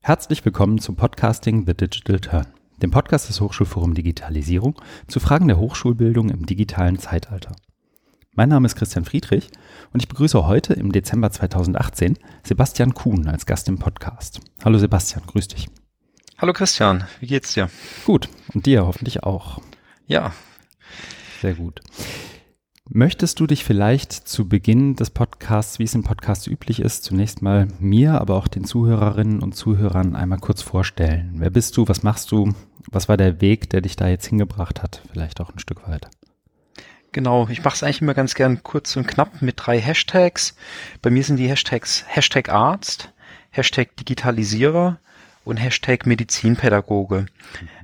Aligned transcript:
Herzlich 0.00 0.44
willkommen 0.44 0.78
zum 0.78 0.96
Podcasting 0.96 1.64
The 1.66 1.74
Digital 1.74 2.20
Turn, 2.20 2.46
dem 2.82 2.90
Podcast 2.90 3.30
des 3.30 3.40
Hochschulforum 3.40 3.94
Digitalisierung 3.94 4.80
zu 5.08 5.18
Fragen 5.18 5.48
der 5.48 5.58
Hochschulbildung 5.58 6.28
im 6.28 6.44
digitalen 6.44 6.98
Zeitalter. 6.98 7.56
Mein 8.32 8.50
Name 8.50 8.66
ist 8.66 8.76
Christian 8.76 9.06
Friedrich 9.06 9.48
und 9.94 10.02
ich 10.02 10.08
begrüße 10.08 10.46
heute 10.46 10.74
im 10.74 10.92
Dezember 10.92 11.30
2018 11.30 12.18
Sebastian 12.42 12.92
Kuhn 12.92 13.26
als 13.26 13.46
Gast 13.46 13.68
im 13.68 13.78
Podcast. 13.78 14.40
Hallo 14.62 14.76
Sebastian, 14.76 15.22
grüß 15.26 15.48
dich. 15.48 15.68
Hallo 16.36 16.52
Christian, 16.52 17.04
wie 17.20 17.26
geht's 17.26 17.54
dir? 17.54 17.70
Gut, 18.04 18.28
und 18.52 18.66
dir 18.66 18.86
hoffentlich 18.86 19.22
auch. 19.22 19.62
Ja. 20.06 20.34
Sehr 21.40 21.54
gut. 21.54 21.80
Möchtest 22.88 23.40
du 23.40 23.48
dich 23.48 23.64
vielleicht 23.64 24.12
zu 24.12 24.48
Beginn 24.48 24.94
des 24.94 25.10
Podcasts, 25.10 25.80
wie 25.80 25.84
es 25.84 25.96
im 25.96 26.04
Podcast 26.04 26.46
üblich 26.46 26.78
ist, 26.78 27.02
zunächst 27.02 27.42
mal 27.42 27.66
mir, 27.80 28.20
aber 28.20 28.36
auch 28.36 28.46
den 28.46 28.62
Zuhörerinnen 28.62 29.42
und 29.42 29.56
Zuhörern 29.56 30.14
einmal 30.14 30.38
kurz 30.38 30.62
vorstellen? 30.62 31.34
Wer 31.38 31.50
bist 31.50 31.76
du? 31.76 31.88
Was 31.88 32.04
machst 32.04 32.30
du? 32.30 32.54
Was 32.88 33.08
war 33.08 33.16
der 33.16 33.40
Weg, 33.40 33.68
der 33.70 33.80
dich 33.80 33.96
da 33.96 34.06
jetzt 34.06 34.26
hingebracht 34.26 34.84
hat? 34.84 35.02
Vielleicht 35.10 35.40
auch 35.40 35.52
ein 35.52 35.58
Stück 35.58 35.88
weit. 35.88 36.08
Genau, 37.10 37.48
ich 37.48 37.64
mache 37.64 37.74
es 37.74 37.82
eigentlich 37.82 38.02
immer 38.02 38.14
ganz 38.14 38.36
gern 38.36 38.62
kurz 38.62 38.94
und 38.96 39.08
knapp 39.08 39.42
mit 39.42 39.56
drei 39.56 39.80
Hashtags. 39.80 40.54
Bei 41.02 41.10
mir 41.10 41.24
sind 41.24 41.38
die 41.38 41.48
Hashtags 41.48 42.04
Hashtag 42.06 42.50
Arzt, 42.50 43.12
Hashtag 43.50 43.96
Digitalisierer 43.96 45.00
und 45.46 45.56
Hashtag 45.58 46.06
Medizinpädagoge. 46.06 47.26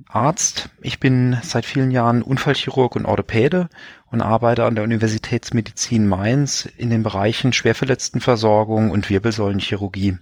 Arzt, 0.09 0.69
ich 0.83 1.01
bin 1.01 1.39
seit 1.43 1.65
vielen 1.65 1.91
Jahren 1.91 2.23
Unfallchirurg 2.23 2.97
und 2.97 3.07
Orthopäde 3.07 3.69
und 4.11 4.21
arbeite 4.21 4.65
an 4.65 4.75
der 4.75 4.85
Universitätsmedizin 4.85 6.07
Mainz 6.07 6.69
in 6.77 6.91
den 6.91 7.03
Bereichen 7.03 7.53
Schwerverletztenversorgung 7.53 8.91
und 8.91 9.09
Wirbelsäulenchirurgie. 9.09 10.19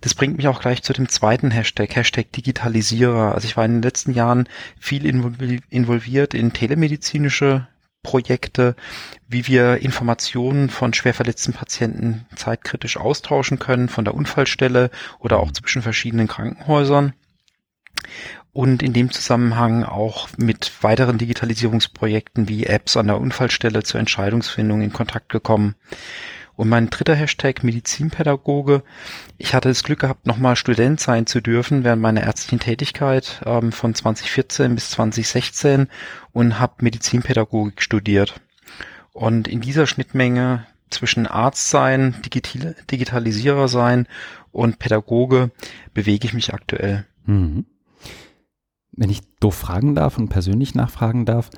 Das 0.00 0.14
bringt 0.14 0.38
mich 0.38 0.48
auch 0.48 0.60
gleich 0.60 0.82
zu 0.82 0.94
dem 0.94 1.10
zweiten 1.10 1.50
Hashtag, 1.50 1.94
Hashtag 1.94 2.32
Digitalisierer. 2.32 3.34
Also 3.34 3.46
ich 3.46 3.58
war 3.58 3.66
in 3.66 3.74
den 3.74 3.82
letzten 3.82 4.12
Jahren 4.12 4.48
viel 4.78 5.04
involviert 5.04 6.32
in 6.32 6.54
telemedizinische 6.54 7.68
Projekte, 8.02 8.76
wie 9.28 9.46
wir 9.46 9.78
Informationen 9.78 10.70
von 10.70 10.94
schwer 10.94 11.14
verletzten 11.14 11.52
Patienten 11.52 12.26
zeitkritisch 12.34 12.96
austauschen 12.96 13.58
können, 13.58 13.88
von 13.88 14.04
der 14.04 14.14
Unfallstelle 14.14 14.90
oder 15.18 15.38
auch 15.38 15.52
zwischen 15.52 15.82
verschiedenen 15.82 16.28
Krankenhäusern. 16.28 17.12
Und 18.52 18.82
in 18.82 18.92
dem 18.92 19.12
Zusammenhang 19.12 19.84
auch 19.84 20.28
mit 20.36 20.72
weiteren 20.82 21.18
Digitalisierungsprojekten 21.18 22.48
wie 22.48 22.66
Apps 22.66 22.96
an 22.96 23.06
der 23.06 23.20
Unfallstelle 23.20 23.82
zur 23.84 24.00
Entscheidungsfindung 24.00 24.82
in 24.82 24.92
Kontakt 24.92 25.28
gekommen. 25.28 25.76
Und 26.60 26.68
mein 26.68 26.90
dritter 26.90 27.14
Hashtag 27.14 27.64
Medizinpädagoge. 27.64 28.82
Ich 29.38 29.54
hatte 29.54 29.70
das 29.70 29.82
Glück 29.82 30.00
gehabt, 30.00 30.26
nochmal 30.26 30.56
Student 30.56 31.00
sein 31.00 31.24
zu 31.24 31.40
dürfen 31.40 31.84
während 31.84 32.02
meiner 32.02 32.20
ärztlichen 32.20 32.60
Tätigkeit 32.60 33.40
ähm, 33.46 33.72
von 33.72 33.94
2014 33.94 34.74
bis 34.74 34.90
2016 34.90 35.88
und 36.32 36.60
habe 36.60 36.74
Medizinpädagogik 36.80 37.80
studiert. 37.80 38.42
Und 39.14 39.48
in 39.48 39.62
dieser 39.62 39.86
Schnittmenge 39.86 40.66
zwischen 40.90 41.26
Arzt 41.26 41.70
sein, 41.70 42.16
Digital 42.26 42.76
Digitalisierer 42.90 43.66
sein 43.66 44.06
und 44.52 44.78
Pädagoge 44.78 45.52
bewege 45.94 46.26
ich 46.26 46.34
mich 46.34 46.52
aktuell. 46.52 47.06
Mhm. 47.24 47.64
Wenn 48.92 49.08
ich 49.08 49.22
doof 49.40 49.54
fragen 49.54 49.94
darf 49.94 50.18
und 50.18 50.28
persönlich 50.28 50.74
nachfragen 50.74 51.24
darf, 51.24 51.48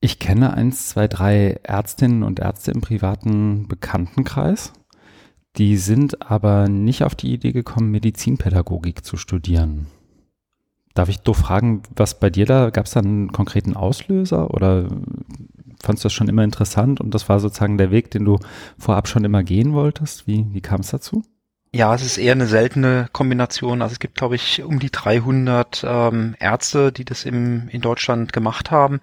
ich 0.00 0.18
kenne 0.18 0.54
eins, 0.54 0.88
zwei, 0.88 1.08
drei 1.08 1.60
Ärztinnen 1.62 2.22
und 2.22 2.40
Ärzte 2.40 2.70
im 2.70 2.80
privaten 2.80 3.68
Bekanntenkreis. 3.68 4.72
Die 5.56 5.76
sind 5.76 6.30
aber 6.30 6.68
nicht 6.68 7.04
auf 7.04 7.14
die 7.14 7.32
Idee 7.32 7.52
gekommen, 7.52 7.90
Medizinpädagogik 7.90 9.04
zu 9.04 9.16
studieren. 9.16 9.88
Darf 10.94 11.08
ich 11.08 11.20
doch 11.20 11.36
fragen, 11.36 11.82
was 11.94 12.18
bei 12.18 12.30
dir 12.30 12.46
da, 12.46 12.70
gab 12.70 12.86
es 12.86 12.92
da 12.92 13.00
einen 13.00 13.32
konkreten 13.32 13.76
Auslöser 13.76 14.52
oder 14.54 14.88
fandest 15.82 16.04
du 16.04 16.06
das 16.06 16.12
schon 16.12 16.28
immer 16.28 16.44
interessant 16.44 17.00
und 17.00 17.14
das 17.14 17.28
war 17.28 17.40
sozusagen 17.40 17.78
der 17.78 17.90
Weg, 17.90 18.10
den 18.10 18.24
du 18.24 18.38
vorab 18.78 19.06
schon 19.06 19.24
immer 19.24 19.42
gehen 19.42 19.72
wolltest? 19.72 20.26
Wie, 20.26 20.46
wie 20.52 20.60
kam 20.60 20.80
es 20.80 20.90
dazu? 20.90 21.22
Ja, 21.72 21.94
es 21.94 22.02
ist 22.04 22.18
eher 22.18 22.32
eine 22.32 22.48
seltene 22.48 23.08
Kombination. 23.12 23.80
Also 23.80 23.92
es 23.92 24.00
gibt, 24.00 24.16
glaube 24.16 24.34
ich, 24.34 24.62
um 24.64 24.80
die 24.80 24.90
300 24.90 25.84
ähm, 25.86 26.34
Ärzte, 26.40 26.90
die 26.90 27.04
das 27.04 27.24
im, 27.24 27.68
in 27.68 27.80
Deutschland 27.80 28.32
gemacht 28.32 28.72
haben. 28.72 29.00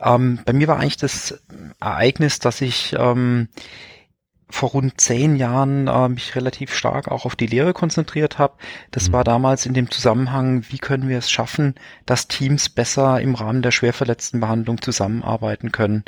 Ähm, 0.00 0.38
bei 0.44 0.52
mir 0.52 0.68
war 0.68 0.78
eigentlich 0.78 0.96
das 0.96 1.42
Ereignis, 1.80 2.38
dass 2.38 2.60
ich 2.60 2.94
ähm, 2.96 3.48
vor 4.54 4.70
rund 4.70 5.00
zehn 5.00 5.34
Jahren 5.34 5.88
äh, 5.88 6.08
mich 6.08 6.36
relativ 6.36 6.72
stark 6.72 7.08
auch 7.08 7.24
auf 7.24 7.34
die 7.34 7.48
Lehre 7.48 7.72
konzentriert 7.72 8.38
habe. 8.38 8.54
Das 8.92 9.08
mhm. 9.08 9.14
war 9.14 9.24
damals 9.24 9.66
in 9.66 9.74
dem 9.74 9.90
Zusammenhang, 9.90 10.64
wie 10.68 10.78
können 10.78 11.08
wir 11.08 11.18
es 11.18 11.28
schaffen, 11.28 11.74
dass 12.06 12.28
Teams 12.28 12.68
besser 12.68 13.20
im 13.20 13.34
Rahmen 13.34 13.62
der 13.62 13.72
Schwerverletztenbehandlung 13.72 14.80
zusammenarbeiten 14.80 15.72
können. 15.72 16.04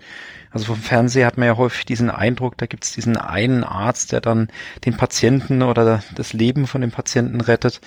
Also 0.53 0.67
vom 0.67 0.77
Fernseher 0.77 1.27
hat 1.27 1.39
man 1.39 1.49
ja 1.49 1.57
häufig 1.57 1.87
diesen 1.87 2.09
Eindruck, 2.09 2.57
da 2.57 2.67
gibt 2.67 2.85
es 2.85 2.93
diesen 2.93 3.17
einen 3.17 3.65
Arzt, 3.65 4.13
der 4.13 4.21
dann 4.21 4.47
den 4.85 4.97
Patienten 4.97 5.63
oder 5.63 6.05
das 6.15 6.33
Leben 6.33 6.69
von 6.69 6.83
dem 6.83 6.93
Patienten 6.93 7.41
rettet. 7.41 7.81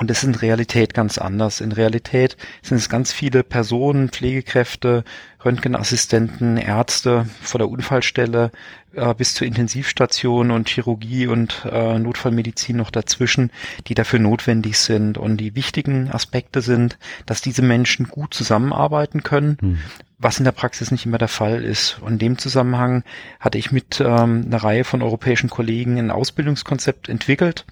Und 0.00 0.08
das 0.08 0.22
ist 0.22 0.24
in 0.24 0.34
Realität 0.34 0.94
ganz 0.94 1.18
anders. 1.18 1.60
In 1.60 1.72
Realität 1.72 2.38
sind 2.62 2.78
es 2.78 2.88
ganz 2.88 3.12
viele 3.12 3.44
Personen, 3.44 4.08
Pflegekräfte, 4.08 5.04
Röntgenassistenten, 5.44 6.56
Ärzte 6.56 7.26
vor 7.42 7.58
der 7.58 7.68
Unfallstelle 7.68 8.50
äh, 8.94 9.12
bis 9.12 9.34
zur 9.34 9.46
Intensivstation 9.46 10.52
und 10.52 10.70
Chirurgie 10.70 11.26
und 11.26 11.66
äh, 11.70 11.98
Notfallmedizin 11.98 12.78
noch 12.78 12.90
dazwischen, 12.90 13.50
die 13.88 13.94
dafür 13.94 14.20
notwendig 14.20 14.78
sind. 14.78 15.18
Und 15.18 15.36
die 15.36 15.54
wichtigen 15.54 16.10
Aspekte 16.10 16.62
sind, 16.62 16.98
dass 17.26 17.42
diese 17.42 17.60
Menschen 17.60 18.08
gut 18.08 18.32
zusammenarbeiten 18.32 19.22
können, 19.22 19.58
hm. 19.60 19.78
was 20.18 20.38
in 20.38 20.44
der 20.44 20.52
Praxis 20.52 20.90
nicht 20.90 21.04
immer 21.04 21.18
der 21.18 21.28
Fall 21.28 21.62
ist. 21.62 21.98
Und 22.00 22.12
in 22.14 22.18
dem 22.20 22.38
Zusammenhang 22.38 23.04
hatte 23.38 23.58
ich 23.58 23.70
mit 23.70 24.00
ähm, 24.00 24.44
einer 24.46 24.64
Reihe 24.64 24.84
von 24.84 25.02
europäischen 25.02 25.50
Kollegen 25.50 25.98
ein 25.98 26.10
Ausbildungskonzept 26.10 27.10
entwickelt 27.10 27.66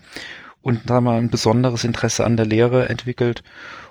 und 0.68 0.82
da 0.90 1.00
mal 1.00 1.16
ein 1.16 1.30
besonderes 1.30 1.84
Interesse 1.84 2.26
an 2.26 2.36
der 2.36 2.44
Lehre 2.44 2.90
entwickelt 2.90 3.42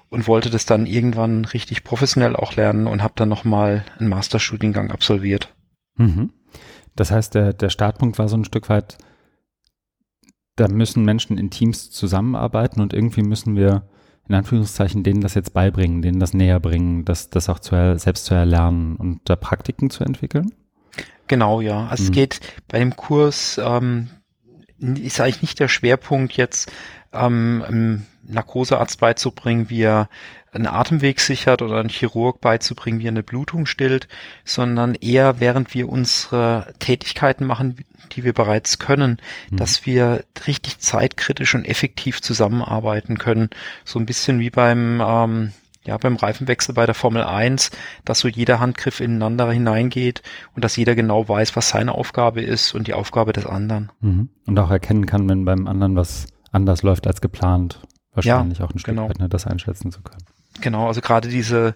und 0.10 0.28
wollte 0.28 0.52
das 0.52 0.68
dann 0.68 0.86
irgendwann 0.86 1.44
richtig 1.44 1.84
professionell 1.84 2.36
auch 2.36 2.56
lernen 2.56 2.86
und 2.86 3.02
habe 3.02 3.16
dann 3.18 3.30
nochmal 3.30 3.84
einen 3.98 4.10
Masterstudiengang 4.10 4.92
absolviert. 4.92 5.54
Mhm. 5.98 6.30
Das 6.96 7.10
heißt, 7.10 7.34
der, 7.34 7.54
der 7.54 7.70
Startpunkt 7.70 8.20
war 8.20 8.30
so 8.30 8.38
ein 8.38 8.46
Stück 8.46 8.70
weit, 8.70 9.00
da 10.56 10.68
müssen 10.68 11.04
Menschen 11.04 11.40
in 11.40 11.50
Teams 11.50 11.90
zusammenarbeiten 11.90 12.80
und 12.80 12.94
irgendwie 12.94 13.24
müssen 13.24 13.56
wir 13.56 13.90
in 14.30 14.36
Anführungszeichen 14.36 15.02
denen 15.02 15.22
das 15.22 15.34
jetzt 15.34 15.54
beibringen, 15.54 16.04
denen 16.04 16.20
das 16.20 16.36
näher 16.36 16.60
bringen, 16.60 17.06
das, 17.06 17.32
das 17.32 17.50
auch 17.50 17.60
zu, 17.60 17.98
selbst 17.98 18.26
zu 18.26 18.36
erlernen 18.36 18.98
und 18.98 19.22
da 19.26 19.36
Praktiken 19.36 19.90
zu 19.90 20.04
entwickeln? 20.04 20.54
Genau, 21.26 21.60
ja. 21.60 21.88
Also 21.88 22.04
mhm. 22.04 22.10
es 22.10 22.12
geht 22.12 22.40
bei 22.68 22.78
dem 22.78 22.96
Kurs, 22.96 23.60
ähm, 23.64 24.10
ist 24.80 25.20
eigentlich 25.20 25.42
nicht 25.42 25.60
der 25.60 25.68
Schwerpunkt 25.68 26.34
jetzt 26.34 26.72
ähm, 27.14 28.06
Narkosearzt 28.24 29.00
beizubringen, 29.00 29.70
wie 29.70 29.84
er 29.84 30.10
einen 30.52 30.68
Atemweg 30.68 31.20
sichert 31.20 31.62
oder 31.62 31.80
einen 31.80 31.90
Chirurg 31.90 32.42
beizubringen, 32.42 33.00
wie 33.00 33.06
er 33.06 33.12
eine 33.12 33.24
Blutung 33.24 33.66
stillt, 33.66 34.08
sondern 34.44 34.96
eher 34.96 35.40
während 35.40 35.74
wir 35.74 35.90
unsere 35.90 36.74
Tätigkeiten 36.80 37.46
machen, 37.46 37.78
die 38.14 38.24
wir 38.24 38.34
bereits 38.34 38.80
können, 38.80 39.20
mhm. 39.52 39.58
dass 39.58 39.86
wir 39.86 40.24
richtig 40.46 40.80
zeitkritisch 40.80 41.56
und 41.56 41.66
effektiv 41.66 42.22
zusammenarbeiten 42.22 43.18
können. 43.18 43.50
So 43.86 44.00
ein 44.00 44.06
bisschen 44.06 44.40
wie 44.40 44.50
beim 44.50 45.02
ähm, 45.06 45.52
ja, 45.88 45.98
beim 45.98 46.18
Reifenwechsel 46.18 46.76
bei 46.76 46.86
der 46.86 46.94
Formel 46.94 47.24
1, 47.24 47.72
dass 48.04 48.20
so 48.20 48.28
jeder 48.28 48.60
Handgriff 48.60 49.00
ineinander 49.00 49.50
hineingeht 49.50 50.22
und 50.54 50.64
dass 50.64 50.76
jeder 50.76 50.96
genau 50.96 51.28
weiß, 51.28 51.56
was 51.56 51.70
seine 51.70 51.96
Aufgabe 51.96 52.42
ist 52.42 52.76
und 52.76 52.88
die 52.88 52.94
Aufgabe 52.94 53.32
des 53.32 53.46
anderen. 53.46 53.90
Mhm. 54.02 54.30
Und 54.46 54.60
auch 54.60 54.70
erkennen 54.70 55.06
kann, 55.06 55.30
wenn 55.30 55.46
beim 55.46 55.66
anderen 55.66 55.96
was 55.96 56.28
anders 56.52 56.84
läuft 56.84 57.08
als 57.08 57.22
geplant. 57.22 57.80
Wahrscheinlich 58.14 58.60
ja, 58.60 58.66
auch 58.66 58.72
ein 58.72 58.80
Stück 58.80 58.96
genau. 58.96 59.10
weit, 59.10 59.20
ne, 59.20 59.30
das 59.30 59.48
einschätzen 59.48 59.92
zu 59.92 60.02
können. 60.02 60.24
Genau, 60.60 60.88
also 60.88 61.00
gerade 61.00 61.30
diese, 61.30 61.76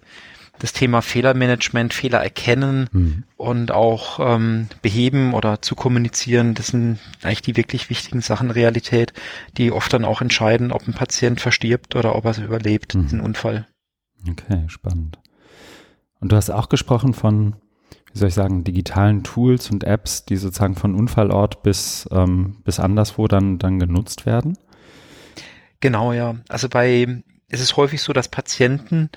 das 0.58 0.74
Thema 0.74 1.00
Fehlermanagement, 1.00 1.94
Fehler 1.94 2.22
erkennen 2.22 2.90
mhm. 2.92 3.24
und 3.36 3.72
auch 3.72 4.18
ähm, 4.20 4.68
beheben 4.82 5.32
oder 5.32 5.62
zu 5.62 5.74
kommunizieren, 5.74 6.52
das 6.52 6.66
sind 6.66 6.98
eigentlich 7.22 7.42
die 7.42 7.56
wirklich 7.56 7.88
wichtigen 7.88 8.20
Sachen 8.20 8.50
Realität, 8.50 9.14
die 9.56 9.72
oft 9.72 9.90
dann 9.92 10.04
auch 10.04 10.20
entscheiden, 10.20 10.70
ob 10.70 10.86
ein 10.86 10.92
Patient 10.92 11.40
verstirbt 11.40 11.96
oder 11.96 12.14
ob 12.14 12.26
er 12.26 12.32
es 12.32 12.38
überlebt, 12.38 12.94
mhm. 12.94 13.02
diesen 13.04 13.20
Unfall. 13.20 13.66
Okay, 14.28 14.64
spannend. 14.68 15.18
Und 16.20 16.32
du 16.32 16.36
hast 16.36 16.50
auch 16.50 16.68
gesprochen 16.68 17.14
von, 17.14 17.56
wie 18.12 18.18
soll 18.18 18.28
ich 18.28 18.34
sagen, 18.34 18.64
digitalen 18.64 19.24
Tools 19.24 19.70
und 19.70 19.84
Apps, 19.84 20.24
die 20.24 20.36
sozusagen 20.36 20.76
von 20.76 20.94
Unfallort 20.94 21.62
bis, 21.62 22.08
ähm, 22.12 22.58
bis 22.64 22.78
anderswo 22.78 23.26
dann, 23.26 23.58
dann 23.58 23.78
genutzt 23.78 24.26
werden. 24.26 24.56
Genau, 25.80 26.12
ja. 26.12 26.36
Also 26.48 26.68
bei 26.68 27.22
es 27.52 27.60
ist 27.60 27.76
häufig 27.76 28.00
so, 28.00 28.14
dass 28.14 28.28
Patienten 28.28 29.10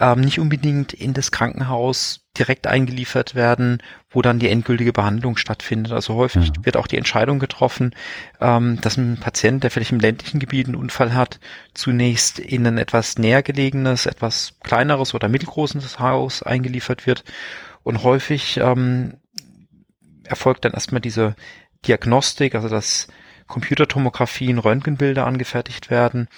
ähm, 0.00 0.22
nicht 0.22 0.40
unbedingt 0.40 0.94
in 0.94 1.12
das 1.12 1.30
Krankenhaus 1.30 2.24
direkt 2.38 2.66
eingeliefert 2.66 3.34
werden, 3.34 3.82
wo 4.10 4.22
dann 4.22 4.38
die 4.38 4.48
endgültige 4.48 4.94
Behandlung 4.94 5.36
stattfindet. 5.36 5.92
Also 5.92 6.14
häufig 6.14 6.46
ja. 6.46 6.64
wird 6.64 6.78
auch 6.78 6.86
die 6.86 6.96
Entscheidung 6.96 7.38
getroffen, 7.38 7.94
ähm, 8.40 8.80
dass 8.80 8.96
ein 8.96 9.18
Patient, 9.20 9.62
der 9.62 9.70
vielleicht 9.70 9.92
im 9.92 10.00
ländlichen 10.00 10.40
Gebiet 10.40 10.68
einen 10.68 10.76
Unfall 10.76 11.12
hat, 11.12 11.38
zunächst 11.74 12.38
in 12.38 12.66
ein 12.66 12.78
etwas 12.78 13.18
näher 13.18 13.42
gelegenes, 13.42 14.06
etwas 14.06 14.54
kleineres 14.62 15.12
oder 15.12 15.28
mittelgroßes 15.28 15.98
Haus 15.98 16.42
eingeliefert 16.42 17.06
wird. 17.06 17.24
Und 17.82 18.02
häufig 18.02 18.56
ähm, 18.56 19.18
erfolgt 20.24 20.64
dann 20.64 20.72
erstmal 20.72 21.02
diese 21.02 21.36
Diagnostik, 21.86 22.54
also 22.54 22.70
dass 22.70 23.08
Computertomographien, 23.48 24.58
Röntgenbilder 24.58 25.26
angefertigt 25.26 25.90
werden 25.90 26.28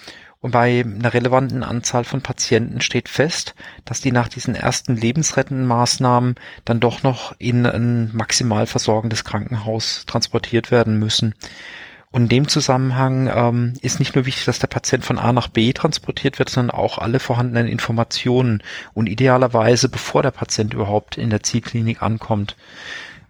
bei 0.50 0.84
einer 0.84 1.14
relevanten 1.14 1.62
Anzahl 1.62 2.04
von 2.04 2.20
Patienten 2.20 2.80
steht 2.80 3.08
fest, 3.08 3.54
dass 3.84 4.00
die 4.00 4.12
nach 4.12 4.28
diesen 4.28 4.54
ersten 4.54 4.96
lebensrettenden 4.96 5.66
Maßnahmen 5.66 6.34
dann 6.64 6.80
doch 6.80 7.02
noch 7.02 7.34
in 7.38 7.64
ein 7.64 8.10
maximal 8.14 8.66
versorgendes 8.66 9.24
Krankenhaus 9.24 10.04
transportiert 10.06 10.70
werden 10.70 10.98
müssen. 10.98 11.34
Und 12.10 12.24
in 12.24 12.28
dem 12.28 12.48
Zusammenhang 12.48 13.28
ähm, 13.34 13.72
ist 13.80 13.98
nicht 13.98 14.14
nur 14.14 14.24
wichtig, 14.24 14.44
dass 14.44 14.60
der 14.60 14.68
Patient 14.68 15.04
von 15.04 15.18
A 15.18 15.32
nach 15.32 15.48
B 15.48 15.72
transportiert 15.72 16.38
wird, 16.38 16.48
sondern 16.48 16.76
auch 16.76 16.98
alle 16.98 17.18
vorhandenen 17.18 17.66
Informationen 17.66 18.62
und 18.92 19.08
idealerweise 19.08 19.88
bevor 19.88 20.22
der 20.22 20.30
Patient 20.30 20.74
überhaupt 20.74 21.18
in 21.18 21.30
der 21.30 21.42
Zielklinik 21.42 22.02
ankommt. 22.02 22.54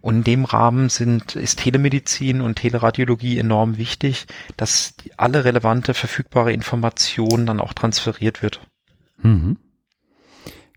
Und 0.05 0.17
in 0.17 0.25
dem 0.25 0.45
Rahmen 0.45 0.91
sind, 0.91 1.35
ist 1.35 1.61
Telemedizin 1.61 2.43
und 2.43 2.57
Teleradiologie 2.57 3.39
enorm 3.39 3.79
wichtig, 3.79 4.27
dass 4.59 4.93
alle 5.17 5.47
relevante 5.47 5.95
verfügbare 5.95 6.53
Informationen 6.53 7.47
dann 7.47 7.59
auch 7.59 7.73
transferiert 7.73 8.43
wird. 8.43 8.61
Mhm. 9.23 9.57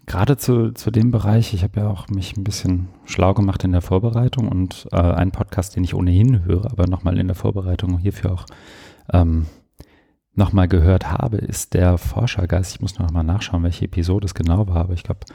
Gerade 0.06 0.38
zu, 0.38 0.72
zu 0.72 0.92
dem 0.92 1.12
Bereich, 1.12 1.54
ich 1.54 1.64
habe 1.64 1.82
ja 1.82 1.90
auch 1.90 2.08
mich 2.08 2.38
ein 2.38 2.46
bisschen 2.46 2.88
schlau 3.04 3.34
gemacht 3.34 3.66
in 3.66 3.74
der 3.74 3.82
Vorbereitung 3.82 4.48
und 4.48 4.88
äh, 4.94 4.96
einen 4.96 5.32
Podcast, 5.32 5.76
den 5.76 5.84
ich 5.84 5.94
ohnehin 5.94 6.46
höre, 6.46 6.72
aber 6.72 6.88
nochmal 6.88 7.18
in 7.18 7.28
der 7.28 7.36
Vorbereitung 7.36 7.98
hierfür 7.98 8.32
auch 8.32 8.46
ähm, 9.12 9.48
nochmal 10.36 10.70
gehört 10.70 11.12
habe, 11.12 11.36
ist 11.36 11.74
der 11.74 11.98
Forschergeist. 11.98 12.76
Ich 12.76 12.82
muss 12.82 12.98
noch 12.98 13.12
mal 13.12 13.24
nachschauen, 13.24 13.64
welche 13.64 13.84
Episode 13.84 14.24
es 14.24 14.34
genau 14.34 14.70
war, 14.70 14.78
aber 14.78 14.94
ich 14.94 15.04
glaube 15.04 15.26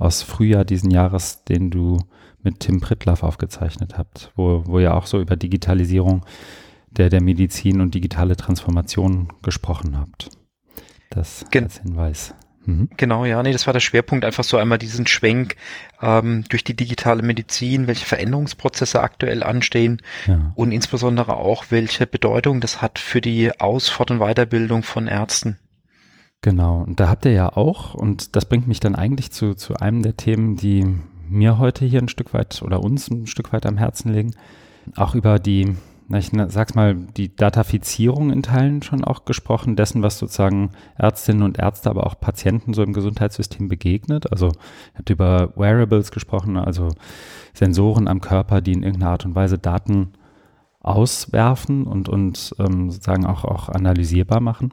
aus 0.00 0.22
Frühjahr 0.22 0.64
diesen 0.64 0.90
Jahres, 0.90 1.44
den 1.44 1.70
du 1.70 1.98
mit 2.42 2.60
Tim 2.60 2.80
Pritlaff 2.80 3.22
aufgezeichnet 3.22 3.98
habt, 3.98 4.32
wo, 4.34 4.64
wo 4.66 4.80
ihr 4.80 4.94
auch 4.94 5.06
so 5.06 5.20
über 5.20 5.36
Digitalisierung 5.36 6.24
der, 6.90 7.10
der 7.10 7.22
Medizin 7.22 7.80
und 7.80 7.94
digitale 7.94 8.36
Transformation 8.36 9.28
gesprochen 9.42 9.96
habt. 9.96 10.30
Das 11.10 11.44
Gen 11.50 11.64
als 11.64 11.78
Hinweis. 11.82 12.34
Mhm. 12.64 12.88
Genau, 12.96 13.24
ja, 13.24 13.42
nee, 13.42 13.52
das 13.52 13.66
war 13.66 13.72
der 13.74 13.80
Schwerpunkt, 13.80 14.24
einfach 14.24 14.44
so 14.44 14.56
einmal 14.56 14.78
diesen 14.78 15.06
Schwenk 15.06 15.56
ähm, 16.00 16.44
durch 16.48 16.64
die 16.64 16.76
digitale 16.76 17.22
Medizin, 17.22 17.86
welche 17.86 18.06
Veränderungsprozesse 18.06 19.00
aktuell 19.00 19.42
anstehen 19.42 20.00
ja. 20.26 20.52
und 20.54 20.72
insbesondere 20.72 21.36
auch, 21.36 21.66
welche 21.70 22.06
Bedeutung 22.06 22.60
das 22.60 22.80
hat 22.80 22.98
für 22.98 23.20
die 23.20 23.60
Aus-, 23.60 23.88
Fort- 23.88 24.10
und 24.10 24.18
Weiterbildung 24.18 24.82
von 24.82 25.08
Ärzten. 25.08 25.58
Genau, 26.42 26.82
und 26.86 27.00
da 27.00 27.08
habt 27.10 27.26
ihr 27.26 27.32
ja 27.32 27.54
auch, 27.54 27.94
und 27.94 28.34
das 28.34 28.46
bringt 28.46 28.66
mich 28.66 28.80
dann 28.80 28.94
eigentlich 28.94 29.30
zu, 29.30 29.54
zu 29.54 29.74
einem 29.74 30.02
der 30.02 30.16
Themen, 30.16 30.56
die 30.56 30.86
mir 31.28 31.58
heute 31.58 31.84
hier 31.84 32.00
ein 32.00 32.08
Stück 32.08 32.32
weit 32.32 32.62
oder 32.62 32.82
uns 32.82 33.10
ein 33.10 33.26
Stück 33.26 33.52
weit 33.52 33.66
am 33.66 33.76
Herzen 33.76 34.12
liegen, 34.14 34.34
auch 34.96 35.14
über 35.14 35.38
die, 35.38 35.76
ich 36.08 36.30
sag's 36.48 36.74
mal, 36.74 36.94
die 36.94 37.36
Datafizierung 37.36 38.30
in 38.32 38.42
Teilen 38.42 38.82
schon 38.82 39.04
auch 39.04 39.26
gesprochen, 39.26 39.76
dessen, 39.76 40.02
was 40.02 40.18
sozusagen 40.18 40.70
Ärztinnen 40.96 41.42
und 41.42 41.58
Ärzte, 41.58 41.90
aber 41.90 42.06
auch 42.06 42.18
Patienten 42.18 42.72
so 42.72 42.82
im 42.82 42.94
Gesundheitssystem 42.94 43.68
begegnet. 43.68 44.32
Also 44.32 44.46
ihr 44.46 44.98
habt 44.98 45.10
über 45.10 45.52
Wearables 45.56 46.10
gesprochen, 46.10 46.56
also 46.56 46.88
Sensoren 47.52 48.08
am 48.08 48.22
Körper, 48.22 48.62
die 48.62 48.72
in 48.72 48.82
irgendeiner 48.82 49.12
Art 49.12 49.26
und 49.26 49.34
Weise 49.34 49.58
Daten 49.58 50.14
auswerfen 50.80 51.86
und, 51.86 52.08
und 52.08 52.54
ähm, 52.58 52.90
sozusagen 52.90 53.26
auch, 53.26 53.44
auch 53.44 53.68
analysierbar 53.68 54.40
machen. 54.40 54.72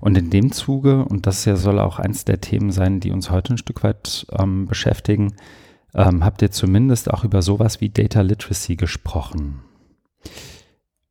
Und 0.00 0.16
in 0.16 0.30
dem 0.30 0.52
Zuge, 0.52 1.04
und 1.04 1.26
das 1.26 1.44
ja 1.46 1.56
soll 1.56 1.80
auch 1.80 1.98
eins 1.98 2.24
der 2.24 2.40
Themen 2.40 2.70
sein, 2.70 3.00
die 3.00 3.10
uns 3.10 3.30
heute 3.30 3.54
ein 3.54 3.58
Stück 3.58 3.82
weit 3.82 4.26
ähm, 4.38 4.66
beschäftigen, 4.66 5.34
ähm, 5.94 6.24
habt 6.24 6.42
ihr 6.42 6.50
zumindest 6.50 7.10
auch 7.10 7.24
über 7.24 7.40
sowas 7.40 7.80
wie 7.80 7.88
Data 7.88 8.20
Literacy 8.20 8.76
gesprochen. 8.76 9.62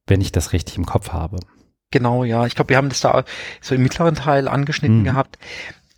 Wenn 0.06 0.22
ich 0.22 0.32
das 0.32 0.54
richtig 0.54 0.78
im 0.78 0.86
Kopf 0.86 1.10
habe. 1.10 1.38
Genau, 1.90 2.24
ja. 2.24 2.46
Ich 2.46 2.54
glaube, 2.54 2.70
wir 2.70 2.78
haben 2.78 2.90
das 2.90 3.00
da 3.00 3.24
so 3.62 3.74
im 3.74 3.82
mittleren 3.82 4.14
Teil 4.14 4.48
angeschnitten 4.48 5.00
mhm. 5.00 5.06
gehabt. 5.06 5.40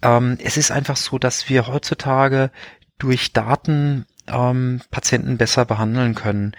Ähm, 0.02 0.38
es 0.42 0.56
ist 0.56 0.72
einfach 0.72 0.96
so, 0.96 1.18
dass 1.18 1.50
wir 1.50 1.68
heutzutage 1.68 2.52
durch 2.98 3.34
Daten 3.34 4.06
ähm, 4.28 4.82
Patienten 4.92 5.38
besser 5.38 5.66
behandeln 5.66 6.16
können. 6.16 6.54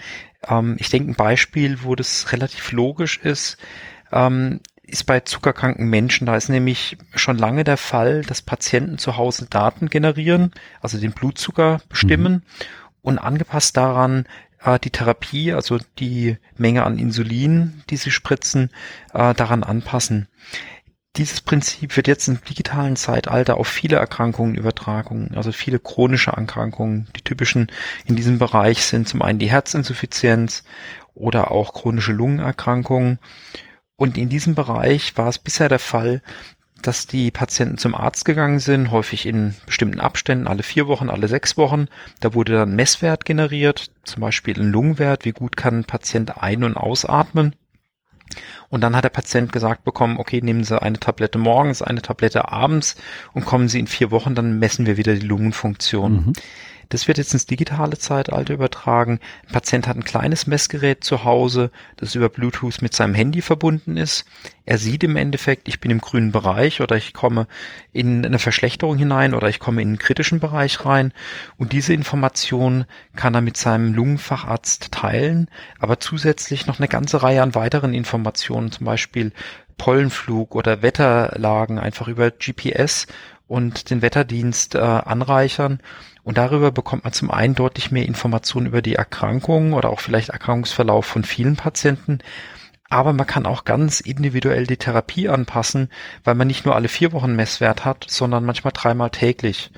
Ähm, 0.47 0.77
ich 0.79 0.91
denke, 0.91 1.11
ein 1.11 1.15
Beispiel, 1.15 1.83
wo 1.83 1.95
das 1.95 2.33
relativ 2.33 2.73
logisch 2.73 3.19
ist, 3.19 3.59
ähm, 4.13 4.61
ist 4.83 5.05
bei 5.05 5.21
zuckerkranken 5.21 5.89
Menschen. 5.89 6.27
Da 6.27 6.37
ist 6.37 6.49
nämlich 6.49 6.97
schon 7.15 7.37
lange 7.37 7.65
der 7.65 7.77
Fall, 7.77 8.23
dass 8.23 8.43
Patienten 8.43 8.99
zu 8.99 9.17
Hause 9.17 9.47
Daten 9.49 9.89
generieren, 9.91 10.53
also 10.81 10.99
den 10.99 11.13
Blutzucker 11.13 11.81
bestimmen 11.89 12.33
mhm. 12.33 12.43
und 13.03 13.19
angepasst 13.19 13.77
daran 13.77 14.25
äh, 14.65 14.79
die 14.79 14.91
Therapie, 14.91 15.53
also 15.53 15.79
die 15.99 16.37
Menge 16.57 16.85
an 16.85 16.99
Insulin, 16.99 17.83
die 17.91 17.97
sie 17.97 18.11
spritzen, 18.11 18.71
äh, 19.13 19.35
daran 19.35 19.63
anpassen. 19.63 20.29
Dieses 21.19 21.41
Prinzip 21.41 21.97
wird 21.97 22.07
jetzt 22.07 22.29
im 22.29 22.41
digitalen 22.45 22.95
Zeitalter 22.95 23.57
auf 23.57 23.67
viele 23.67 23.97
Erkrankungen 23.97 24.55
übertragen, 24.55 25.33
also 25.35 25.51
viele 25.51 25.81
chronische 25.81 26.31
Erkrankungen. 26.31 27.09
Die 27.17 27.23
typischen 27.23 27.73
in 28.07 28.15
diesem 28.15 28.39
Bereich 28.39 28.85
sind 28.85 29.09
zum 29.09 29.23
einen 29.23 29.41
die 29.41 29.51
Herzinsuffizienz 29.51 30.63
oder 31.17 31.51
auch 31.51 31.75
chronische 31.75 32.13
Lungenerkrankungen. 32.13 33.19
Und 33.97 34.17
in 34.17 34.29
diesem 34.29 34.55
Bereich 34.55 35.17
war 35.17 35.27
es 35.27 35.41
bisher 35.41 35.69
der 35.69 35.81
Fall, 35.81 36.23
dass 36.83 37.09
die 37.09 37.33
Patienten 37.33 37.79
zum 37.79 37.97
Arzt 37.97 38.25
gegangen 38.25 38.61
sind, 38.61 38.93
häufig 38.93 39.27
in 39.27 39.57
bestimmten 39.67 39.99
Abständen, 39.99 40.47
alle 40.47 40.63
vier 40.63 40.87
Wochen, 40.87 41.11
alle 41.11 41.27
sechs 41.27 41.57
Wochen. 41.57 41.89
Da 42.21 42.35
wurde 42.35 42.53
dann 42.53 42.77
Messwert 42.77 43.25
generiert, 43.25 43.91
zum 44.05 44.21
Beispiel 44.21 44.57
ein 44.57 44.71
Lungenwert, 44.71 45.25
wie 45.25 45.33
gut 45.33 45.57
kann 45.57 45.81
ein 45.81 45.85
Patient 45.85 46.41
ein- 46.41 46.63
und 46.63 46.77
ausatmen. 46.77 47.57
Und 48.71 48.83
dann 48.83 48.95
hat 48.95 49.05
der 49.05 49.11
Patient 49.11 49.53
gesagt 49.53 49.85
bekommen, 49.85 50.19
okay, 50.19 50.41
nehmen 50.43 50.65
Sie 50.65 50.81
eine 50.81 50.99
Tablette 50.99 51.39
morgens, 51.39 51.81
eine 51.81 52.03
Tablette 52.03 52.49
abends 52.49 52.97
und 53.33 53.47
kommen 53.47 53.69
Sie 53.69 53.81
in 53.81 53.87
vier 53.87 54.11
Wochen, 54.11 54.35
dann 54.35 54.59
messen 54.59 54.87
wir 54.87 54.97
wieder 54.97 55.15
die 55.15 55.27
Lungenfunktion. 55.27 56.13
Mhm. 56.13 56.33
Das 56.89 57.07
wird 57.07 57.19
jetzt 57.19 57.35
ins 57.35 57.47
digitale 57.47 57.99
Zeitalter 57.99 58.55
übertragen. 58.55 59.21
Ein 59.47 59.53
Patient 59.53 59.87
hat 59.87 59.97
ein 59.97 60.05
kleines 60.05 60.47
Messgerät 60.47 61.05
zu 61.05 61.25
Hause, 61.25 61.71
das 61.97 62.15
über 62.15 62.29
Bluetooth 62.31 62.81
mit 62.81 62.95
seinem 62.95 63.15
Handy 63.15 63.43
verbunden 63.43 63.97
ist. 63.97 64.25
Er 64.65 64.79
sieht 64.79 65.05
im 65.05 65.17
Endeffekt, 65.17 65.69
ich 65.69 65.81
bin 65.81 65.91
im 65.91 66.01
grünen 66.01 66.33
Bereich 66.33 66.81
oder 66.81 66.97
ich 66.97 67.13
komme 67.13 67.47
in 67.93 68.25
eine 68.25 68.39
Verschlechterung 68.39 68.97
hinein 68.97 69.35
oder 69.35 69.49
ich 69.49 69.59
komme 69.59 69.83
in 69.83 69.89
einen 69.89 69.99
kritischen 69.99 70.41
Bereich 70.41 70.85
rein. 70.87 71.13
Und 71.59 71.73
diese 71.73 71.93
Information 71.93 72.87
kann 73.17 73.35
er 73.35 73.43
mit 73.43 73.59
seinem 73.59 73.93
Lungenfacharzt 73.93 74.91
teilen, 74.93 75.51
aber 75.79 76.01
zusätzlich 76.01 76.67
noch 76.67 76.79
eine 76.79 76.89
ganze 76.89 77.23
Reihe 77.23 77.43
an 77.43 77.55
weiteren 77.55 77.93
Informationen, 77.93 78.73
zum 78.73 78.87
Beispiel 78.87 79.33
Pollenflug 79.77 80.55
oder 80.55 80.83
Wetterlagen 80.83 81.79
einfach 81.79 82.09
über 82.09 82.31
GPS 82.31 83.07
und 83.47 83.91
den 83.91 84.03
Wetterdienst 84.03 84.75
äh, 84.75 84.79
anreichern 84.79 85.81
und 86.29 86.37
darüber 86.37 86.71
bekommt 86.71 87.05
man 87.05 87.15
zum 87.15 87.31
einen 87.31 87.55
deutlich 87.55 87.91
mehr 87.91 88.05
Informationen 88.05 88.67
über 88.67 88.83
die 88.83 88.97
Erkrankung 88.97 89.73
oder 89.73 89.89
auch 89.89 90.01
vielleicht 90.01 90.29
Erkrankungsverlauf 90.29 91.07
von 91.07 91.25
vielen 91.25 91.57
Patienten. 91.57 92.19
Aber 92.91 93.13
man 93.13 93.27
kann 93.27 93.45
auch 93.45 93.65
ganz 93.65 94.01
individuell 94.01 94.67
die 94.67 94.79
Therapie 94.79 95.29
anpassen, 95.29 95.91
weil 96.25 96.35
man 96.35 96.47
nicht 96.47 96.65
nur 96.65 96.75
alle 96.75 96.89
vier 96.89 97.13
Wochen 97.13 97.37
Messwert 97.37 97.85
hat, 97.85 98.07
sondern 98.09 98.47
manchmal 98.47 98.73
dreimal 98.73 99.11
täglich. 99.11 99.71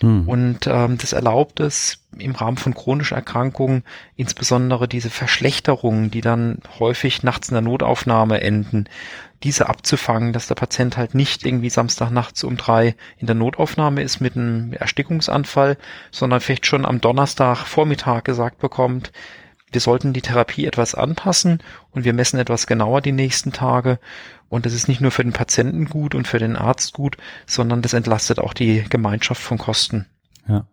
Hm. 0.00 0.28
Und 0.28 0.66
ähm, 0.66 0.98
das 0.98 1.12
erlaubt 1.12 1.60
es 1.60 2.02
im 2.18 2.34
Rahmen 2.34 2.56
von 2.56 2.74
chronischen 2.74 3.16
Erkrankungen, 3.16 3.84
insbesondere 4.16 4.88
diese 4.88 5.10
Verschlechterungen, 5.10 6.10
die 6.10 6.22
dann 6.22 6.58
häufig 6.78 7.22
nachts 7.22 7.48
in 7.48 7.54
der 7.54 7.62
Notaufnahme 7.62 8.40
enden, 8.40 8.88
diese 9.42 9.68
abzufangen, 9.68 10.32
dass 10.32 10.48
der 10.48 10.54
Patient 10.54 10.96
halt 10.96 11.14
nicht 11.14 11.44
irgendwie 11.46 11.70
Samstagnachts 11.70 12.42
um 12.42 12.56
drei 12.56 12.96
in 13.18 13.26
der 13.26 13.36
Notaufnahme 13.36 14.02
ist 14.02 14.20
mit 14.20 14.36
einem 14.36 14.72
Erstickungsanfall, 14.72 15.76
sondern 16.10 16.40
vielleicht 16.40 16.66
schon 16.66 16.84
am 16.84 17.00
Donnerstag 17.00 17.66
Vormittag 17.66 18.24
gesagt 18.24 18.58
bekommt, 18.58 19.12
wir 19.72 19.80
sollten 19.80 20.12
die 20.12 20.22
Therapie 20.22 20.66
etwas 20.66 20.94
anpassen 20.94 21.62
und 21.90 22.04
wir 22.04 22.12
messen 22.12 22.38
etwas 22.38 22.66
genauer 22.66 23.00
die 23.00 23.12
nächsten 23.12 23.52
Tage. 23.52 23.98
Und 24.48 24.64
das 24.64 24.74
ist 24.74 24.88
nicht 24.88 25.00
nur 25.00 25.10
für 25.10 25.24
den 25.24 25.32
Patienten 25.32 25.86
gut 25.86 26.14
und 26.14 26.28
für 26.28 26.38
den 26.38 26.56
Arzt 26.56 26.92
gut, 26.92 27.16
sondern 27.46 27.82
das 27.82 27.92
entlastet 27.92 28.38
auch 28.38 28.54
die 28.54 28.84
Gemeinschaft 28.88 29.42
von 29.42 29.58
Kosten. 29.58 30.06
Ja. 30.48 30.66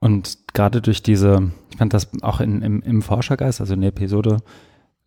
Und 0.00 0.38
gerade 0.52 0.82
durch 0.82 1.02
diese, 1.02 1.52
ich 1.70 1.76
fand 1.76 1.94
das 1.94 2.08
auch 2.22 2.40
in, 2.40 2.60
im, 2.60 2.82
im 2.82 3.02
Forschergeist, 3.02 3.60
also 3.60 3.74
in 3.74 3.82
der 3.82 3.90
Episode 3.90 4.38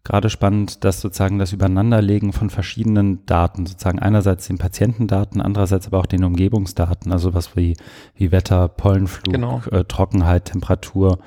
gerade 0.05 0.29
spannend, 0.29 0.85
dass 0.85 1.01
sozusagen 1.01 1.39
das 1.39 1.51
Übereinanderlegen 1.51 2.31
von 2.31 2.49
verschiedenen 2.49 3.25
Daten, 3.25 3.65
sozusagen 3.65 3.99
einerseits 3.99 4.47
den 4.47 4.57
Patientendaten, 4.57 5.41
andererseits 5.41 5.87
aber 5.87 5.99
auch 5.99 6.05
den 6.05 6.23
Umgebungsdaten, 6.23 7.11
also 7.11 7.33
was 7.33 7.57
wie, 7.57 7.75
wie 8.15 8.31
Wetter, 8.31 8.69
Pollenflug, 8.69 9.33
genau. 9.33 9.61
äh, 9.71 9.83
Trockenheit, 9.83 10.45
Temperatur, 10.45 11.19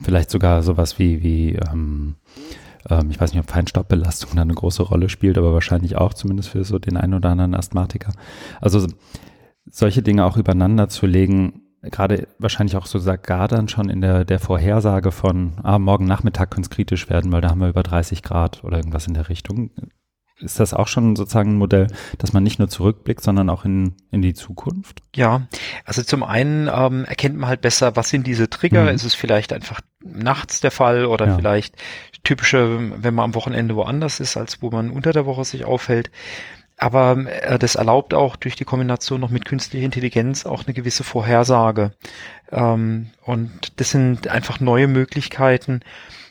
vielleicht 0.00 0.30
sogar 0.30 0.62
sowas 0.62 0.98
wie, 0.98 1.22
wie 1.22 1.56
ähm, 1.56 2.14
ähm, 2.88 3.10
ich 3.10 3.20
weiß 3.20 3.32
nicht, 3.32 3.42
ob 3.42 3.50
Feinstaubbelastung 3.50 4.30
da 4.36 4.42
eine 4.42 4.54
große 4.54 4.82
Rolle 4.82 5.08
spielt, 5.08 5.36
aber 5.36 5.52
wahrscheinlich 5.52 5.96
auch, 5.96 6.14
zumindest 6.14 6.50
für 6.50 6.64
so 6.64 6.78
den 6.78 6.96
einen 6.96 7.14
oder 7.14 7.30
anderen 7.30 7.54
Asthmatiker. 7.54 8.12
Also 8.60 8.86
solche 9.70 10.02
Dinge 10.02 10.24
auch 10.24 10.36
übereinander 10.36 10.88
zu 10.88 11.06
legen, 11.06 11.61
gerade 11.90 12.28
wahrscheinlich 12.38 12.76
auch 12.76 12.86
so 12.86 12.98
sogar 12.98 13.48
dann 13.48 13.68
schon 13.68 13.88
in 13.88 14.00
der, 14.00 14.24
der 14.24 14.38
Vorhersage 14.38 15.10
von, 15.10 15.54
ah, 15.62 15.78
morgen 15.78 16.04
Nachmittag 16.04 16.50
könnte 16.50 16.68
es 16.68 16.70
kritisch 16.70 17.10
werden, 17.10 17.32
weil 17.32 17.40
da 17.40 17.50
haben 17.50 17.60
wir 17.60 17.68
über 17.68 17.82
30 17.82 18.22
Grad 18.22 18.62
oder 18.64 18.76
irgendwas 18.76 19.06
in 19.06 19.14
der 19.14 19.28
Richtung. 19.28 19.70
Ist 20.42 20.58
das 20.58 20.74
auch 20.74 20.88
schon 20.88 21.14
sozusagen 21.14 21.52
ein 21.52 21.58
Modell, 21.58 21.86
dass 22.18 22.32
man 22.32 22.42
nicht 22.42 22.58
nur 22.58 22.68
zurückblickt, 22.68 23.22
sondern 23.22 23.48
auch 23.48 23.64
in, 23.64 23.94
in 24.10 24.22
die 24.22 24.34
Zukunft? 24.34 25.00
Ja, 25.14 25.46
also 25.84 26.02
zum 26.02 26.24
einen 26.24 26.68
ähm, 26.72 27.04
erkennt 27.04 27.36
man 27.36 27.48
halt 27.48 27.60
besser, 27.60 27.94
was 27.96 28.08
sind 28.08 28.26
diese 28.26 28.50
Trigger. 28.50 28.82
Mhm. 28.82 28.88
Ist 28.88 29.04
es 29.04 29.14
vielleicht 29.14 29.52
einfach 29.52 29.80
nachts 30.04 30.60
der 30.60 30.72
Fall 30.72 31.06
oder 31.06 31.26
ja. 31.26 31.36
vielleicht 31.36 31.76
typische, 32.24 33.02
wenn 33.02 33.14
man 33.14 33.26
am 33.26 33.34
Wochenende 33.34 33.76
woanders 33.76 34.20
ist, 34.20 34.36
als 34.36 34.62
wo 34.62 34.70
man 34.70 34.90
unter 34.90 35.12
der 35.12 35.26
Woche 35.26 35.44
sich 35.44 35.64
aufhält. 35.64 36.10
Aber 36.82 37.16
äh, 37.28 37.60
das 37.60 37.76
erlaubt 37.76 38.12
auch 38.12 38.34
durch 38.34 38.56
die 38.56 38.64
Kombination 38.64 39.20
noch 39.20 39.30
mit 39.30 39.44
künstlicher 39.44 39.84
Intelligenz 39.84 40.46
auch 40.46 40.66
eine 40.66 40.74
gewisse 40.74 41.04
Vorhersage. 41.04 41.92
Ähm, 42.50 43.10
und 43.24 43.80
das 43.80 43.90
sind 43.90 44.26
einfach 44.26 44.58
neue 44.58 44.88
Möglichkeiten, 44.88 45.82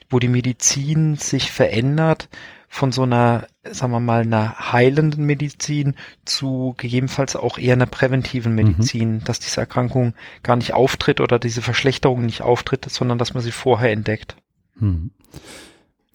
wo 0.09 0.19
die 0.19 0.27
Medizin 0.27 1.15
sich 1.15 1.53
verändert 1.53 2.27
von 2.67 2.91
so 2.91 3.03
einer, 3.03 3.47
sagen 3.63 3.93
wir 3.93 4.01
mal, 4.01 4.23
einer 4.23 4.73
heilenden 4.73 5.25
Medizin 5.25 5.95
zu 6.25 6.75
gegebenenfalls 6.75 7.37
auch 7.37 7.57
eher 7.57 7.73
einer 7.73 7.85
präventiven 7.85 8.51
mhm. 8.51 8.55
Medizin, 8.57 9.13
mhm. 9.13 9.23
dass 9.23 9.39
diese 9.39 9.61
Erkrankung 9.61 10.15
gar 10.43 10.57
nicht 10.57 10.73
auftritt 10.73 11.21
oder 11.21 11.39
diese 11.39 11.61
Verschlechterung 11.61 12.25
nicht 12.25 12.41
auftritt, 12.41 12.89
sondern 12.89 13.17
dass 13.17 13.33
man 13.33 13.41
sie 13.41 13.51
vorher 13.51 13.93
entdeckt. 13.93 14.35
Mhm. 14.75 15.11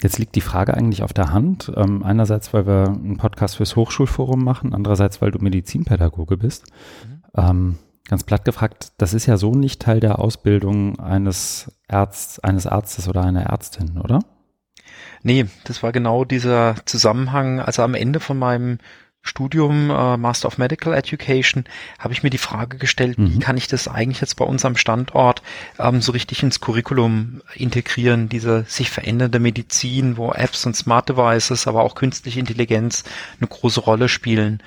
Jetzt 0.03 0.19
liegt 0.19 0.35
die 0.35 0.43
Frage 0.43 0.75
eigentlich 0.75 1.03
auf 1.03 1.13
der 1.13 1.33
Hand. 1.33 1.73
Ähm, 1.75 2.03
einerseits, 2.03 2.53
weil 2.53 2.67
wir 2.67 2.89
einen 2.89 3.17
Podcast 3.17 3.57
fürs 3.57 3.77
Hochschulforum 3.77 4.45
machen, 4.45 4.75
andererseits, 4.75 5.23
weil 5.23 5.31
du 5.31 5.39
Medizinpädagoge 5.39 6.37
bist. 6.37 6.67
Mhm. 7.05 7.23
Ähm, 7.37 7.79
ganz 8.09 8.25
platt 8.25 8.45
gefragt, 8.45 8.93
das 8.99 9.15
ist 9.15 9.27
ja 9.27 9.37
so 9.37 9.53
nicht 9.55 9.81
Teil 9.81 10.01
der 10.01 10.19
Ausbildung 10.19 10.99
eines 10.99 11.73
Arzt, 11.89 12.45
eines 12.45 12.67
Arztes 12.67 13.09
oder 13.09 13.23
einer 13.23 13.45
Ärztin, 13.45 13.99
oder? 13.99 14.21
Nee, 15.23 15.47
das 15.65 15.83
war 15.83 15.93
genau 15.93 16.25
dieser 16.25 16.77
Zusammenhang. 16.85 17.61
Also 17.61 17.83
am 17.83 17.95
Ende 17.95 18.21
von 18.21 18.39
meinem 18.39 18.79
Studium 19.27 19.91
äh, 19.91 20.17
Master 20.17 20.49
of 20.49 20.59
Medical 20.59 20.95
Education 20.95 21.65
habe 21.99 22.15
ich 22.15 22.23
mir 22.23 22.31
die 22.31 22.39
Frage 22.39 22.79
gestellt, 22.79 23.19
mhm. 23.19 23.35
wie 23.35 23.39
kann 23.39 23.57
ich 23.57 23.69
das 23.69 23.89
eigentlich 23.89 24.21
jetzt 24.21 24.37
bei 24.37 24.45
unserem 24.45 24.77
Standort 24.77 25.43
ähm, 25.79 26.01
so 26.01 26.13
richtig 26.13 26.43
ins 26.43 26.61
Curriculum 26.61 27.43
integrieren, 27.55 28.29
diese 28.29 28.65
sich 28.69 28.91
verändernde 28.91 29.39
Medizin, 29.39 30.17
wo 30.17 30.33
Apps 30.33 30.67
und 30.67 30.77
Smart 30.77 31.09
Devices, 31.09 31.67
aber 31.67 31.83
auch 31.83 31.95
künstliche 31.95 32.41
Intelligenz 32.41 33.05
eine 33.41 33.49
große 33.49 33.81
Rolle 33.81 34.09
spielen. 34.09 34.63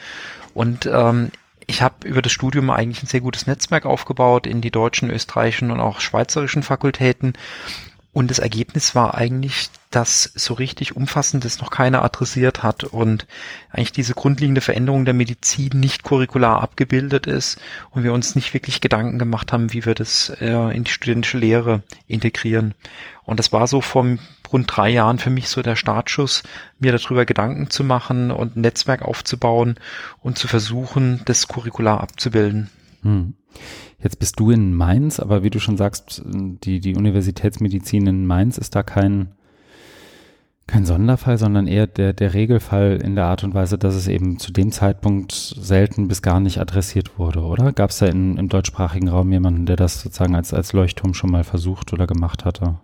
Und 0.53 0.85
ähm, 0.91 1.31
ich 1.67 1.81
habe 1.81 2.07
über 2.07 2.21
das 2.21 2.31
Studium 2.31 2.69
eigentlich 2.69 3.03
ein 3.03 3.07
sehr 3.07 3.21
gutes 3.21 3.47
Netzwerk 3.47 3.85
aufgebaut 3.85 4.47
in 4.47 4.61
die 4.61 4.71
deutschen, 4.71 5.09
österreichischen 5.11 5.71
und 5.71 5.79
auch 5.79 5.99
schweizerischen 5.99 6.63
Fakultäten 6.63 7.33
und 8.11 8.31
das 8.31 8.39
Ergebnis 8.39 8.95
war 8.95 9.15
eigentlich, 9.15 9.69
dass 9.89 10.31
so 10.35 10.53
richtig 10.53 10.95
umfassend 10.95 11.45
das 11.45 11.59
noch 11.59 11.71
keiner 11.71 12.03
adressiert 12.03 12.61
hat 12.61 12.83
und 12.83 13.25
eigentlich 13.71 13.91
diese 13.91 14.13
grundlegende 14.13 14.61
Veränderung 14.61 15.03
der 15.05 15.15
Medizin 15.15 15.71
nicht 15.73 16.03
curricular 16.03 16.61
abgebildet 16.61 17.25
ist 17.25 17.59
und 17.89 18.03
wir 18.03 18.13
uns 18.13 18.35
nicht 18.35 18.53
wirklich 18.53 18.81
Gedanken 18.81 19.17
gemacht 19.17 19.51
haben, 19.51 19.73
wie 19.73 19.85
wir 19.85 19.95
das 19.95 20.29
äh, 20.41 20.75
in 20.75 20.83
die 20.83 20.91
studentische 20.91 21.39
Lehre 21.39 21.81
integrieren. 22.07 22.75
Und 23.23 23.39
das 23.39 23.51
war 23.51 23.65
so 23.67 23.81
vor 23.81 24.05
rund 24.51 24.75
drei 24.75 24.89
Jahren 24.89 25.19
für 25.19 25.29
mich 25.29 25.49
so 25.49 25.61
der 25.61 25.75
Startschuss, 25.75 26.43
mir 26.79 26.91
darüber 26.91 27.25
Gedanken 27.25 27.69
zu 27.69 27.83
machen 27.83 28.31
und 28.31 28.55
ein 28.55 28.61
Netzwerk 28.61 29.01
aufzubauen 29.01 29.75
und 30.21 30.37
zu 30.37 30.47
versuchen, 30.47 31.21
das 31.25 31.47
curricular 31.47 32.01
abzubilden. 32.01 32.69
Hm. 33.01 33.33
Jetzt 34.01 34.19
bist 34.19 34.39
du 34.39 34.51
in 34.51 34.73
Mainz, 34.73 35.19
aber 35.19 35.43
wie 35.43 35.49
du 35.49 35.59
schon 35.59 35.77
sagst, 35.77 36.21
die, 36.25 36.79
die 36.79 36.95
Universitätsmedizin 36.95 38.07
in 38.07 38.25
Mainz 38.25 38.57
ist 38.57 38.75
da 38.75 38.83
kein, 38.83 39.33
kein 40.69 40.85
Sonderfall, 40.85 41.37
sondern 41.37 41.67
eher 41.67 41.87
der, 41.87 42.13
der 42.13 42.33
Regelfall 42.33 43.01
in 43.03 43.15
der 43.15 43.25
Art 43.25 43.43
und 43.43 43.53
Weise, 43.53 43.77
dass 43.77 43.95
es 43.95 44.07
eben 44.07 44.39
zu 44.39 44.51
dem 44.51 44.71
Zeitpunkt 44.71 45.31
selten 45.31 46.07
bis 46.07 46.21
gar 46.21 46.39
nicht 46.39 46.59
adressiert 46.59 47.17
wurde, 47.17 47.41
oder? 47.41 47.73
Gab 47.73 47.89
es 47.89 47.97
da 47.97 48.05
in, 48.05 48.37
im 48.37 48.49
deutschsprachigen 48.49 49.09
Raum 49.09 49.31
jemanden, 49.31 49.65
der 49.65 49.75
das 49.75 50.01
sozusagen 50.01 50.35
als, 50.35 50.53
als 50.53 50.73
Leuchtturm 50.73 51.13
schon 51.13 51.31
mal 51.31 51.43
versucht 51.43 51.91
oder 51.91 52.07
gemacht 52.07 52.45
hatte? 52.45 52.79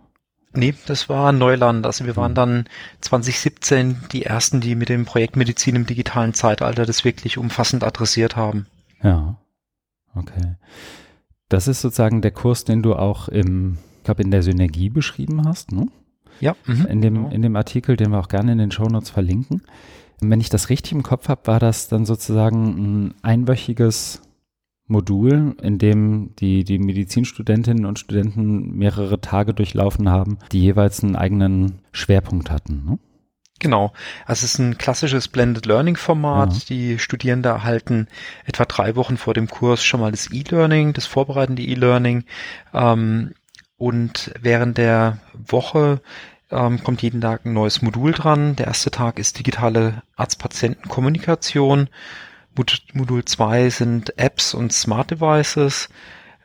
Nee, 0.52 0.74
das 0.86 1.08
war 1.08 1.32
Neuland. 1.32 1.86
Also 1.86 2.06
wir 2.06 2.16
waren 2.16 2.30
hm. 2.30 2.34
dann 2.34 2.64
2017 3.02 3.96
die 4.12 4.24
ersten, 4.24 4.60
die 4.60 4.74
mit 4.74 4.88
dem 4.88 5.04
Projekt 5.04 5.36
Medizin 5.36 5.76
im 5.76 5.86
digitalen 5.86 6.34
Zeitalter 6.34 6.86
das 6.86 7.04
wirklich 7.04 7.38
umfassend 7.38 7.84
adressiert 7.84 8.36
haben. 8.36 8.66
Ja. 9.02 9.36
Okay. 10.14 10.56
Das 11.48 11.68
ist 11.68 11.82
sozusagen 11.82 12.22
der 12.22 12.32
Kurs, 12.32 12.64
den 12.64 12.82
du 12.82 12.94
auch 12.94 13.28
im, 13.28 13.78
ich 13.98 14.04
glaube, 14.04 14.22
in 14.22 14.30
der 14.30 14.42
Synergie 14.42 14.88
beschrieben 14.88 15.46
hast, 15.46 15.70
ne? 15.72 15.86
Ja. 16.40 16.56
Mhm, 16.66 16.86
in, 16.86 17.00
dem, 17.00 17.14
genau. 17.14 17.28
in 17.30 17.42
dem 17.42 17.56
Artikel, 17.56 17.96
den 17.96 18.10
wir 18.10 18.18
auch 18.18 18.28
gerne 18.28 18.52
in 18.52 18.58
den 18.58 18.70
Shownotes 18.70 19.10
verlinken. 19.10 19.62
Wenn 20.20 20.40
ich 20.40 20.48
das 20.48 20.70
richtig 20.70 20.92
im 20.92 21.02
Kopf 21.02 21.28
habe, 21.28 21.46
war 21.46 21.60
das 21.60 21.88
dann 21.88 22.06
sozusagen 22.06 22.66
ein 23.06 23.14
einwöchiges 23.22 24.22
Modul, 24.88 25.56
in 25.60 25.78
dem 25.78 26.34
die, 26.36 26.64
die 26.64 26.78
Medizinstudentinnen 26.78 27.84
und 27.84 27.98
Studenten 27.98 28.76
mehrere 28.76 29.20
Tage 29.20 29.52
durchlaufen 29.52 30.08
haben, 30.08 30.38
die 30.52 30.60
jeweils 30.60 31.02
einen 31.02 31.16
eigenen 31.16 31.80
Schwerpunkt 31.92 32.50
hatten. 32.50 32.84
Ne? 32.86 32.98
Genau. 33.58 33.92
Also 34.26 34.44
es 34.44 34.54
ist 34.54 34.58
ein 34.58 34.78
klassisches 34.78 35.28
Blended 35.28 35.66
Learning 35.66 35.96
Format. 35.96 36.52
Ja. 36.52 36.60
Die 36.68 36.98
Studierende 36.98 37.48
erhalten 37.48 38.06
etwa 38.44 38.64
drei 38.64 38.96
Wochen 38.96 39.16
vor 39.16 39.34
dem 39.34 39.48
Kurs 39.48 39.82
schon 39.82 40.00
mal 40.00 40.10
das 40.10 40.30
E-Learning, 40.30 40.92
das 40.92 41.06
vorbereitende 41.06 41.62
E-Learning. 41.62 42.24
Ähm, 42.74 43.32
und 43.76 44.32
während 44.40 44.78
der 44.78 45.18
Woche 45.34 46.00
ähm, 46.50 46.82
kommt 46.82 47.02
jeden 47.02 47.20
Tag 47.20 47.44
ein 47.44 47.52
neues 47.52 47.82
Modul 47.82 48.12
dran. 48.12 48.56
Der 48.56 48.68
erste 48.68 48.90
Tag 48.90 49.18
ist 49.18 49.38
digitale 49.38 50.02
Arzt-Patienten-Kommunikation. 50.16 51.88
Modul 52.94 53.24
2 53.24 53.68
sind 53.70 54.18
Apps 54.18 54.54
und 54.54 54.72
Smart 54.72 55.10
Devices. 55.10 55.88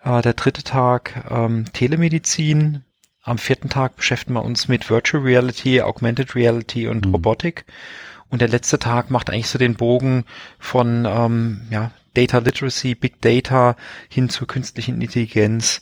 Äh, 0.03 0.21
der 0.21 0.33
dritte 0.33 0.63
Tag 0.63 1.25
ähm, 1.29 1.65
Telemedizin 1.71 2.83
am 3.23 3.37
vierten 3.37 3.69
Tag 3.69 3.95
beschäftigen 3.95 4.33
wir 4.33 4.43
uns 4.43 4.67
mit 4.67 4.89
Virtual 4.89 5.23
Reality, 5.23 5.81
Augmented 5.81 6.35
Reality 6.35 6.87
und 6.87 7.05
mhm. 7.05 7.13
Robotik. 7.13 7.65
Und 8.29 8.41
der 8.41 8.47
letzte 8.47 8.79
Tag 8.79 9.11
macht 9.11 9.29
eigentlich 9.29 9.49
so 9.49 9.59
den 9.59 9.75
Bogen 9.75 10.25
von 10.57 11.05
ähm, 11.05 11.67
ja, 11.69 11.91
Data 12.13 12.39
Literacy, 12.39 12.95
Big 12.95 13.21
Data 13.21 13.75
hin 14.09 14.29
zur 14.29 14.47
künstlichen 14.47 15.01
Intelligenz. 15.01 15.81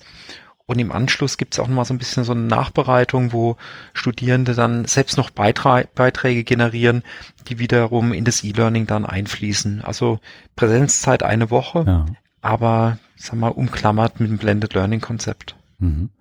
Und 0.69 0.77
im 0.77 0.91
Anschluss 0.91 1.37
gibt 1.39 1.55
es 1.55 1.59
auch 1.59 1.67
nochmal 1.67 1.85
so 1.85 1.95
ein 1.95 1.97
bisschen 1.97 2.23
so 2.23 2.33
eine 2.33 2.43
Nachbereitung, 2.43 3.33
wo 3.33 3.57
Studierende 3.95 4.53
dann 4.53 4.85
selbst 4.85 5.17
noch 5.17 5.31
Beitra 5.31 5.85
Beiträge 5.95 6.43
generieren, 6.43 7.01
die 7.47 7.57
wiederum 7.57 8.13
in 8.13 8.23
das 8.23 8.43
E-Learning 8.43 8.85
dann 8.85 9.03
einfließen. 9.03 9.81
Also 9.81 10.19
Präsenzzeit 10.55 11.23
eine 11.23 11.49
Woche, 11.49 11.85
ja. 11.87 12.05
aber 12.41 12.99
sag 13.15 13.39
mal 13.39 13.47
umklammert 13.47 14.19
mit 14.19 14.29
dem 14.29 14.37
Blended 14.37 14.75
Learning 14.75 15.01
Konzept. 15.01 15.55
Mhm. 15.79 16.11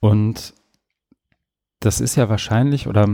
Und 0.00 0.52
das 1.80 2.02
ist 2.02 2.16
ja 2.16 2.28
wahrscheinlich, 2.28 2.88
oder 2.88 3.08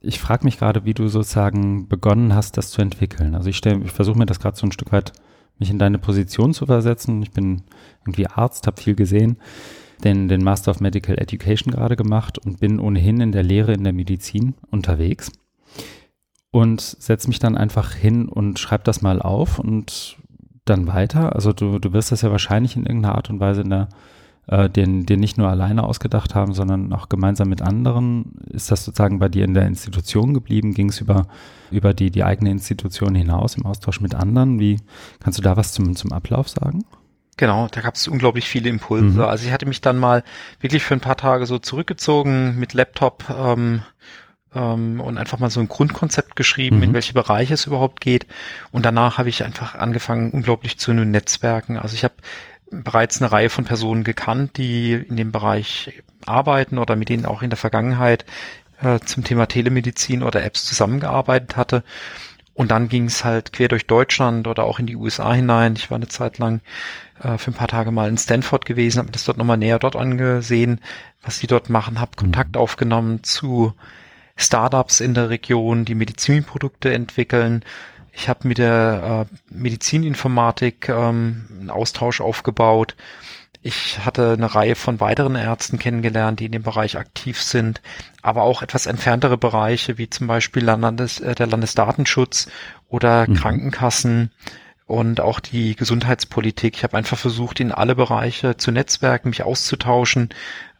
ich 0.00 0.20
frage 0.20 0.44
mich 0.44 0.60
gerade, 0.60 0.84
wie 0.84 0.94
du 0.94 1.08
sozusagen 1.08 1.88
begonnen 1.88 2.36
hast, 2.36 2.56
das 2.56 2.70
zu 2.70 2.82
entwickeln. 2.82 3.34
Also 3.34 3.50
ich, 3.50 3.56
stell, 3.56 3.82
ich 3.82 3.90
versuche 3.90 4.16
mir 4.16 4.26
das 4.26 4.38
gerade 4.38 4.56
so 4.56 4.64
ein 4.64 4.70
Stück 4.70 4.92
weit, 4.92 5.12
mich 5.58 5.70
in 5.70 5.78
deine 5.78 5.98
Position 5.98 6.54
zu 6.54 6.66
versetzen. 6.66 7.22
Ich 7.22 7.30
bin 7.30 7.62
irgendwie 8.02 8.26
Arzt, 8.26 8.66
habe 8.66 8.80
viel 8.80 8.94
gesehen, 8.94 9.38
den, 10.04 10.28
den 10.28 10.42
Master 10.42 10.70
of 10.70 10.80
Medical 10.80 11.18
Education 11.18 11.72
gerade 11.72 11.96
gemacht 11.96 12.38
und 12.38 12.60
bin 12.60 12.80
ohnehin 12.80 13.20
in 13.20 13.32
der 13.32 13.42
Lehre 13.42 13.72
in 13.72 13.84
der 13.84 13.92
Medizin 13.92 14.54
unterwegs 14.70 15.32
und 16.50 16.80
setze 16.80 17.28
mich 17.28 17.38
dann 17.38 17.56
einfach 17.56 17.92
hin 17.92 18.28
und 18.28 18.58
schreibe 18.58 18.84
das 18.84 19.02
mal 19.02 19.20
auf 19.20 19.58
und 19.58 20.16
dann 20.64 20.86
weiter. 20.86 21.34
Also 21.34 21.52
du, 21.52 21.78
du 21.78 21.92
wirst 21.92 22.12
das 22.12 22.22
ja 22.22 22.30
wahrscheinlich 22.30 22.76
in 22.76 22.86
irgendeiner 22.86 23.14
Art 23.14 23.30
und 23.30 23.40
Weise 23.40 23.62
in 23.62 23.70
der 23.70 23.88
äh, 24.48 24.68
den, 24.68 25.06
den 25.06 25.20
nicht 25.20 25.38
nur 25.38 25.48
alleine 25.48 25.84
ausgedacht 25.84 26.34
haben, 26.34 26.54
sondern 26.54 26.92
auch 26.92 27.08
gemeinsam 27.08 27.48
mit 27.48 27.62
anderen. 27.62 28.36
Ist 28.50 28.70
das 28.70 28.84
sozusagen 28.84 29.18
bei 29.18 29.28
dir 29.28 29.44
in 29.44 29.54
der 29.54 29.66
Institution 29.66 30.34
geblieben? 30.34 30.74
Ging 30.74 30.88
es 30.88 31.00
über, 31.00 31.26
über 31.70 31.94
die, 31.94 32.10
die 32.10 32.24
eigene 32.24 32.50
Institution 32.50 33.14
hinaus 33.14 33.56
im 33.56 33.66
Austausch 33.66 34.00
mit 34.00 34.14
anderen? 34.14 34.58
Wie 34.58 34.80
kannst 35.20 35.38
du 35.38 35.42
da 35.42 35.56
was 35.56 35.72
zum, 35.72 35.94
zum 35.96 36.12
Ablauf 36.12 36.48
sagen? 36.48 36.84
Genau, 37.36 37.68
da 37.70 37.82
gab 37.82 37.94
es 37.94 38.08
unglaublich 38.08 38.48
viele 38.48 38.68
Impulse. 38.68 39.20
Mhm. 39.20 39.20
Also 39.20 39.46
ich 39.46 39.52
hatte 39.52 39.66
mich 39.66 39.80
dann 39.80 39.98
mal 39.98 40.24
wirklich 40.60 40.82
für 40.82 40.94
ein 40.94 41.00
paar 41.00 41.16
Tage 41.16 41.46
so 41.46 41.58
zurückgezogen 41.58 42.58
mit 42.58 42.72
Laptop, 42.74 43.24
ähm, 43.30 43.82
ähm, 44.54 45.00
und 45.00 45.18
einfach 45.18 45.38
mal 45.38 45.50
so 45.50 45.60
ein 45.60 45.68
Grundkonzept 45.68 46.36
geschrieben, 46.36 46.78
mhm. 46.78 46.82
in 46.84 46.94
welche 46.94 47.12
Bereiche 47.12 47.54
es 47.54 47.66
überhaupt 47.66 48.00
geht. 48.00 48.26
Und 48.72 48.84
danach 48.86 49.18
habe 49.18 49.28
ich 49.28 49.44
einfach 49.44 49.74
angefangen, 49.74 50.30
unglaublich 50.30 50.78
zu 50.78 50.92
Netzwerken. 50.92 51.76
Also 51.76 51.94
ich 51.94 52.04
habe 52.04 52.14
bereits 52.70 53.20
eine 53.20 53.32
Reihe 53.32 53.50
von 53.50 53.64
Personen 53.64 54.04
gekannt, 54.04 54.56
die 54.56 54.92
in 54.92 55.16
dem 55.16 55.32
Bereich 55.32 56.02
arbeiten 56.26 56.78
oder 56.78 56.96
mit 56.96 57.08
denen 57.08 57.26
auch 57.26 57.42
in 57.42 57.50
der 57.50 57.56
Vergangenheit 57.56 58.24
äh, 58.82 59.00
zum 59.00 59.24
Thema 59.24 59.46
Telemedizin 59.46 60.22
oder 60.22 60.44
Apps 60.44 60.64
zusammengearbeitet 60.64 61.56
hatte. 61.56 61.82
Und 62.54 62.72
dann 62.72 62.88
ging 62.88 63.04
es 63.04 63.24
halt 63.24 63.52
quer 63.52 63.68
durch 63.68 63.86
Deutschland 63.86 64.48
oder 64.48 64.64
auch 64.64 64.80
in 64.80 64.86
die 64.86 64.96
USA 64.96 65.32
hinein. 65.32 65.74
Ich 65.76 65.90
war 65.90 65.96
eine 65.96 66.08
Zeit 66.08 66.38
lang 66.38 66.60
äh, 67.22 67.38
für 67.38 67.52
ein 67.52 67.54
paar 67.54 67.68
Tage 67.68 67.92
mal 67.92 68.08
in 68.08 68.18
Stanford 68.18 68.64
gewesen, 68.66 68.98
habe 68.98 69.06
mir 69.06 69.12
das 69.12 69.24
dort 69.24 69.38
nochmal 69.38 69.58
näher 69.58 69.78
dort 69.78 69.94
angesehen, 69.94 70.80
was 71.22 71.38
die 71.38 71.46
dort 71.46 71.70
machen, 71.70 72.00
habe 72.00 72.16
Kontakt 72.16 72.56
mhm. 72.56 72.60
aufgenommen 72.60 73.22
zu 73.22 73.74
Startups 74.36 75.00
in 75.00 75.14
der 75.14 75.30
Region, 75.30 75.84
die 75.84 75.94
Medizinprodukte 75.94 76.92
entwickeln. 76.92 77.64
Ich 78.18 78.28
habe 78.28 78.48
mit 78.48 78.58
der 78.58 79.28
äh, 79.30 79.54
Medizininformatik 79.54 80.88
ähm, 80.88 81.46
einen 81.60 81.70
Austausch 81.70 82.20
aufgebaut. 82.20 82.96
Ich 83.62 84.04
hatte 84.04 84.32
eine 84.32 84.52
Reihe 84.56 84.74
von 84.74 84.98
weiteren 84.98 85.36
Ärzten 85.36 85.78
kennengelernt, 85.78 86.40
die 86.40 86.46
in 86.46 86.52
dem 86.52 86.64
Bereich 86.64 86.98
aktiv 86.98 87.40
sind, 87.40 87.80
aber 88.20 88.42
auch 88.42 88.62
etwas 88.62 88.86
entferntere 88.86 89.38
Bereiche, 89.38 89.98
wie 89.98 90.10
zum 90.10 90.26
Beispiel 90.26 90.64
Landes, 90.64 91.20
äh, 91.20 91.36
der 91.36 91.46
Landesdatenschutz 91.46 92.48
oder 92.88 93.28
mhm. 93.28 93.34
Krankenkassen 93.34 94.32
und 94.86 95.20
auch 95.20 95.38
die 95.38 95.76
Gesundheitspolitik. 95.76 96.74
Ich 96.76 96.82
habe 96.82 96.96
einfach 96.96 97.18
versucht, 97.18 97.60
in 97.60 97.70
alle 97.70 97.94
Bereiche 97.94 98.56
zu 98.56 98.72
netzwerken, 98.72 99.28
mich 99.28 99.44
auszutauschen, 99.44 100.30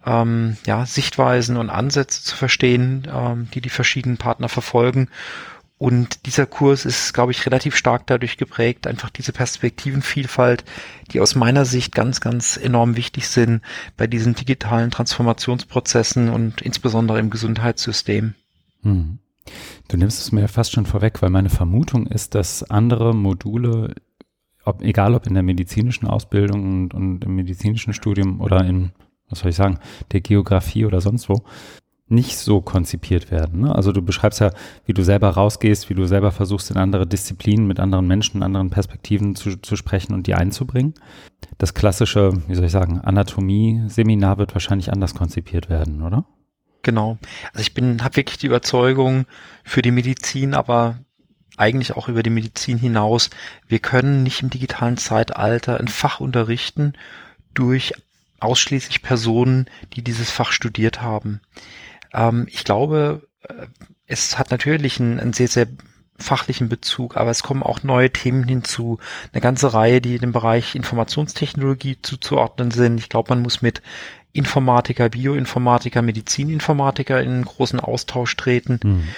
ähm, 0.05 0.57
ja, 0.67 0.87
Sichtweisen 0.87 1.57
und 1.57 1.71
Ansätze 1.71 2.25
zu 2.25 2.35
verstehen, 2.35 3.07
ähm, 3.15 3.49
die 3.55 3.61
die 3.61 3.71
verschiedenen 3.71 4.17
Partner 4.17 4.49
verfolgen 4.49 5.09
und 5.79 6.27
dieser 6.27 6.47
Kurs 6.47 6.85
ist, 6.85 7.15
glaube 7.15 7.31
ich, 7.31 7.47
relativ 7.47 7.77
stark 7.77 8.07
dadurch 8.09 8.37
geprägt, 8.37 8.89
einfach 8.89 9.11
diese 9.11 9.33
Perspektivenvielfalt, 9.33 10.65
die 11.13 11.21
aus 11.21 11.37
meiner 11.37 11.65
Sicht 11.65 11.95
ganz, 11.95 12.21
ganz 12.21 12.57
enorm 12.57 12.97
wichtig 12.97 13.29
sind 13.29 13.63
bei 13.97 14.09
diesen 14.09 14.35
digitalen 14.35 14.91
Transformationsprozessen 14.91 16.31
und 16.31 16.61
insbesondere 16.63 17.21
im 17.21 17.31
Gesundheitssystem. 17.31 18.35
Hm. 18.83 19.19
Du 19.87 19.97
nimmst 19.97 20.21
es 20.21 20.33
mir 20.33 20.49
fast 20.49 20.73
schon 20.73 20.85
vorweg, 20.85 21.23
weil 21.23 21.31
meine 21.31 21.49
Vermutung 21.49 22.09
ist, 22.09 22.35
dass 22.35 22.69
andere 22.69 23.15
Module, 23.15 23.95
ob, 24.65 24.83
egal 24.83 25.15
ob 25.15 25.29
in 25.29 25.35
der 25.35 25.45
medizinischen 25.45 26.09
Ausbildung 26.09 26.65
und, 26.65 26.95
und 26.95 27.25
im 27.25 27.37
medizinischen 27.37 27.95
Studium 27.95 28.41
oder 28.41 28.65
in, 28.65 28.91
was 29.31 29.39
soll 29.39 29.51
ich 29.51 29.57
sagen, 29.57 29.79
der 30.11 30.21
Geografie 30.23 30.85
oder 30.85 31.01
sonst 31.01 31.29
wo, 31.29 31.45
nicht 32.09 32.39
so 32.39 32.61
konzipiert 32.61 33.31
werden. 33.31 33.61
Ne? 33.61 33.75
Also 33.75 33.93
du 33.93 34.03
beschreibst 34.03 34.41
ja, 34.41 34.51
wie 34.87 34.95
du 34.95 35.03
selber 35.03 35.31
rausgehst, 35.31 35.91
wie 35.91 35.95
du 35.95 36.07
selber 36.07 36.33
versuchst, 36.33 36.71
in 36.71 36.77
andere 36.77 37.07
Disziplinen 37.07 37.67
mit 37.67 37.81
anderen 37.81 38.07
Menschen, 38.07 38.43
anderen 38.43 38.71
Perspektiven 38.71 39.37
zu, 39.37 39.57
zu 39.57 39.77
sprechen 39.77 40.15
und 40.15 40.27
die 40.27 40.35
einzubringen. 40.35 40.95
Das 41.59 41.75
klassische, 41.75 42.33
wie 42.47 42.55
soll 42.55 42.67
ich 42.67 42.73
sagen, 42.73 43.01
Anatomie-Seminar 43.01 44.39
wird 44.39 44.55
wahrscheinlich 44.55 44.93
anders 44.93 45.15
konzipiert 45.15 45.69
werden, 45.69 46.03
oder? 46.03 46.25
Genau. 46.83 47.19
Also 47.53 47.61
ich 47.61 47.75
bin, 47.75 48.03
habe 48.03 48.17
wirklich 48.17 48.39
die 48.39 48.47
Überzeugung 48.47 49.27
für 49.65 49.83
die 49.83 49.91
Medizin, 49.91 50.55
aber 50.55 50.99
eigentlich 51.59 51.97
auch 51.97 52.09
über 52.09 52.23
die 52.23 52.31
Medizin 52.31 52.79
hinaus, 52.79 53.31
wir 53.67 53.81
können 53.81 54.23
nicht 54.23 54.43
im 54.43 54.51
digitalen 54.51 54.97
Zeitalter 54.97 55.79
ein 55.79 55.89
Fach 55.89 56.21
unterrichten 56.21 56.95
durch 57.53 57.93
ausschließlich 58.41 59.03
Personen, 59.03 59.67
die 59.95 60.03
dieses 60.03 60.31
Fach 60.31 60.53
studiert 60.53 61.03
haben. 61.03 61.41
Ähm, 62.13 62.47
ich 62.51 62.65
glaube, 62.65 63.29
äh, 63.43 63.67
es 64.07 64.39
hat 64.39 64.51
natürlich 64.51 65.01
einen, 65.01 65.21
einen 65.21 65.33
sehr, 65.33 65.49
sehr 65.49 65.67
fachlichen 66.19 66.69
Bezug, 66.69 67.17
aber 67.17 67.31
es 67.31 67.43
kommen 67.43 67.63
auch 67.63 67.83
neue 67.85 68.13
Themen 68.13 68.45
hinzu, 68.45 68.99
eine 69.33 69.41
ganze 69.41 69.73
Reihe, 69.73 70.01
die 70.01 70.19
dem 70.19 70.33
Bereich 70.33 70.75
Informationstechnologie 70.75 71.99
zuzuordnen 72.03 72.71
sind. 72.71 72.99
Ich 72.99 73.09
glaube, 73.09 73.31
man 73.31 73.43
muss 73.43 73.63
mit 73.63 73.83
Informatiker, 74.33 75.09
Bioinformatiker, 75.09 76.03
Medizininformatiker 76.03 77.23
in 77.23 77.31
einen 77.31 77.45
großen 77.45 77.81
Austausch 77.81 78.37
treten. 78.37 78.81
Mhm. 78.83 79.09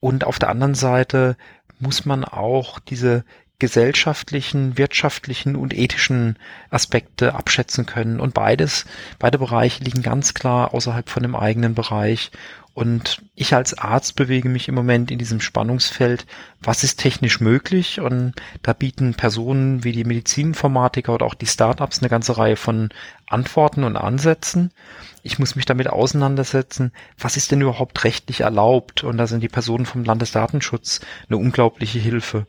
Und 0.00 0.24
auf 0.24 0.38
der 0.38 0.50
anderen 0.50 0.74
Seite 0.74 1.36
muss 1.80 2.04
man 2.04 2.24
auch 2.24 2.78
diese 2.78 3.24
gesellschaftlichen, 3.58 4.78
wirtschaftlichen 4.78 5.56
und 5.56 5.76
ethischen 5.76 6.36
Aspekte 6.70 7.34
abschätzen 7.34 7.86
können. 7.86 8.20
Und 8.20 8.34
beides, 8.34 8.84
beide 9.18 9.38
Bereiche 9.38 9.82
liegen 9.82 10.02
ganz 10.02 10.34
klar 10.34 10.74
außerhalb 10.74 11.08
von 11.08 11.24
dem 11.24 11.34
eigenen 11.34 11.74
Bereich. 11.74 12.30
Und 12.78 13.22
ich 13.34 13.54
als 13.54 13.76
Arzt 13.76 14.14
bewege 14.14 14.48
mich 14.48 14.68
im 14.68 14.76
Moment 14.76 15.10
in 15.10 15.18
diesem 15.18 15.40
Spannungsfeld, 15.40 16.26
was 16.62 16.84
ist 16.84 17.00
technisch 17.00 17.40
möglich? 17.40 17.98
Und 17.98 18.34
da 18.62 18.72
bieten 18.72 19.14
Personen 19.14 19.82
wie 19.82 19.90
die 19.90 20.04
Medizininformatiker 20.04 21.12
oder 21.12 21.26
auch 21.26 21.34
die 21.34 21.46
Startups 21.46 21.98
eine 21.98 22.08
ganze 22.08 22.38
Reihe 22.38 22.54
von 22.54 22.90
Antworten 23.26 23.82
und 23.82 23.96
Ansätzen. 23.96 24.70
Ich 25.24 25.40
muss 25.40 25.56
mich 25.56 25.66
damit 25.66 25.88
auseinandersetzen, 25.88 26.92
was 27.18 27.36
ist 27.36 27.50
denn 27.50 27.62
überhaupt 27.62 28.04
rechtlich 28.04 28.42
erlaubt? 28.42 29.02
Und 29.02 29.18
da 29.18 29.26
sind 29.26 29.40
die 29.40 29.48
Personen 29.48 29.84
vom 29.84 30.04
Landesdatenschutz 30.04 31.00
eine 31.28 31.38
unglaubliche 31.38 31.98
Hilfe. 31.98 32.46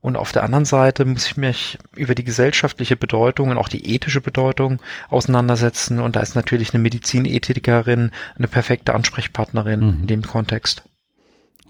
Und 0.00 0.16
auf 0.16 0.32
der 0.32 0.44
anderen 0.44 0.64
Seite 0.64 1.04
muss 1.04 1.26
ich 1.26 1.36
mich 1.36 1.78
über 1.96 2.14
die 2.14 2.24
gesellschaftliche 2.24 2.96
Bedeutung 2.96 3.50
und 3.50 3.58
auch 3.58 3.68
die 3.68 3.94
ethische 3.94 4.20
Bedeutung 4.20 4.80
auseinandersetzen. 5.08 5.98
Und 5.98 6.14
da 6.14 6.20
ist 6.20 6.36
natürlich 6.36 6.72
eine 6.72 6.82
Medizinethikerin 6.82 8.12
eine 8.36 8.48
perfekte 8.48 8.94
Ansprechpartnerin 8.94 9.80
mhm. 9.80 10.00
in 10.02 10.06
dem 10.06 10.22
Kontext. 10.22 10.84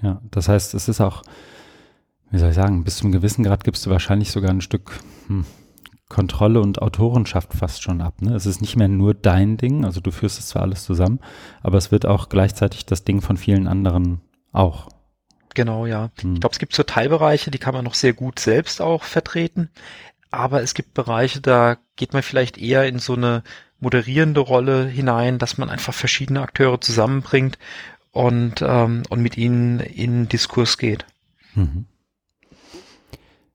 Ja, 0.03 0.21
das 0.31 0.49
heißt, 0.49 0.75
es 0.75 0.89
ist 0.89 1.01
auch, 1.01 1.23
wie 2.31 2.39
soll 2.39 2.51
ich 2.51 2.55
sagen, 2.55 2.85
bis 2.85 2.99
zum 2.99 3.13
gewissen 3.13 3.45
Grad 3.45 3.65
gibst 3.65 3.87
du 3.87 3.91
wahrscheinlich 3.91 4.31
sogar 4.31 4.51
ein 4.51 4.61
Stück 4.61 5.01
hm, 5.27 5.45
Kontrolle 6.09 6.61
und 6.61 6.81
Autorenschaft 6.81 7.55
fast 7.55 7.83
schon 7.83 8.01
ab. 8.01 8.23
Ne? 8.23 8.35
Es 8.35 8.47
ist 8.47 8.61
nicht 8.61 8.77
mehr 8.77 8.89
nur 8.89 9.15
dein 9.15 9.57
Ding, 9.57 9.85
also 9.85 10.01
du 10.01 10.11
führst 10.11 10.39
es 10.39 10.49
zwar 10.49 10.63
alles 10.63 10.85
zusammen, 10.85 11.21
aber 11.63 11.79
es 11.79 11.91
wird 11.93 12.07
auch 12.07 12.29
gleichzeitig 12.29 12.87
das 12.87 13.05
Ding 13.05 13.21
von 13.21 13.37
vielen 13.37 13.67
anderen 13.67 14.21
auch. 14.53 14.89
Genau, 15.59 15.87
ja. 15.87 16.13
Hm. 16.21 16.35
Ich 16.35 16.41
glaube, 16.41 16.53
es 16.53 16.61
gibt 16.61 16.73
so 16.73 16.85
Teilbereiche, 16.85 17.51
die 17.51 17.59
kann 17.59 17.75
man 17.75 17.85
noch 17.85 17.95
sehr 17.95 18.13
gut 18.13 18.39
selbst 18.39 18.81
auch 18.81 19.03
vertreten. 19.03 19.71
Aber 20.31 20.63
es 20.63 20.73
gibt 20.73 20.95
Bereiche, 20.95 21.41
da 21.41 21.79
geht 21.97 22.13
man 22.13 22.23
vielleicht 22.23 22.59
eher 22.59 22.87
in 22.87 23.01
so 23.01 23.15
eine 23.15 23.43
moderierende 23.81 24.39
Rolle 24.39 24.87
hinein, 24.87 25.41
dass 25.41 25.59
man 25.59 25.69
einfach 25.69 25.93
verschiedene 25.93 26.43
Akteure 26.43 26.81
zusammenbringt 26.81 27.59
und, 28.13 28.63
ähm, 28.63 29.03
und 29.09 29.21
mit 29.21 29.37
ihnen 29.37 29.81
in 29.81 30.29
Diskurs 30.29 30.79
geht. 30.79 31.07
Mhm. 31.57 31.87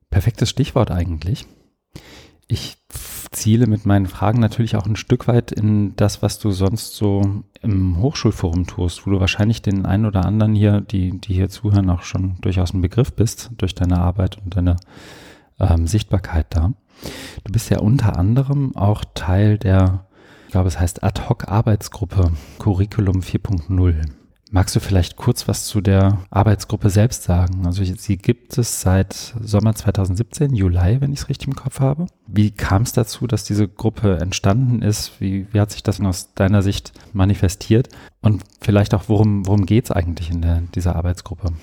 Perfektes 0.09 0.49
Stichwort 0.49 0.91
eigentlich. 0.91 1.45
Ich 2.49 2.75
ziele 3.33 3.67
mit 3.67 3.85
meinen 3.85 4.07
Fragen 4.07 4.39
natürlich 4.39 4.75
auch 4.75 4.85
ein 4.85 4.95
Stück 4.95 5.27
weit 5.27 5.51
in 5.51 5.95
das, 5.95 6.21
was 6.21 6.39
du 6.39 6.51
sonst 6.51 6.95
so 6.95 7.43
im 7.61 8.01
Hochschulforum 8.01 8.65
tust, 8.67 9.05
wo 9.05 9.11
du 9.11 9.19
wahrscheinlich 9.19 9.61
den 9.61 9.85
einen 9.85 10.05
oder 10.05 10.25
anderen 10.25 10.55
hier, 10.55 10.81
die, 10.81 11.19
die 11.19 11.33
hier 11.33 11.49
zuhören, 11.49 11.89
auch 11.89 12.03
schon 12.03 12.35
durchaus 12.41 12.73
ein 12.73 12.81
Begriff 12.81 13.13
bist 13.13 13.51
durch 13.57 13.75
deine 13.75 13.99
Arbeit 13.99 14.37
und 14.43 14.55
deine 14.55 14.77
ähm, 15.59 15.87
Sichtbarkeit 15.87 16.47
da. 16.49 16.73
Du 17.43 17.51
bist 17.51 17.69
ja 17.69 17.79
unter 17.79 18.17
anderem 18.17 18.75
auch 18.75 19.03
Teil 19.13 19.57
der, 19.57 20.05
ich 20.45 20.51
glaube, 20.51 20.67
es 20.67 20.79
heißt 20.79 21.03
Ad-Hoc-Arbeitsgruppe 21.03 22.31
Curriculum 22.59 23.19
4.0. 23.19 24.22
Magst 24.55 24.75
du 24.75 24.79
vielleicht 24.79 25.15
kurz 25.15 25.47
was 25.47 25.65
zu 25.65 25.81
der 25.81 26.19
Arbeitsgruppe 26.29 26.91
selbst 26.91 27.23
sagen? 27.23 27.65
Also 27.65 27.83
sie 27.83 28.17
gibt 28.17 28.55
es 28.55 28.81
seit 28.81 29.33
Sommer 29.41 29.73
2017, 29.73 30.53
Juli, 30.53 31.01
wenn 31.01 31.11
ich 31.11 31.21
es 31.21 31.29
richtig 31.29 31.47
im 31.47 31.55
Kopf 31.55 31.79
habe. 31.79 32.05
Wie 32.27 32.51
kam 32.51 32.83
es 32.83 32.93
dazu, 32.93 33.25
dass 33.25 33.45
diese 33.45 33.67
Gruppe 33.67 34.19
entstanden 34.19 34.83
ist? 34.83 35.19
Wie, 35.19 35.47
wie 35.51 35.59
hat 35.59 35.71
sich 35.71 35.81
das 35.81 35.99
aus 36.01 36.35
deiner 36.35 36.61
Sicht 36.61 36.93
manifestiert? 37.13 37.89
Und 38.21 38.43
vielleicht 38.61 38.93
auch, 38.93 39.05
worum, 39.07 39.47
worum 39.47 39.65
geht 39.65 39.85
es 39.85 39.91
eigentlich 39.91 40.29
in 40.29 40.43
der, 40.43 40.61
dieser 40.75 40.95
Arbeitsgruppe? 40.95 41.53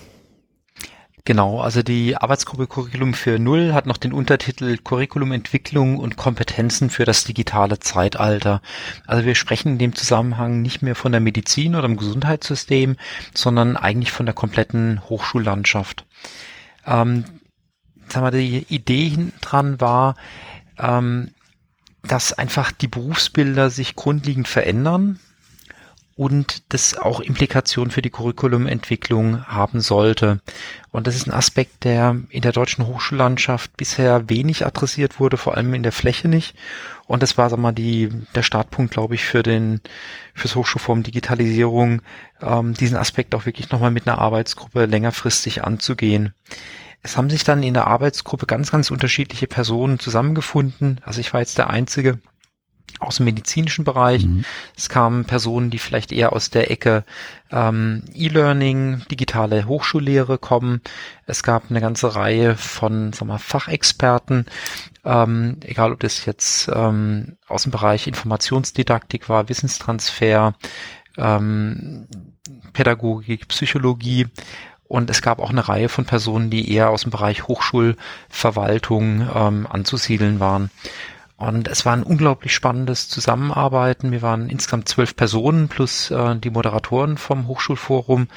Genau, 1.31 1.61
also 1.61 1.85
die 1.85 2.16
Arbeitsgruppe 2.16 2.66
Curriculum 2.66 3.14
für 3.14 3.38
Null 3.38 3.73
hat 3.73 3.87
noch 3.87 3.99
den 3.99 4.12
Untertitel 4.12 4.77
Curriculumentwicklung 4.79 5.99
und 5.99 6.16
Kompetenzen 6.16 6.90
für 6.90 7.05
das 7.05 7.23
digitale 7.23 7.79
Zeitalter. 7.79 8.61
Also 9.07 9.25
wir 9.25 9.37
sprechen 9.37 9.69
in 9.69 9.79
dem 9.79 9.95
Zusammenhang 9.95 10.61
nicht 10.61 10.83
mehr 10.83 10.97
von 10.97 11.12
der 11.12 11.21
Medizin 11.21 11.77
oder 11.77 11.87
dem 11.87 11.99
Gesundheitssystem, 11.99 12.97
sondern 13.33 13.77
eigentlich 13.77 14.11
von 14.11 14.27
der 14.27 14.35
kompletten 14.35 15.09
Hochschullandschaft. 15.09 16.05
Ähm, 16.85 17.23
sagen 18.09 18.27
wir, 18.27 18.33
die 18.33 18.66
Idee 18.69 19.16
dran 19.40 19.81
war, 19.81 20.16
ähm, 20.81 21.31
dass 22.03 22.33
einfach 22.33 22.73
die 22.73 22.88
Berufsbilder 22.88 23.71
sich 23.71 23.95
grundlegend 23.95 24.49
verändern 24.49 25.21
und 26.20 26.74
das 26.74 26.98
auch 26.98 27.20
Implikationen 27.20 27.90
für 27.90 28.02
die 28.02 28.11
Curriculumentwicklung 28.11 29.46
haben 29.46 29.80
sollte. 29.80 30.40
Und 30.90 31.06
das 31.06 31.16
ist 31.16 31.26
ein 31.26 31.33
Aspekt, 31.33 31.85
der 31.85 32.14
in 32.28 32.42
der 32.42 32.52
deutschen 32.52 32.87
Hochschullandschaft 32.87 33.74
bisher 33.78 34.28
wenig 34.28 34.66
adressiert 34.66 35.18
wurde, 35.18 35.38
vor 35.38 35.56
allem 35.56 35.72
in 35.72 35.83
der 35.83 35.92
Fläche 35.92 36.28
nicht. 36.28 36.54
Und 37.06 37.22
das 37.22 37.38
war, 37.38 37.48
sag 37.48 37.59
mal, 37.59 37.72
die, 37.72 38.11
der 38.35 38.42
Startpunkt, 38.42 38.92
glaube 38.92 39.14
ich, 39.14 39.24
für 39.24 39.42
den, 39.42 39.80
fürs 40.35 40.56
Hochschulforum 40.56 41.04
Digitalisierung, 41.04 42.02
ähm, 42.42 42.74
diesen 42.74 42.98
Aspekt 42.98 43.35
auch 43.35 43.46
wirklich 43.46 43.70
nochmal 43.70 43.90
mit 43.90 44.06
einer 44.06 44.18
Arbeitsgruppe 44.18 44.85
längerfristig 44.85 45.64
anzugehen. 45.64 46.35
Es 47.02 47.16
haben 47.16 47.30
sich 47.30 47.44
dann 47.44 47.62
in 47.62 47.72
der 47.72 47.87
Arbeitsgruppe 47.87 48.44
ganz, 48.44 48.70
ganz 48.70 48.90
unterschiedliche 48.90 49.46
Personen 49.46 49.98
zusammengefunden. 49.98 51.00
Also 51.02 51.18
ich 51.20 51.33
war 51.33 51.40
jetzt 51.40 51.56
der 51.56 51.70
Einzige, 51.70 52.18
aus 52.98 53.16
dem 53.16 53.26
medizinischen 53.26 53.85
Bereich. 53.85 54.26
Mhm. 54.26 54.44
Es 54.76 54.88
kamen 54.88 55.24
Personen, 55.24 55.70
die 55.70 55.79
vielleicht 55.79 56.12
eher 56.12 56.33
aus 56.33 56.50
der 56.50 56.70
Ecke 56.70 57.05
ähm, 57.50 58.03
E-Learning, 58.14 59.03
digitale 59.11 59.66
Hochschullehre 59.66 60.38
kommen. 60.38 60.81
Es 61.26 61.42
gab 61.42 61.70
eine 61.70 61.81
ganze 61.81 62.14
Reihe 62.14 62.57
von 62.57 63.12
sag 63.12 63.29
mal, 63.29 63.38
Fachexperten, 63.38 64.46
ähm, 65.05 65.59
egal 65.62 65.92
ob 65.92 66.00
das 66.00 66.26
jetzt 66.26 66.70
ähm, 66.72 67.37
aus 67.48 67.62
dem 67.62 67.72
Bereich 67.72 68.07
Informationsdidaktik 68.07 69.29
war, 69.29 69.48
Wissenstransfer, 69.48 70.55
ähm, 71.16 72.07
Pädagogik, 72.72 73.48
Psychologie. 73.48 74.26
Und 74.85 75.09
es 75.09 75.22
gab 75.22 75.38
auch 75.38 75.50
eine 75.50 75.68
Reihe 75.68 75.88
von 75.88 76.05
Personen, 76.05 76.50
die 76.50 76.72
eher 76.72 76.90
aus 76.90 77.03
dem 77.03 77.12
Bereich 77.12 77.46
Hochschulverwaltung 77.46 79.29
ähm, 79.33 79.66
anzusiedeln 79.70 80.40
waren. 80.40 80.70
Und 81.40 81.68
es 81.68 81.87
war 81.87 81.94
ein 81.94 82.03
unglaublich 82.03 82.55
spannendes 82.55 83.09
Zusammenarbeiten. 83.09 84.12
Wir 84.12 84.20
waren 84.20 84.50
insgesamt 84.50 84.90
zwölf 84.90 85.16
Personen 85.16 85.68
plus 85.68 86.11
äh, 86.11 86.37
die 86.37 86.50
Moderatoren 86.50 87.16
vom 87.16 87.48
Hochschulforum 87.48 88.29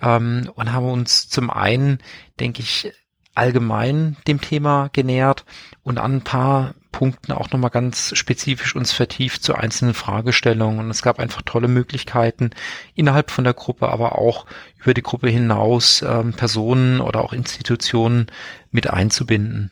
ähm, 0.00 0.50
und 0.54 0.72
haben 0.72 0.88
uns 0.88 1.28
zum 1.28 1.50
einen, 1.50 1.98
denke 2.40 2.62
ich, 2.62 2.90
allgemein 3.34 4.16
dem 4.26 4.40
Thema 4.40 4.88
genähert 4.94 5.44
und 5.82 5.98
an 5.98 6.16
ein 6.16 6.22
paar 6.22 6.74
Punkten 6.90 7.32
auch 7.32 7.50
nochmal 7.50 7.68
ganz 7.68 8.16
spezifisch 8.16 8.74
uns 8.74 8.92
vertieft 8.92 9.42
zu 9.42 9.54
einzelnen 9.54 9.92
Fragestellungen. 9.92 10.80
Und 10.80 10.90
es 10.90 11.02
gab 11.02 11.18
einfach 11.18 11.42
tolle 11.42 11.68
Möglichkeiten 11.68 12.50
innerhalb 12.94 13.30
von 13.30 13.44
der 13.44 13.52
Gruppe, 13.52 13.90
aber 13.90 14.16
auch 14.16 14.46
über 14.82 14.94
die 14.94 15.02
Gruppe 15.02 15.28
hinaus 15.28 16.00
ähm, 16.00 16.32
Personen 16.32 17.02
oder 17.02 17.22
auch 17.22 17.34
Institutionen 17.34 18.28
mit 18.70 18.88
einzubinden. 18.88 19.70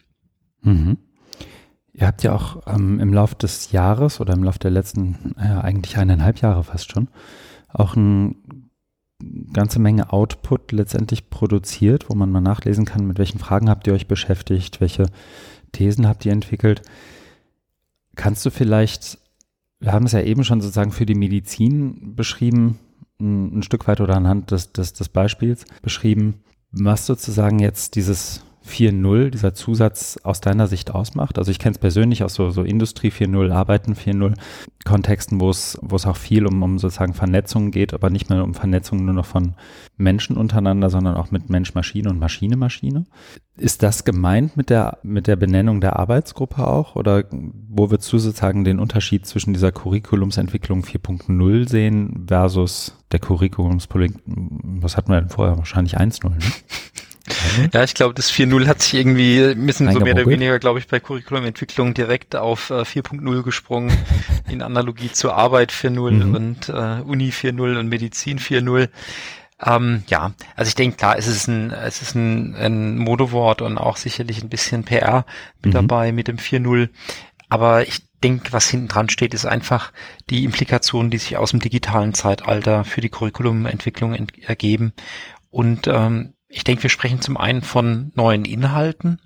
Mhm. 0.60 0.98
Ihr 1.98 2.06
habt 2.06 2.22
ja 2.22 2.34
auch 2.34 2.62
ähm, 2.66 3.00
im 3.00 3.14
Laufe 3.14 3.36
des 3.36 3.72
Jahres 3.72 4.20
oder 4.20 4.34
im 4.34 4.44
Laufe 4.44 4.58
der 4.58 4.70
letzten, 4.70 5.34
äh, 5.38 5.44
eigentlich 5.44 5.96
eineinhalb 5.96 6.42
Jahre 6.42 6.62
fast 6.62 6.92
schon, 6.92 7.08
auch 7.68 7.96
eine 7.96 8.34
ganze 9.54 9.78
Menge 9.78 10.12
Output 10.12 10.72
letztendlich 10.72 11.30
produziert, 11.30 12.10
wo 12.10 12.14
man 12.14 12.30
mal 12.30 12.42
nachlesen 12.42 12.84
kann, 12.84 13.06
mit 13.06 13.18
welchen 13.18 13.38
Fragen 13.38 13.70
habt 13.70 13.86
ihr 13.86 13.94
euch 13.94 14.08
beschäftigt, 14.08 14.82
welche 14.82 15.06
Thesen 15.72 16.06
habt 16.06 16.26
ihr 16.26 16.32
entwickelt. 16.32 16.82
Kannst 18.14 18.44
du 18.44 18.50
vielleicht, 18.50 19.18
wir 19.80 19.92
haben 19.92 20.04
es 20.04 20.12
ja 20.12 20.20
eben 20.20 20.44
schon 20.44 20.60
sozusagen 20.60 20.92
für 20.92 21.06
die 21.06 21.14
Medizin 21.14 22.14
beschrieben, 22.14 22.78
ein, 23.18 23.60
ein 23.60 23.62
Stück 23.62 23.88
weit 23.88 24.02
oder 24.02 24.16
anhand 24.16 24.50
des, 24.50 24.70
des, 24.74 24.92
des 24.92 25.08
Beispiels 25.08 25.64
beschrieben, 25.80 26.42
was 26.72 27.06
sozusagen 27.06 27.58
jetzt 27.58 27.94
dieses 27.94 28.45
4.0, 28.66 29.30
dieser 29.30 29.54
Zusatz 29.54 30.18
aus 30.22 30.40
deiner 30.40 30.66
Sicht 30.66 30.90
ausmacht? 30.90 31.38
Also 31.38 31.50
ich 31.50 31.58
kenne 31.58 31.72
es 31.72 31.78
persönlich 31.78 32.24
aus 32.24 32.34
so, 32.34 32.50
so 32.50 32.62
Industrie 32.62 33.10
4.0, 33.10 33.52
Arbeiten 33.52 33.94
4.0, 33.94 34.34
Kontexten, 34.84 35.40
wo 35.40 35.50
es, 35.50 35.78
auch 35.82 36.16
viel 36.16 36.46
um, 36.46 36.62
um 36.62 36.78
sozusagen 36.78 37.14
Vernetzung 37.14 37.70
geht, 37.70 37.94
aber 37.94 38.10
nicht 38.10 38.30
mehr 38.30 38.44
um 38.44 38.54
Vernetzung 38.54 39.04
nur 39.04 39.14
noch 39.14 39.26
von 39.26 39.54
Menschen 39.96 40.36
untereinander, 40.36 40.90
sondern 40.90 41.16
auch 41.16 41.30
mit 41.30 41.50
Mensch-Maschine 41.50 42.08
und 42.08 42.18
Maschine-Maschine. 42.18 43.06
Ist 43.56 43.82
das 43.82 44.04
gemeint 44.04 44.56
mit 44.56 44.70
der, 44.70 44.98
mit 45.02 45.26
der 45.26 45.36
Benennung 45.36 45.80
der 45.80 45.98
Arbeitsgruppe 45.98 46.66
auch? 46.66 46.94
Oder 46.94 47.24
wo 47.30 47.90
würdest 47.90 48.12
du 48.12 48.18
sozusagen 48.18 48.64
den 48.64 48.78
Unterschied 48.78 49.26
zwischen 49.26 49.54
dieser 49.54 49.72
Curriculumsentwicklung 49.72 50.82
4.0 50.82 51.68
sehen 51.68 52.24
versus 52.28 52.96
der 53.12 53.20
Curriculumspolitik, 53.20 54.18
was 54.26 54.96
hatten 54.96 55.10
wir 55.10 55.20
denn 55.20 55.30
vorher? 55.30 55.56
Wahrscheinlich 55.56 55.98
1.0, 55.98 56.28
ne? 56.28 56.38
Mhm. 57.28 57.70
Ja, 57.72 57.84
ich 57.84 57.94
glaube, 57.94 58.14
das 58.14 58.32
4.0 58.32 58.66
hat 58.66 58.82
sich 58.82 58.94
irgendwie, 58.94 59.54
müssen 59.54 59.90
so 59.92 60.00
mehr 60.00 60.14
oder 60.14 60.26
weniger, 60.26 60.58
glaube 60.58 60.78
ich, 60.78 60.86
bei 60.86 61.00
Curriculumentwicklung 61.00 61.94
direkt 61.94 62.36
auf 62.36 62.70
äh, 62.70 62.82
4.0 62.82 63.42
gesprungen, 63.42 63.96
in 64.48 64.62
Analogie 64.62 65.10
zur 65.12 65.34
Arbeit 65.34 65.72
4.0 65.72 66.10
mhm. 66.10 66.34
und 66.34 66.68
äh, 66.68 67.02
Uni 67.02 67.30
4.0 67.30 67.78
und 67.78 67.88
Medizin 67.88 68.38
4.0. 68.38 68.88
Ähm, 69.64 70.04
ja, 70.08 70.32
also 70.54 70.68
ich 70.68 70.74
denke, 70.74 70.98
klar, 70.98 71.16
es 71.16 71.26
ist 71.26 71.48
ein, 71.48 71.70
es 71.70 72.02
ist 72.02 72.14
ein, 72.14 72.54
ein 72.54 72.98
Modewort 72.98 73.62
und 73.62 73.78
auch 73.78 73.96
sicherlich 73.96 74.42
ein 74.42 74.50
bisschen 74.50 74.84
PR 74.84 75.24
mit 75.62 75.72
mhm. 75.72 75.78
dabei 75.78 76.12
mit 76.12 76.28
dem 76.28 76.36
4.0. 76.36 76.90
Aber 77.48 77.86
ich 77.86 78.02
denke, 78.22 78.52
was 78.52 78.68
hinten 78.68 78.88
dran 78.88 79.08
steht, 79.08 79.34
ist 79.34 79.46
einfach 79.46 79.92
die 80.30 80.44
Implikationen, 80.44 81.10
die 81.10 81.18
sich 81.18 81.36
aus 81.36 81.52
dem 81.52 81.60
digitalen 81.60 82.12
Zeitalter 82.12 82.84
für 82.84 83.00
die 83.00 83.08
Curriculumentwicklung 83.08 84.14
ergeben. 84.42 84.92
Und 85.50 85.86
ähm, 85.86 86.34
ich 86.48 86.64
denke, 86.64 86.84
wir 86.84 86.90
sprechen 86.90 87.20
zum 87.20 87.36
einen 87.36 87.62
von 87.62 88.12
neuen 88.14 88.44
Inhalten. 88.44 89.20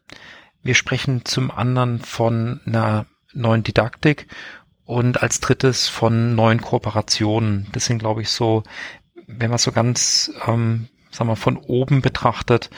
Wir 0.62 0.74
sprechen 0.74 1.24
zum 1.24 1.50
anderen 1.50 2.00
von 2.00 2.61
einer 2.66 3.06
neuen 3.33 3.62
Didaktik 3.62 4.26
und 4.85 5.22
als 5.22 5.40
drittes 5.40 5.88
von 5.88 6.35
neuen 6.35 6.61
Kooperationen. 6.61 7.68
Das 7.72 7.87
sind, 7.87 7.98
glaube 7.98 8.22
ich, 8.22 8.30
so, 8.30 8.62
wenn 9.26 9.50
man 9.50 9.59
so 9.59 9.72
ganz, 9.72 10.33
ähm, 10.46 10.88
sagen 11.11 11.30
wir, 11.30 11.37
von 11.37 11.56
oben 11.56 12.02
betrachtet, 12.02 12.70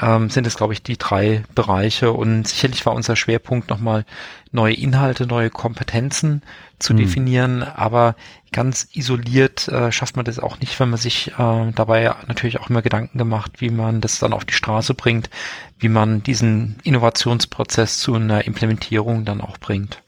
ähm, 0.00 0.30
sind 0.30 0.46
es, 0.46 0.56
glaube 0.56 0.72
ich, 0.72 0.82
die 0.82 0.96
drei 0.96 1.42
Bereiche. 1.54 2.12
Und 2.12 2.46
sicherlich 2.46 2.84
war 2.86 2.94
unser 2.94 3.16
Schwerpunkt 3.16 3.70
nochmal 3.70 4.04
neue 4.52 4.74
Inhalte, 4.74 5.26
neue 5.26 5.50
Kompetenzen 5.50 6.42
zu 6.78 6.92
mhm. 6.92 6.98
definieren. 6.98 7.62
Aber 7.62 8.16
ganz 8.52 8.88
isoliert 8.92 9.68
äh, 9.68 9.90
schafft 9.92 10.16
man 10.16 10.24
das 10.24 10.38
auch 10.38 10.60
nicht, 10.60 10.78
wenn 10.78 10.90
man 10.90 10.98
sich 10.98 11.32
äh, 11.38 11.72
dabei 11.72 12.14
natürlich 12.26 12.60
auch 12.60 12.70
immer 12.70 12.82
Gedanken 12.82 13.18
gemacht, 13.18 13.60
wie 13.60 13.70
man 13.70 14.00
das 14.00 14.18
dann 14.18 14.32
auf 14.32 14.44
die 14.44 14.54
Straße 14.54 14.94
bringt, 14.94 15.30
wie 15.78 15.88
man 15.88 16.22
diesen 16.22 16.76
Innovationsprozess 16.84 17.98
zu 17.98 18.14
einer 18.14 18.46
Implementierung 18.46 19.24
dann 19.24 19.40
auch 19.40 19.58
bringt. 19.58 20.02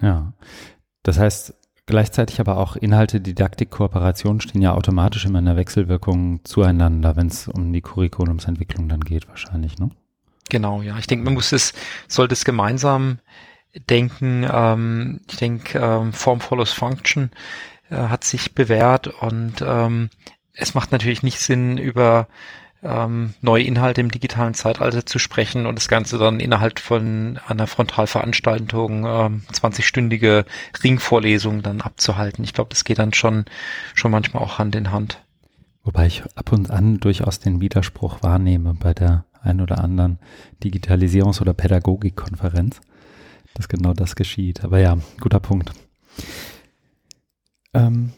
Ja, 0.00 0.32
das 1.02 1.18
heißt, 1.18 1.54
gleichzeitig 1.90 2.40
aber 2.40 2.56
auch 2.56 2.76
Inhalte, 2.76 3.20
Didaktik, 3.20 3.70
Kooperation 3.70 4.40
stehen 4.40 4.62
ja 4.62 4.72
automatisch 4.74 5.26
immer 5.26 5.40
in 5.40 5.44
der 5.44 5.56
Wechselwirkung 5.56 6.40
zueinander, 6.44 7.16
wenn 7.16 7.26
es 7.26 7.48
um 7.48 7.72
die 7.72 7.82
Curriculumsentwicklung 7.82 8.88
dann 8.88 9.00
geht, 9.00 9.28
wahrscheinlich, 9.28 9.78
ne? 9.78 9.90
Genau, 10.48 10.82
ja. 10.82 10.98
Ich 10.98 11.06
denke, 11.06 11.24
man 11.24 11.34
muss 11.34 11.52
es, 11.52 11.74
sollte 12.08 12.32
es 12.32 12.44
gemeinsam 12.44 13.18
denken. 13.88 14.46
Ähm, 14.50 15.20
ich 15.28 15.36
denke, 15.36 15.78
ähm, 15.78 16.12
Form 16.12 16.40
follows 16.40 16.72
Function 16.72 17.30
äh, 17.90 17.96
hat 17.96 18.24
sich 18.24 18.54
bewährt 18.54 19.06
und 19.06 19.62
ähm, 19.64 20.10
es 20.52 20.74
macht 20.74 20.92
natürlich 20.92 21.22
nicht 21.22 21.38
Sinn, 21.38 21.78
über 21.78 22.26
ähm, 22.82 23.34
neue 23.40 23.64
Inhalte 23.64 24.00
im 24.00 24.10
digitalen 24.10 24.54
Zeitalter 24.54 25.04
zu 25.06 25.18
sprechen 25.18 25.66
und 25.66 25.76
das 25.76 25.88
Ganze 25.88 26.18
dann 26.18 26.40
innerhalb 26.40 26.78
von 26.78 27.38
einer 27.46 27.66
Frontalveranstaltung 27.66 29.04
ähm, 29.06 29.42
20-stündige 29.52 30.44
Ringvorlesungen 30.82 31.62
dann 31.62 31.80
abzuhalten. 31.80 32.44
Ich 32.44 32.54
glaube, 32.54 32.70
das 32.70 32.84
geht 32.84 32.98
dann 32.98 33.12
schon, 33.12 33.44
schon 33.94 34.10
manchmal 34.10 34.42
auch 34.42 34.58
Hand 34.58 34.74
in 34.74 34.90
Hand. 34.90 35.22
Wobei 35.82 36.06
ich 36.06 36.22
ab 36.34 36.52
und 36.52 36.70
an 36.70 36.98
durchaus 37.00 37.38
den 37.38 37.60
Widerspruch 37.60 38.22
wahrnehme 38.22 38.74
bei 38.74 38.94
der 38.94 39.24
ein 39.42 39.60
oder 39.60 39.82
anderen 39.82 40.18
Digitalisierungs- 40.62 41.40
oder 41.40 41.54
Pädagogikkonferenz 41.54 42.80
dass 43.54 43.68
genau 43.68 43.94
das 43.94 44.16
geschieht. 44.16 44.64
Aber 44.64 44.78
ja, 44.78 44.96
guter 45.20 45.40
Punkt. 45.40 45.72
Ähm, 47.74 48.12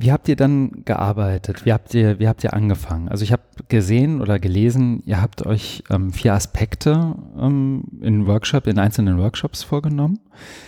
wie 0.00 0.12
habt 0.12 0.28
ihr 0.28 0.36
dann 0.36 0.84
gearbeitet? 0.84 1.66
Wie 1.66 1.72
habt 1.72 1.92
ihr, 1.92 2.20
wie 2.20 2.28
habt 2.28 2.44
ihr 2.44 2.54
angefangen? 2.54 3.08
Also 3.08 3.24
ich 3.24 3.32
habe 3.32 3.42
gesehen 3.66 4.20
oder 4.20 4.38
gelesen, 4.38 5.02
ihr 5.06 5.20
habt 5.20 5.44
euch 5.44 5.82
ähm, 5.90 6.12
vier 6.12 6.34
Aspekte 6.34 7.16
ähm, 7.36 7.82
in 8.00 8.28
Workshop, 8.28 8.68
in 8.68 8.78
einzelnen 8.78 9.18
Workshops 9.18 9.64
vorgenommen. 9.64 10.20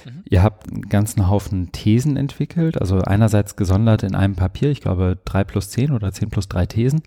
Mhm. 0.05 0.23
Ihr 0.29 0.43
habt 0.43 0.69
einen 0.69 0.83
ganzen 0.83 1.29
Haufen 1.29 1.71
Thesen 1.71 2.17
entwickelt, 2.17 2.81
also 2.81 2.99
einerseits 2.99 3.55
gesondert 3.55 4.03
in 4.03 4.17
einem 4.17 4.35
Papier, 4.35 4.69
ich 4.71 4.81
glaube 4.81 5.17
drei 5.25 5.45
plus 5.45 5.71
zehn 5.71 5.93
oder 5.93 6.11
zehn 6.11 6.31
plus 6.31 6.49
drei 6.49 6.67
Thesen. 6.67 7.03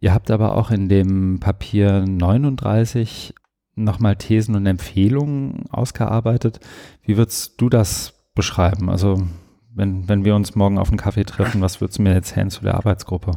Ihr 0.00 0.14
habt 0.14 0.30
aber 0.30 0.56
auch 0.56 0.70
in 0.70 0.88
dem 0.88 1.40
Papier 1.40 2.06
39 2.06 3.34
nochmal 3.74 4.16
Thesen 4.16 4.54
und 4.54 4.64
Empfehlungen 4.64 5.64
ausgearbeitet. 5.70 6.60
Wie 7.02 7.18
würdest 7.18 7.60
du 7.60 7.68
das 7.68 8.14
beschreiben? 8.34 8.88
Also 8.88 9.22
wenn, 9.74 10.08
wenn 10.08 10.24
wir 10.24 10.34
uns 10.34 10.54
morgen 10.54 10.78
auf 10.78 10.88
einen 10.88 10.98
Kaffee 10.98 11.24
treffen, 11.24 11.60
was 11.60 11.80
würdest 11.80 11.98
du 11.98 12.02
mir 12.02 12.14
erzählen 12.14 12.50
zu 12.50 12.62
der 12.62 12.74
Arbeitsgruppe? 12.74 13.32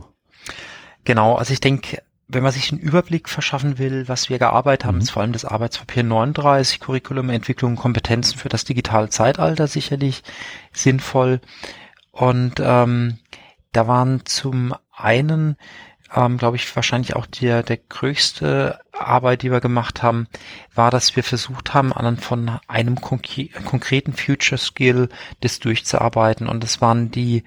Genau, 1.04 1.36
also 1.36 1.54
ich 1.54 1.60
denke, 1.60 2.02
wenn 2.28 2.44
man 2.44 2.52
sich 2.52 2.72
einen 2.72 2.82
Überblick 2.82 3.30
verschaffen 3.30 3.78
will, 3.78 4.08
was 4.08 4.30
wir 4.30 4.38
gearbeitet 4.38 4.86
haben, 4.86 4.96
mhm. 4.96 5.02
ist 5.02 5.12
vor 5.12 5.22
allem 5.22 5.32
das 5.32 5.46
Arbeitspapier 5.46 6.04
39, 6.04 6.80
Curriculum, 6.80 7.30
Entwicklung, 7.30 7.76
Kompetenzen 7.76 8.38
für 8.38 8.50
das 8.50 8.66
digitale 8.66 9.10
Zeitalter 9.10 9.68
sicherlich 9.68 10.24
sinnvoll. 10.74 11.40
Und 12.12 12.56
ähm, 12.60 13.20
da 13.72 13.88
waren 13.88 14.26
zum 14.26 14.76
einen, 14.92 15.56
ähm, 16.18 16.38
glaube 16.38 16.56
ich, 16.56 16.76
wahrscheinlich 16.76 17.16
auch 17.16 17.28
der, 17.28 17.62
der 17.62 17.78
größte 17.78 18.80
Arbeit, 18.92 19.44
die 19.44 19.52
wir 19.52 19.62
gemacht 19.62 20.02
haben, 20.02 20.28
war, 20.74 20.90
dass 20.90 21.16
wir 21.16 21.24
versucht 21.24 21.76
haben, 21.76 21.94
anhand 21.94 22.24
von 22.24 22.60
einem 22.68 23.00
konkreten 23.00 24.14
Future 24.14 24.58
Skill 24.58 25.10
das 25.42 25.60
durchzuarbeiten. 25.60 26.50
Und 26.50 26.64
das 26.64 26.82
waren 26.82 27.12
die, 27.12 27.44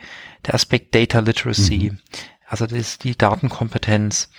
der 0.46 0.54
Aspekt 0.54 0.94
Data 0.94 1.18
Literacy. 1.18 1.90
Mhm. 1.92 1.98
Also 2.46 2.66
das 2.66 2.78
ist 2.78 3.04
die 3.04 3.18
Datenkompetenz. 3.18 4.30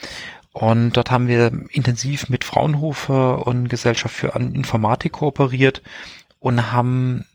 Und 0.53 0.93
dort 0.93 1.11
haben 1.11 1.27
wir 1.27 1.51
intensiv 1.69 2.29
mit 2.29 2.45
Fraunhofer 2.45 3.45
und 3.45 3.67
Gesellschaft 3.67 4.15
für 4.15 4.35
Informatik 4.35 5.13
kooperiert 5.13 5.81
und 6.39 6.71
haben 6.71 7.25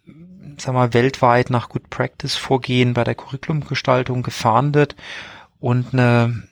sag 0.58 0.72
mal, 0.72 0.94
weltweit 0.94 1.50
nach 1.50 1.68
Good 1.68 1.90
Practice 1.90 2.36
Vorgehen 2.36 2.94
bei 2.94 3.04
der 3.04 3.14
Curriculumgestaltung 3.14 4.22
gefahndet 4.22 4.96
und 5.60 5.92
eine 5.92 6.42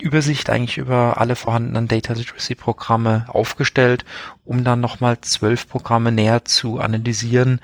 Übersicht 0.00 0.50
eigentlich 0.50 0.78
über 0.78 1.20
alle 1.20 1.36
vorhandenen 1.36 1.88
Data 1.88 2.12
Literacy 2.12 2.54
Programme 2.54 3.26
aufgestellt, 3.28 4.04
um 4.44 4.64
dann 4.64 4.80
nochmal 4.80 5.20
zwölf 5.20 5.68
Programme 5.68 6.12
näher 6.12 6.44
zu 6.44 6.80
analysieren, 6.80 7.60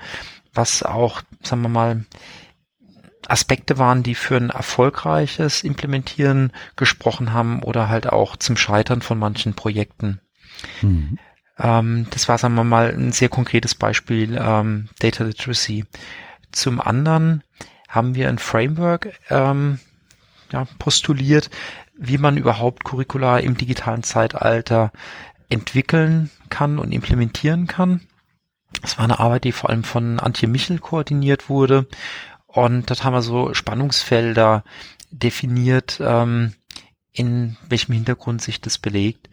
was 0.53 0.83
auch, 0.83 1.21
sagen 1.43 1.61
wir 1.61 1.69
mal, 1.69 2.05
Aspekte 3.27 3.77
waren, 3.77 4.03
die 4.03 4.15
für 4.15 4.37
ein 4.37 4.49
erfolgreiches 4.49 5.63
Implementieren 5.63 6.51
gesprochen 6.75 7.33
haben 7.33 7.61
oder 7.61 7.89
halt 7.89 8.07
auch 8.07 8.37
zum 8.37 8.55
Scheitern 8.57 9.01
von 9.01 9.19
manchen 9.19 9.53
Projekten. 9.53 10.21
Mhm. 10.81 11.19
Ähm, 11.59 12.07
das 12.11 12.29
war, 12.29 12.37
sagen 12.37 12.55
wir 12.55 12.63
mal, 12.63 12.93
ein 12.93 13.11
sehr 13.11 13.29
konkretes 13.29 13.75
Beispiel 13.75 14.37
ähm, 14.39 14.89
Data 14.99 15.23
Literacy. 15.23 15.85
Zum 16.51 16.79
anderen 16.79 17.43
haben 17.89 18.15
wir 18.15 18.29
ein 18.29 18.39
Framework 18.39 19.13
ähm, 19.29 19.79
ja, 20.51 20.65
postuliert, 20.79 21.49
wie 21.97 22.17
man 22.17 22.37
überhaupt 22.37 22.83
Curricula 22.83 23.39
im 23.39 23.57
digitalen 23.57 24.03
Zeitalter 24.03 24.91
entwickeln 25.49 26.29
kann 26.49 26.79
und 26.79 26.91
implementieren 26.91 27.67
kann. 27.67 28.01
Das 28.81 28.97
war 28.97 29.05
eine 29.05 29.19
Arbeit, 29.19 29.45
die 29.45 29.51
vor 29.51 29.69
allem 29.69 29.83
von 29.83 30.19
Antje 30.19 30.47
Michel 30.47 30.79
koordiniert 30.79 31.49
wurde. 31.49 31.87
Und 32.45 32.89
dort 32.89 33.03
haben 33.03 33.13
wir 33.13 33.21
so 33.21 33.53
Spannungsfelder 33.53 34.63
definiert, 35.11 35.99
ähm, 36.01 36.53
in 37.11 37.57
welchem 37.67 37.93
Hintergrund 37.93 38.41
sich 38.41 38.61
das 38.61 38.77
belegt. 38.77 39.29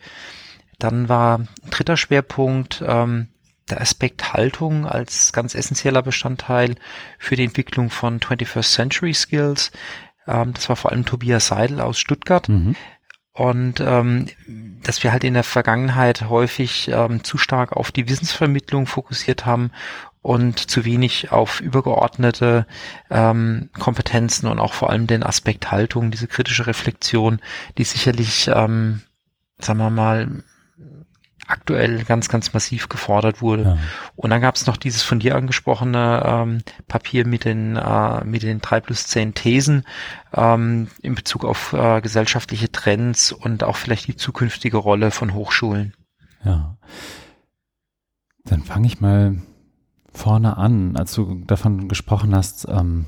Dann 0.79 1.09
war 1.09 1.38
ein 1.38 1.48
dritter 1.70 1.96
Schwerpunkt 1.96 2.83
ähm, 2.87 3.29
der 3.70 3.81
Aspekt 3.81 4.33
Haltung 4.33 4.87
als 4.87 5.33
ganz 5.33 5.55
essentieller 5.55 6.03
Bestandteil 6.03 6.74
für 7.18 7.37
die 7.37 7.44
Entwicklung 7.44 7.90
von 7.90 8.20
21st 8.20 8.74
Century 8.74 9.14
Skills. 9.14 9.72
Ähm, 10.27 10.53
das 10.55 10.69
war 10.69 10.77
vor 10.77 10.93
allem 10.93 11.05
Tobias 11.05 11.49
Seidel 11.49 11.81
aus 11.81 11.99
Stuttgart. 11.99 12.49
Mhm. 12.49 12.77
Und 13.33 13.81
ähm, 13.81 14.27
dass 14.85 15.03
wir 15.03 15.11
halt 15.11 15.25
in 15.25 15.35
der 15.35 15.43
Vergangenheit 15.43 16.29
häufig 16.29 16.89
ähm, 16.93 17.25
zu 17.25 17.37
stark 17.37 17.73
auf 17.73 17.91
die 17.91 18.09
Wissensvermittlung 18.09 18.87
fokussiert 18.87 19.45
haben 19.45 19.73
und 20.23 20.71
zu 20.71 20.85
wenig 20.85 21.33
auf 21.33 21.61
übergeordnete 21.61 22.67
ähm, 23.11 23.71
Kompetenzen 23.79 24.47
und 24.47 24.61
auch 24.61 24.73
vor 24.73 24.91
allem 24.91 25.07
den 25.07 25.25
Aspekt 25.25 25.73
Haltung, 25.73 26.13
diese 26.13 26.29
kritische 26.29 26.67
Reflexion, 26.67 27.41
die 27.77 27.85
sicherlich, 27.85 28.49
ähm, 28.49 29.03
sagen 29.59 29.81
wir 29.81 29.91
mal, 29.91 30.45
aktuell 31.46 32.04
ganz, 32.04 32.28
ganz 32.28 32.52
massiv 32.52 32.88
gefordert 32.88 33.42
wurde. 33.42 33.62
Ja. 33.62 33.78
Und 34.16 34.30
dann 34.30 34.40
gab 34.40 34.57
es 34.57 34.66
noch 34.66 34.76
dieses 34.76 35.02
von 35.02 35.18
dir 35.20 35.37
angesprochene 35.37 36.22
ähm, 36.24 36.59
Papier 36.88 37.26
mit 37.26 37.44
den, 37.44 37.76
äh, 37.76 38.24
mit 38.24 38.42
den 38.42 38.61
drei 38.61 38.80
plus 38.80 39.07
zehn 39.07 39.35
Thesen 39.35 39.85
ähm, 40.33 40.88
in 41.02 41.14
Bezug 41.14 41.44
auf 41.44 41.72
äh, 41.72 42.00
gesellschaftliche 42.00 42.70
Trends 42.70 43.33
und 43.33 43.64
auch 43.64 43.76
vielleicht 43.76 44.07
die 44.09 44.16
zukünftige 44.16 44.76
Rolle 44.76 45.11
von 45.11 45.35
Hochschulen. 45.35 45.94
Ja. 46.44 46.76
Dann 48.44 48.62
fange 48.62 48.87
ich 48.87 49.00
mal 49.00 49.38
vorne 50.12 50.57
an, 50.57 50.96
als 50.96 51.14
du 51.14 51.42
davon 51.46 51.88
gesprochen 51.88 52.35
hast, 52.35 52.68
ähm, 52.68 53.07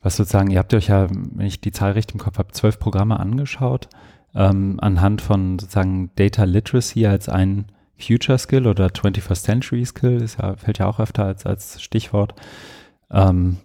was 0.00 0.16
sozusagen, 0.16 0.50
ihr 0.50 0.58
habt 0.58 0.74
euch 0.74 0.88
ja, 0.88 1.08
wenn 1.10 1.46
ich 1.46 1.60
die 1.60 1.72
Zahl 1.72 1.92
richtig 1.92 2.14
im 2.14 2.20
Kopf 2.20 2.38
habe, 2.38 2.52
zwölf 2.52 2.78
Programme 2.78 3.18
angeschaut 3.20 3.88
ähm, 4.34 4.78
anhand 4.80 5.22
von 5.22 5.58
sozusagen 5.58 6.10
Data 6.16 6.44
Literacy 6.44 7.06
als 7.06 7.28
ein 7.28 7.66
Future 7.98 8.38
Skill 8.38 8.66
oder 8.66 8.86
21st 8.86 9.42
Century 9.42 9.84
Skill, 9.84 10.22
ist 10.22 10.38
ja, 10.38 10.56
fällt 10.56 10.78
ja 10.78 10.86
auch 10.86 10.98
öfter 10.98 11.24
als, 11.24 11.46
als 11.46 11.80
Stichwort. 11.80 12.34
Ähm, 13.10 13.58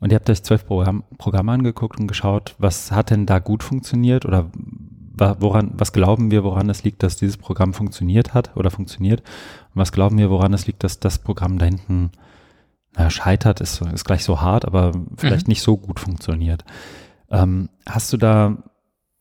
und 0.00 0.10
ihr 0.10 0.16
habt 0.16 0.30
euch 0.30 0.42
zwölf 0.42 0.66
Programm, 0.66 1.04
Programme 1.18 1.52
angeguckt 1.52 2.00
und 2.00 2.06
geschaut, 2.06 2.56
was 2.58 2.90
hat 2.90 3.10
denn 3.10 3.26
da 3.26 3.38
gut 3.38 3.62
funktioniert 3.62 4.24
oder 4.24 4.50
woran, 5.14 5.72
was 5.74 5.92
glauben 5.92 6.30
wir, 6.30 6.42
woran 6.42 6.70
es 6.70 6.82
liegt, 6.82 7.02
dass 7.02 7.16
dieses 7.16 7.36
Programm 7.36 7.74
funktioniert 7.74 8.34
hat 8.34 8.56
oder 8.56 8.70
funktioniert? 8.70 9.20
Und 9.20 9.80
was 9.80 9.92
glauben 9.92 10.18
wir, 10.18 10.30
woran 10.30 10.54
es 10.54 10.66
liegt, 10.66 10.82
dass 10.82 10.98
das 10.98 11.18
Programm 11.18 11.58
da 11.58 11.66
hinten 11.66 12.10
naja, 12.96 13.10
scheitert, 13.10 13.60
ist, 13.60 13.80
ist 13.80 14.04
gleich 14.04 14.24
so 14.24 14.40
hart, 14.40 14.64
aber 14.64 14.92
vielleicht 15.16 15.46
mhm. 15.46 15.52
nicht 15.52 15.62
so 15.62 15.76
gut 15.76 16.00
funktioniert. 16.00 16.64
Ähm, 17.30 17.68
hast 17.86 18.12
du 18.12 18.16
da 18.16 18.56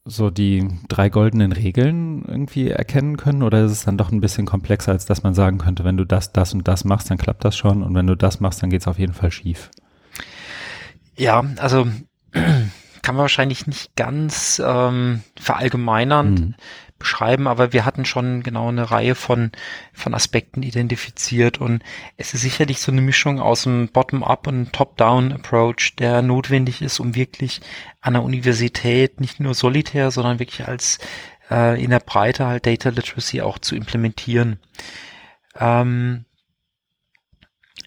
so 0.06 0.30
die 0.30 0.68
drei 0.88 1.10
goldenen 1.10 1.52
Regeln 1.52 2.24
irgendwie 2.26 2.70
erkennen 2.70 3.18
können 3.18 3.44
oder 3.44 3.64
ist 3.66 3.72
es 3.72 3.86
dann 3.86 3.98
doch 3.98 4.12
ein 4.12 4.22
bisschen 4.22 4.46
komplexer, 4.46 4.92
als 4.92 5.06
dass 5.06 5.24
man 5.24 5.34
sagen 5.34 5.60
könnte, 5.60 5.84
wenn 5.84 5.98
du 5.98 6.06
das, 6.06 6.32
das 6.32 6.54
und 6.54 6.68
das 6.68 6.84
machst, 6.84 7.10
dann 7.10 7.18
klappt 7.18 7.46
das 7.46 7.56
schon 7.56 7.84
und 7.84 7.94
wenn 7.94 8.08
du 8.08 8.16
das 8.16 8.40
machst, 8.40 8.64
dann 8.64 8.70
geht 8.70 8.82
es 8.82 8.88
auf 8.88 8.98
jeden 8.98 9.14
Fall 9.14 9.32
schief? 9.32 9.70
Ja, 11.16 11.46
also 11.58 11.88
kann 12.32 13.16
man 13.16 13.18
wahrscheinlich 13.18 13.68
nicht 13.68 13.96
ganz 13.96 14.62
ähm, 14.66 15.22
verallgemeinern. 15.40 16.34
Mhm 16.34 16.56
beschreiben, 17.02 17.48
aber 17.48 17.74
wir 17.74 17.84
hatten 17.84 18.06
schon 18.06 18.44
genau 18.44 18.70
eine 18.70 18.90
Reihe 18.90 19.16
von, 19.16 19.52
von 19.92 20.14
Aspekten 20.14 20.64
identifiziert 20.64 21.60
und 21.60 21.84
es 22.16 22.34
ist 22.34 22.42
sicherlich 22.42 22.80
so 22.80 22.92
eine 22.92 23.02
Mischung 23.02 23.42
aus 23.42 23.68
einem 23.68 23.90
Bottom-up 23.90 24.48
und 24.48 24.72
Top-down-Approach, 24.72 25.96
der 25.98 26.22
notwendig 26.22 26.82
ist, 26.82 27.00
um 27.00 27.16
wirklich 27.16 27.62
an 28.00 28.14
der 28.14 28.24
Universität 28.24 29.20
nicht 29.20 29.40
nur 29.40 29.54
solitär, 29.54 30.12
sondern 30.12 30.40
wirklich 30.40 30.68
als 30.68 31.00
äh, 31.50 31.84
in 31.84 31.90
der 31.90 32.00
Breite 32.00 32.48
halt 32.48 32.66
Data 32.66 32.90
Literacy 32.90 33.42
auch 33.42 33.60
zu 33.60 33.76
implementieren. 33.76 34.60
Ähm, 35.60 36.26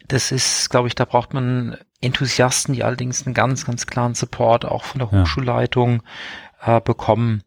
das 0.07 0.33
ist, 0.33 0.68
glaube 0.68 0.88
ich, 0.88 0.94
da 0.94 1.07
braucht 1.07 1.33
man 1.33 1.79
Enthusiasten, 2.00 2.74
die 2.74 2.85
allerdings 2.85 3.24
einen 3.24 3.35
ganz, 3.35 3.64
ganz 3.64 3.87
klaren 3.87 4.14
Support 4.14 4.66
auch 4.66 4.85
von 4.85 4.98
der 4.98 5.11
Hochschulleitung 5.11 6.03
äh, 6.62 6.81
bekommen. 6.81 7.42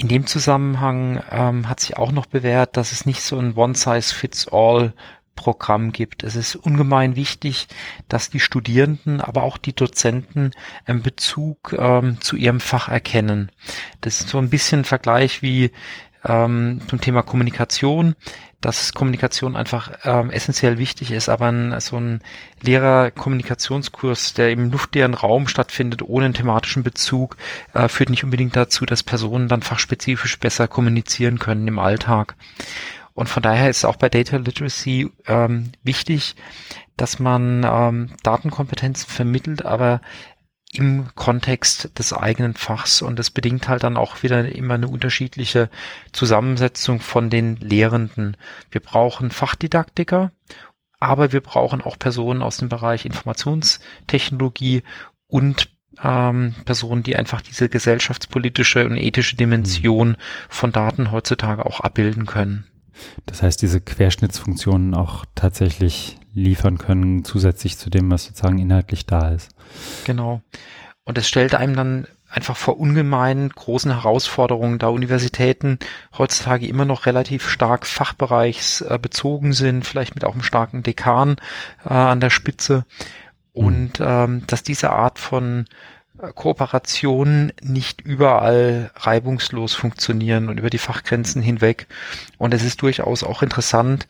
In 0.00 0.06
dem 0.06 0.26
Zusammenhang 0.26 1.22
ähm, 1.30 1.68
hat 1.68 1.80
sich 1.80 1.96
auch 1.96 2.12
noch 2.12 2.26
bewährt, 2.26 2.76
dass 2.76 2.92
es 2.92 3.04
nicht 3.04 3.20
so 3.20 3.36
ein 3.36 3.54
One-Size-Fits-All 3.54 4.92
Programm 5.34 5.92
gibt. 5.92 6.24
Es 6.24 6.34
ist 6.34 6.56
ungemein 6.56 7.14
wichtig, 7.14 7.68
dass 8.08 8.30
die 8.30 8.40
Studierenden, 8.40 9.20
aber 9.20 9.42
auch 9.42 9.56
die 9.56 9.72
Dozenten 9.72 10.52
einen 10.84 11.02
Bezug 11.02 11.76
ähm, 11.78 12.20
zu 12.20 12.36
ihrem 12.36 12.58
Fach 12.58 12.88
erkennen. 12.88 13.50
Das 14.00 14.20
ist 14.20 14.30
so 14.30 14.38
ein 14.38 14.50
bisschen 14.50 14.80
ein 14.80 14.84
Vergleich 14.84 15.42
wie 15.42 15.70
ähm, 16.24 16.80
zum 16.88 17.00
Thema 17.00 17.22
Kommunikation 17.22 18.16
dass 18.60 18.92
Kommunikation 18.92 19.54
einfach 19.54 19.92
ähm, 20.04 20.30
essentiell 20.30 20.78
wichtig 20.78 21.12
ist, 21.12 21.28
aber 21.28 21.46
ein, 21.46 21.78
so 21.80 21.96
ein 21.96 22.20
leerer 22.60 23.12
Kommunikationskurs, 23.12 24.34
der 24.34 24.50
im 24.50 24.72
luftleeren 24.72 25.14
Raum 25.14 25.46
stattfindet, 25.46 26.02
ohne 26.02 26.26
einen 26.26 26.34
thematischen 26.34 26.82
Bezug, 26.82 27.36
äh, 27.72 27.88
führt 27.88 28.10
nicht 28.10 28.24
unbedingt 28.24 28.56
dazu, 28.56 28.84
dass 28.84 29.04
Personen 29.04 29.48
dann 29.48 29.62
fachspezifisch 29.62 30.38
besser 30.40 30.66
kommunizieren 30.66 31.38
können 31.38 31.68
im 31.68 31.78
Alltag. 31.78 32.34
Und 33.14 33.28
von 33.28 33.42
daher 33.42 33.70
ist 33.70 33.84
auch 33.84 33.96
bei 33.96 34.08
Data 34.08 34.36
Literacy 34.36 35.10
ähm, 35.26 35.72
wichtig, 35.82 36.36
dass 36.96 37.18
man 37.18 37.64
ähm, 37.64 38.10
Datenkompetenzen 38.22 39.08
vermittelt, 39.08 39.64
aber 39.64 40.00
im 40.72 41.08
Kontext 41.14 41.98
des 41.98 42.12
eigenen 42.12 42.54
Fachs 42.54 43.00
und 43.00 43.18
das 43.18 43.30
bedingt 43.30 43.68
halt 43.68 43.82
dann 43.82 43.96
auch 43.96 44.22
wieder 44.22 44.46
immer 44.54 44.74
eine 44.74 44.88
unterschiedliche 44.88 45.70
Zusammensetzung 46.12 47.00
von 47.00 47.30
den 47.30 47.56
Lehrenden. 47.56 48.36
Wir 48.70 48.82
brauchen 48.82 49.30
Fachdidaktiker, 49.30 50.30
aber 51.00 51.32
wir 51.32 51.40
brauchen 51.40 51.80
auch 51.80 51.98
Personen 51.98 52.42
aus 52.42 52.58
dem 52.58 52.68
Bereich 52.68 53.06
Informationstechnologie 53.06 54.82
und 55.26 55.70
ähm, 56.02 56.54
Personen, 56.64 57.02
die 57.02 57.16
einfach 57.16 57.40
diese 57.40 57.68
gesellschaftspolitische 57.68 58.84
und 58.84 58.96
ethische 58.96 59.36
Dimension 59.36 60.16
von 60.48 60.70
Daten 60.70 61.10
heutzutage 61.10 61.64
auch 61.64 61.80
abbilden 61.80 62.26
können. 62.26 62.66
Das 63.26 63.42
heißt, 63.42 63.62
diese 63.62 63.80
Querschnittsfunktionen 63.80 64.94
auch 64.94 65.24
tatsächlich 65.34 66.17
liefern 66.38 66.78
können, 66.78 67.24
zusätzlich 67.24 67.78
zu 67.78 67.90
dem, 67.90 68.10
was 68.10 68.24
sozusagen 68.24 68.58
inhaltlich 68.58 69.06
da 69.06 69.28
ist. 69.30 69.50
Genau. 70.04 70.40
Und 71.04 71.18
es 71.18 71.28
stellt 71.28 71.54
einem 71.54 71.74
dann 71.74 72.06
einfach 72.30 72.56
vor 72.56 72.78
ungemein 72.78 73.48
großen 73.48 73.90
Herausforderungen, 73.90 74.78
da 74.78 74.88
Universitäten 74.88 75.78
heutzutage 76.16 76.66
immer 76.66 76.84
noch 76.84 77.06
relativ 77.06 77.48
stark 77.48 77.86
fachbereichsbezogen 77.86 79.52
sind, 79.52 79.86
vielleicht 79.86 80.14
mit 80.14 80.24
auch 80.24 80.34
einem 80.34 80.42
starken 80.42 80.82
Dekan 80.82 81.36
äh, 81.84 81.94
an 81.94 82.20
der 82.20 82.30
Spitze 82.30 82.84
und 83.52 83.94
ähm, 84.00 84.44
dass 84.46 84.62
diese 84.62 84.90
Art 84.90 85.18
von 85.18 85.64
äh, 86.20 86.32
Kooperationen 86.34 87.52
nicht 87.62 88.02
überall 88.02 88.90
reibungslos 88.94 89.74
funktionieren 89.74 90.48
und 90.48 90.58
über 90.58 90.70
die 90.70 90.78
Fachgrenzen 90.78 91.40
hinweg. 91.42 91.86
Und 92.36 92.52
es 92.52 92.62
ist 92.62 92.82
durchaus 92.82 93.24
auch 93.24 93.42
interessant, 93.42 94.06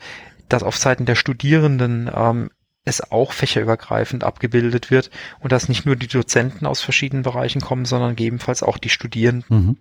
dass 0.48 0.62
auf 0.62 0.76
Seiten 0.76 1.06
der 1.06 1.14
Studierenden 1.14 2.10
ähm, 2.14 2.50
es 2.84 3.12
auch 3.12 3.32
fächerübergreifend 3.32 4.24
abgebildet 4.24 4.90
wird 4.90 5.10
und 5.40 5.52
dass 5.52 5.68
nicht 5.68 5.84
nur 5.84 5.96
die 5.96 6.08
Dozenten 6.08 6.66
aus 6.66 6.80
verschiedenen 6.80 7.22
Bereichen 7.22 7.60
kommen, 7.60 7.84
sondern 7.84 8.16
gegebenenfalls 8.16 8.62
auch 8.62 8.78
die 8.78 8.88
Studierenden. 8.88 9.44
Mhm. 9.48 9.76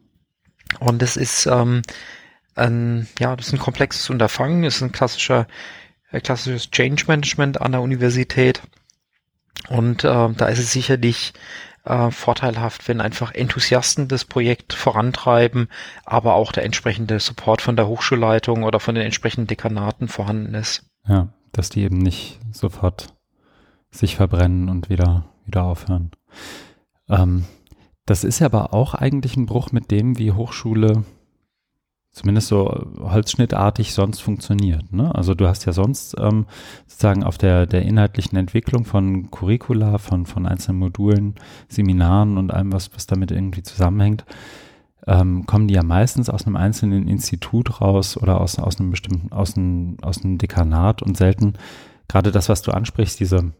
Und 0.79 1.01
es 1.01 1.15
ist 1.15 1.45
ähm, 1.45 1.81
ein, 2.55 3.07
ja, 3.19 3.35
das 3.35 3.47
ist 3.47 3.53
ein 3.53 3.59
komplexes 3.59 4.09
Unterfangen, 4.09 4.63
es 4.63 4.77
ist 4.77 4.81
ein 4.81 4.91
klassischer, 4.91 5.47
äh, 6.11 6.19
klassisches 6.19 6.69
Change 6.71 7.05
Management 7.07 7.61
an 7.61 7.71
der 7.71 7.81
Universität. 7.81 8.61
Und 9.69 10.03
äh, 10.03 10.29
da 10.33 10.47
ist 10.47 10.59
es 10.59 10.71
sicherlich 10.71 11.33
äh, 11.87 12.11
vorteilhaft, 12.11 12.87
wenn 12.87 13.01
einfach 13.01 13.33
Enthusiasten 13.33 14.07
das 14.07 14.25
Projekt 14.25 14.73
vorantreiben, 14.73 15.69
aber 16.05 16.35
auch 16.35 16.51
der 16.51 16.65
entsprechende 16.65 17.19
Support 17.19 17.61
von 17.61 17.75
der 17.75 17.87
Hochschulleitung 17.87 18.63
oder 18.63 18.79
von 18.79 18.95
den 18.95 19.05
entsprechenden 19.05 19.47
Dekanaten 19.47 20.07
vorhanden 20.07 20.53
ist. 20.53 20.85
Ja, 21.07 21.29
dass 21.51 21.69
die 21.69 21.81
eben 21.81 21.97
nicht 21.97 22.39
sofort 22.51 23.07
sich 23.91 24.15
verbrennen 24.15 24.69
und 24.69 24.89
wieder, 24.89 25.25
wieder 25.45 25.63
aufhören. 25.63 26.11
Ähm, 27.09 27.45
das 28.05 28.23
ist 28.23 28.39
ja 28.39 28.45
aber 28.47 28.73
auch 28.73 28.93
eigentlich 28.93 29.35
ein 29.37 29.45
Bruch 29.45 29.71
mit 29.71 29.91
dem, 29.91 30.17
wie 30.17 30.31
Hochschule 30.31 31.03
zumindest 32.17 32.47
so 32.47 32.87
holzschnittartig 32.99 33.93
sonst 33.93 34.21
funktioniert. 34.21 34.91
Ne? 34.91 35.13
Also 35.13 35.35
du 35.35 35.47
hast 35.47 35.65
ja 35.65 35.71
sonst 35.71 36.15
ähm, 36.19 36.47
sozusagen 36.87 37.23
auf 37.23 37.37
der, 37.37 37.67
der 37.67 37.83
inhaltlichen 37.83 38.37
Entwicklung 38.37 38.85
von 38.85 39.29
Curricula, 39.29 39.99
von, 39.99 40.25
von 40.25 40.47
einzelnen 40.47 40.79
Modulen, 40.79 41.35
Seminaren 41.69 42.37
und 42.37 42.51
allem, 42.51 42.73
was, 42.73 42.93
was 42.95 43.05
damit 43.05 43.31
irgendwie 43.31 43.61
zusammenhängt, 43.61 44.25
ähm, 45.05 45.45
kommen 45.45 45.67
die 45.67 45.75
ja 45.75 45.83
meistens 45.83 46.29
aus 46.29 46.47
einem 46.47 46.55
einzelnen 46.55 47.07
Institut 47.07 47.79
raus 47.81 48.17
oder 48.17 48.41
aus, 48.41 48.57
aus 48.57 48.79
einem 48.79 48.89
bestimmten, 48.89 49.31
aus 49.31 49.55
einem, 49.55 49.97
aus 50.01 50.23
einem 50.23 50.39
Dekanat 50.39 51.03
und 51.03 51.17
selten 51.17 51.53
gerade 52.07 52.31
das, 52.31 52.49
was 52.49 52.63
du 52.63 52.71
ansprichst, 52.71 53.19
diese, 53.19 53.51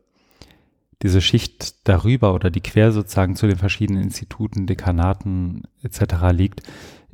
diese 1.04 1.22
Schicht 1.22 1.88
darüber 1.88 2.34
oder 2.34 2.50
die 2.50 2.62
quer 2.62 2.92
sozusagen 2.92 3.36
zu 3.36 3.46
den 3.46 3.58
verschiedenen 3.58 4.02
Instituten, 4.02 4.66
Dekanaten 4.66 5.64
etc. 5.84 6.02
liegt, 6.32 6.64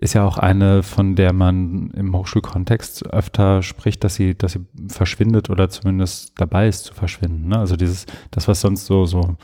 ist 0.03 0.13
ja 0.13 0.25
auch 0.25 0.37
eine, 0.37 0.83
von 0.83 1.15
der 1.15 1.31
man 1.31 1.89
im 1.91 2.13
Hochschulkontext 2.13 3.07
öfter 3.13 3.63
spricht, 3.63 4.03
dass 4.03 4.15
sie, 4.15 4.37
dass 4.37 4.51
sie 4.51 4.65
verschwindet 4.89 5.49
oder 5.49 5.69
zumindest 5.69 6.33
dabei 6.35 6.67
ist 6.67 6.83
zu 6.83 6.93
verschwinden. 6.93 7.47
Ne? 7.47 7.57
Also 7.57 7.77
dieses, 7.77 8.05
das, 8.29 8.49
was 8.49 8.59
sonst 8.59 8.85
so, 8.85 9.05
so, 9.05 9.37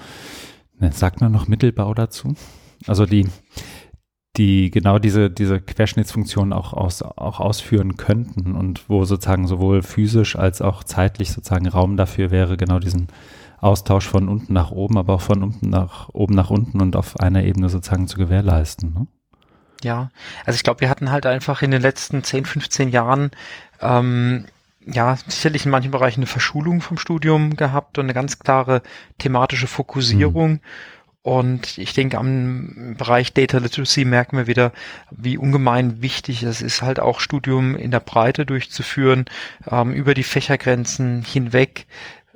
ne, 0.77 0.91
sagt 0.91 1.21
man 1.21 1.31
noch 1.31 1.47
Mittelbau 1.47 1.93
dazu? 1.93 2.35
Also 2.87 3.05
die, 3.05 3.29
die 4.35 4.69
genau 4.69 4.99
diese, 4.99 5.31
diese 5.31 5.61
Querschnittsfunktion 5.61 6.51
auch, 6.51 6.73
aus, 6.73 7.03
auch 7.03 7.39
ausführen 7.39 7.95
könnten 7.95 8.55
und 8.55 8.89
wo 8.89 9.05
sozusagen 9.05 9.47
sowohl 9.47 9.81
physisch 9.81 10.35
als 10.35 10.61
auch 10.61 10.83
zeitlich 10.83 11.31
sozusagen 11.31 11.69
Raum 11.69 11.95
dafür 11.95 12.31
wäre, 12.31 12.57
genau 12.57 12.79
diesen 12.79 13.07
Austausch 13.61 14.07
von 14.09 14.27
unten 14.27 14.51
nach 14.51 14.71
oben, 14.71 14.97
aber 14.97 15.13
auch 15.13 15.21
von 15.21 15.41
unten 15.41 15.69
nach 15.69 16.09
oben 16.09 16.35
nach 16.35 16.49
unten 16.49 16.81
und 16.81 16.97
auf 16.97 17.17
einer 17.17 17.45
Ebene 17.45 17.69
sozusagen 17.69 18.07
zu 18.07 18.17
gewährleisten. 18.17 18.93
Ne? 18.93 19.07
Ja, 19.83 20.11
also 20.45 20.57
ich 20.57 20.63
glaube, 20.63 20.81
wir 20.81 20.89
hatten 20.89 21.11
halt 21.11 21.25
einfach 21.25 21.61
in 21.61 21.71
den 21.71 21.81
letzten 21.81 22.23
10, 22.23 22.45
15 22.45 22.89
Jahren 22.89 23.31
ähm, 23.81 24.45
ja, 24.85 25.17
sicherlich 25.27 25.65
in 25.65 25.71
manchen 25.71 25.91
Bereichen 25.91 26.21
eine 26.21 26.27
Verschulung 26.27 26.81
vom 26.81 26.97
Studium 26.97 27.55
gehabt 27.55 27.97
und 27.97 28.05
eine 28.05 28.13
ganz 28.13 28.39
klare 28.39 28.81
thematische 29.17 29.67
Fokussierung. 29.67 30.51
Mhm. 30.51 30.59
Und 31.21 31.77
ich 31.77 31.93
denke, 31.93 32.17
am 32.17 32.95
Bereich 32.97 33.33
Data 33.33 33.57
Literacy 33.57 34.05
merken 34.05 34.37
wir 34.37 34.47
wieder, 34.47 34.71
wie 35.11 35.37
ungemein 35.37 36.01
wichtig 36.01 36.43
es 36.43 36.61
ist, 36.61 36.81
halt 36.81 36.99
auch 36.99 37.19
Studium 37.19 37.75
in 37.75 37.91
der 37.91 37.99
Breite 37.99 38.45
durchzuführen, 38.45 39.25
ähm, 39.69 39.91
über 39.91 40.13
die 40.13 40.23
Fächergrenzen 40.23 41.21
hinweg, 41.21 41.87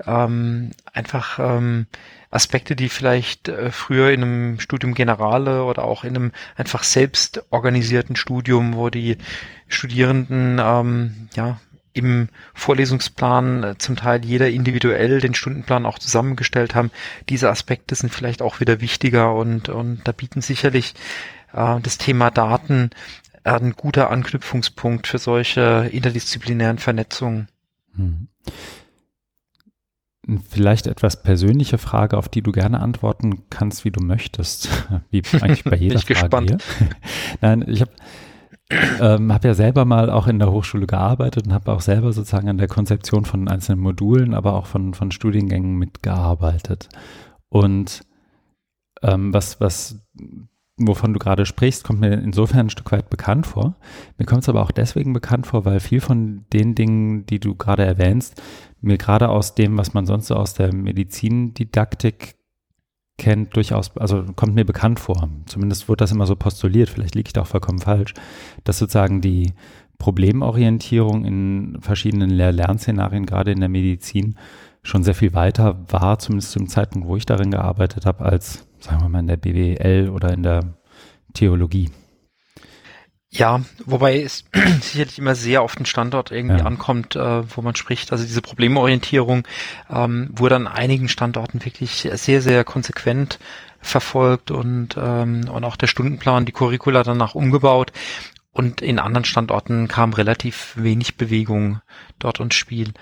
ähm, 0.05 0.71
einfach 0.91 1.39
ähm, 1.39 1.87
Aspekte, 2.33 2.75
die 2.75 2.89
vielleicht 2.89 3.47
äh, 3.47 3.71
früher 3.71 4.11
in 4.11 4.23
einem 4.23 4.59
Studium 4.59 4.93
Generale 4.93 5.63
oder 5.63 5.83
auch 5.83 6.03
in 6.03 6.15
einem 6.15 6.31
einfach 6.55 6.83
selbst 6.83 7.43
organisierten 7.51 8.15
Studium, 8.15 8.75
wo 8.75 8.89
die 8.89 9.17
Studierenden 9.67 10.59
ähm, 10.59 11.29
ja 11.35 11.59
im 11.93 12.29
Vorlesungsplan 12.55 13.63
äh, 13.63 13.77
zum 13.77 13.95
Teil 13.95 14.25
jeder 14.25 14.49
individuell 14.49 15.21
den 15.21 15.35
Stundenplan 15.35 15.85
auch 15.85 15.99
zusammengestellt 15.99 16.73
haben. 16.75 16.91
Diese 17.29 17.49
Aspekte 17.49 17.95
sind 17.95 18.11
vielleicht 18.11 18.41
auch 18.41 18.59
wieder 18.59 18.81
wichtiger 18.81 19.33
und, 19.35 19.69
und 19.69 20.01
da 20.03 20.11
bieten 20.11 20.41
sicherlich 20.41 20.95
äh, 21.53 21.79
das 21.81 21.99
Thema 21.99 22.31
Daten 22.31 22.89
ein 23.43 23.73
guter 23.73 24.09
Anknüpfungspunkt 24.09 25.05
für 25.05 25.17
solche 25.17 25.89
interdisziplinären 25.91 26.79
Vernetzungen. 26.79 27.49
Hm. 27.95 28.27
Vielleicht 30.49 30.87
etwas 30.87 31.21
persönliche 31.21 31.77
Frage, 31.77 32.17
auf 32.17 32.29
die 32.29 32.41
du 32.41 32.51
gerne 32.51 32.79
antworten 32.79 33.43
kannst, 33.49 33.83
wie 33.83 33.91
du 33.91 34.01
möchtest. 34.01 34.69
Wie 35.09 35.21
eigentlich 35.41 35.65
bei 35.65 35.75
jeder 35.75 35.99
Frage 35.99 36.13
gespannt. 36.13 36.49
hier. 36.49 36.89
Nein, 37.41 37.65
ich 37.67 37.81
habe 37.81 37.91
ähm, 38.99 39.33
hab 39.33 39.43
ja 39.43 39.53
selber 39.53 39.85
mal 39.85 40.09
auch 40.09 40.27
in 40.27 40.39
der 40.39 40.51
Hochschule 40.51 40.87
gearbeitet 40.87 41.45
und 41.45 41.53
habe 41.53 41.71
auch 41.71 41.81
selber 41.81 42.13
sozusagen 42.13 42.49
an 42.49 42.57
der 42.57 42.67
Konzeption 42.67 43.25
von 43.25 43.47
einzelnen 43.47 43.81
Modulen, 43.81 44.33
aber 44.33 44.53
auch 44.53 44.65
von, 44.65 44.93
von 44.93 45.11
Studiengängen 45.11 45.77
mitgearbeitet. 45.77 46.89
Und 47.49 48.01
ähm, 49.01 49.33
was, 49.33 49.59
was 49.59 49.99
wovon 50.77 51.13
du 51.13 51.19
gerade 51.19 51.45
sprichst, 51.45 51.83
kommt 51.83 51.99
mir 51.99 52.13
insofern 52.13 52.67
ein 52.67 52.69
Stück 52.69 52.91
weit 52.91 53.09
bekannt 53.09 53.45
vor. 53.45 53.75
Mir 54.17 54.25
kommt 54.25 54.41
es 54.43 54.49
aber 54.49 54.61
auch 54.61 54.71
deswegen 54.71 55.13
bekannt 55.13 55.47
vor, 55.47 55.65
weil 55.65 55.79
viel 55.79 56.01
von 56.01 56.45
den 56.51 56.73
Dingen, 56.73 57.25
die 57.25 57.39
du 57.39 57.55
gerade 57.55 57.85
erwähnst, 57.85 58.41
mir 58.83 58.97
gerade 58.97 59.29
aus 59.29 59.55
dem, 59.55 59.77
was 59.77 59.93
man 59.93 60.05
sonst 60.05 60.27
so 60.27 60.35
aus 60.35 60.53
der 60.53 60.73
Medizindidaktik 60.73 62.35
kennt, 63.17 63.55
durchaus, 63.55 63.95
also 63.97 64.23
kommt 64.35 64.55
mir 64.55 64.65
bekannt 64.65 64.99
vor. 64.99 65.29
Zumindest 65.45 65.87
wird 65.87 66.01
das 66.01 66.11
immer 66.11 66.25
so 66.25 66.35
postuliert, 66.35 66.89
vielleicht 66.89 67.15
liege 67.15 67.27
ich 67.27 67.33
da 67.33 67.41
auch 67.41 67.47
vollkommen 67.47 67.79
falsch, 67.79 68.13
dass 68.63 68.79
sozusagen 68.79 69.21
die 69.21 69.53
Problemorientierung 69.99 71.23
in 71.23 71.77
verschiedenen 71.79 72.29
Lehr-Lernszenarien, 72.29 73.25
gerade 73.25 73.51
in 73.51 73.59
der 73.59 73.69
Medizin, 73.69 74.37
schon 74.81 75.03
sehr 75.03 75.15
viel 75.15 75.33
weiter 75.33 75.79
war, 75.87 76.19
zumindest 76.19 76.51
zum 76.51 76.67
Zeitpunkt, 76.67 77.07
wo 77.07 77.15
ich 77.15 77.25
darin 77.25 77.51
gearbeitet 77.51 78.05
habe, 78.05 78.25
als 78.25 78.67
sagen 78.79 79.01
wir 79.01 79.09
mal, 79.09 79.19
in 79.19 79.27
der 79.27 79.37
BWL 79.37 80.09
oder 80.09 80.33
in 80.33 80.43
der 80.43 80.75
Theologie. 81.33 81.89
Ja, 83.35 83.61
wobei 83.85 84.21
es 84.21 84.45
sicherlich 84.81 85.17
immer 85.17 85.33
sehr 85.33 85.63
auf 85.63 85.75
den 85.75 85.87
Standort 85.87 86.31
irgendwie 86.31 86.59
ja. 86.59 86.65
ankommt, 86.65 87.15
äh, 87.15 87.55
wo 87.55 87.63
man 87.63 87.75
spricht. 87.75 88.11
Also 88.11 88.23
diese 88.23 88.43
Problemorientierung 88.43 89.47
ähm, 89.89 90.29
wurde 90.31 90.55
an 90.55 90.67
einigen 90.67 91.09
Standorten 91.09 91.65
wirklich 91.65 92.07
sehr, 92.13 92.41
sehr 92.43 92.63
konsequent 92.63 93.39
verfolgt 93.81 94.51
und, 94.51 94.95
ähm, 94.97 95.49
und 95.49 95.63
auch 95.63 95.75
der 95.75 95.87
Stundenplan, 95.87 96.45
die 96.45 96.51
Curricula 96.51 97.01
danach 97.01 97.33
umgebaut. 97.33 97.91
Und 98.51 98.83
in 98.83 98.99
anderen 98.99 99.25
Standorten 99.25 99.87
kam 99.87 100.13
relativ 100.13 100.73
wenig 100.77 101.17
Bewegung 101.17 101.81
dort 102.19 102.39
ins 102.39 102.53
Spiel. 102.53 102.93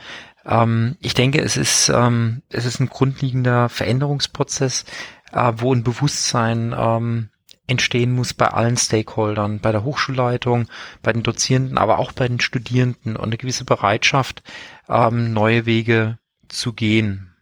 Ähm, 0.46 0.96
ich 1.02 1.13
denke, 1.13 1.41
es 1.41 1.58
ist, 1.58 1.89
ähm, 1.89 2.41
es 2.48 2.63
ist 2.63 2.80
ein 2.80 2.88
grundlegender 2.88 3.67
Veränderungsprozess, 3.67 4.86
äh, 5.34 5.52
wo 5.58 5.74
ein 5.74 5.84
Bewusstsein 5.84 6.74
ähm, 6.78 7.31
entstehen 7.72 8.12
muss 8.12 8.34
bei 8.34 8.48
allen 8.48 8.78
Stakeholdern, 8.78 9.60
bei 9.60 9.72
der 9.72 9.84
Hochschulleitung, 9.84 10.68
bei 11.02 11.14
den 11.14 11.24
Dozierenden, 11.24 11.78
aber 11.78 12.00
auch 12.00 12.12
bei 12.12 12.28
den 12.28 12.40
Studierenden 12.40 13.16
und 13.16 13.26
eine 13.26 13.38
gewisse 13.38 13.66
Bereitschaft, 13.66 14.44
ähm, 14.88 15.34
neue 15.34 15.66
Wege 15.66 16.20
zu 16.48 16.74
gehen. 16.74 17.34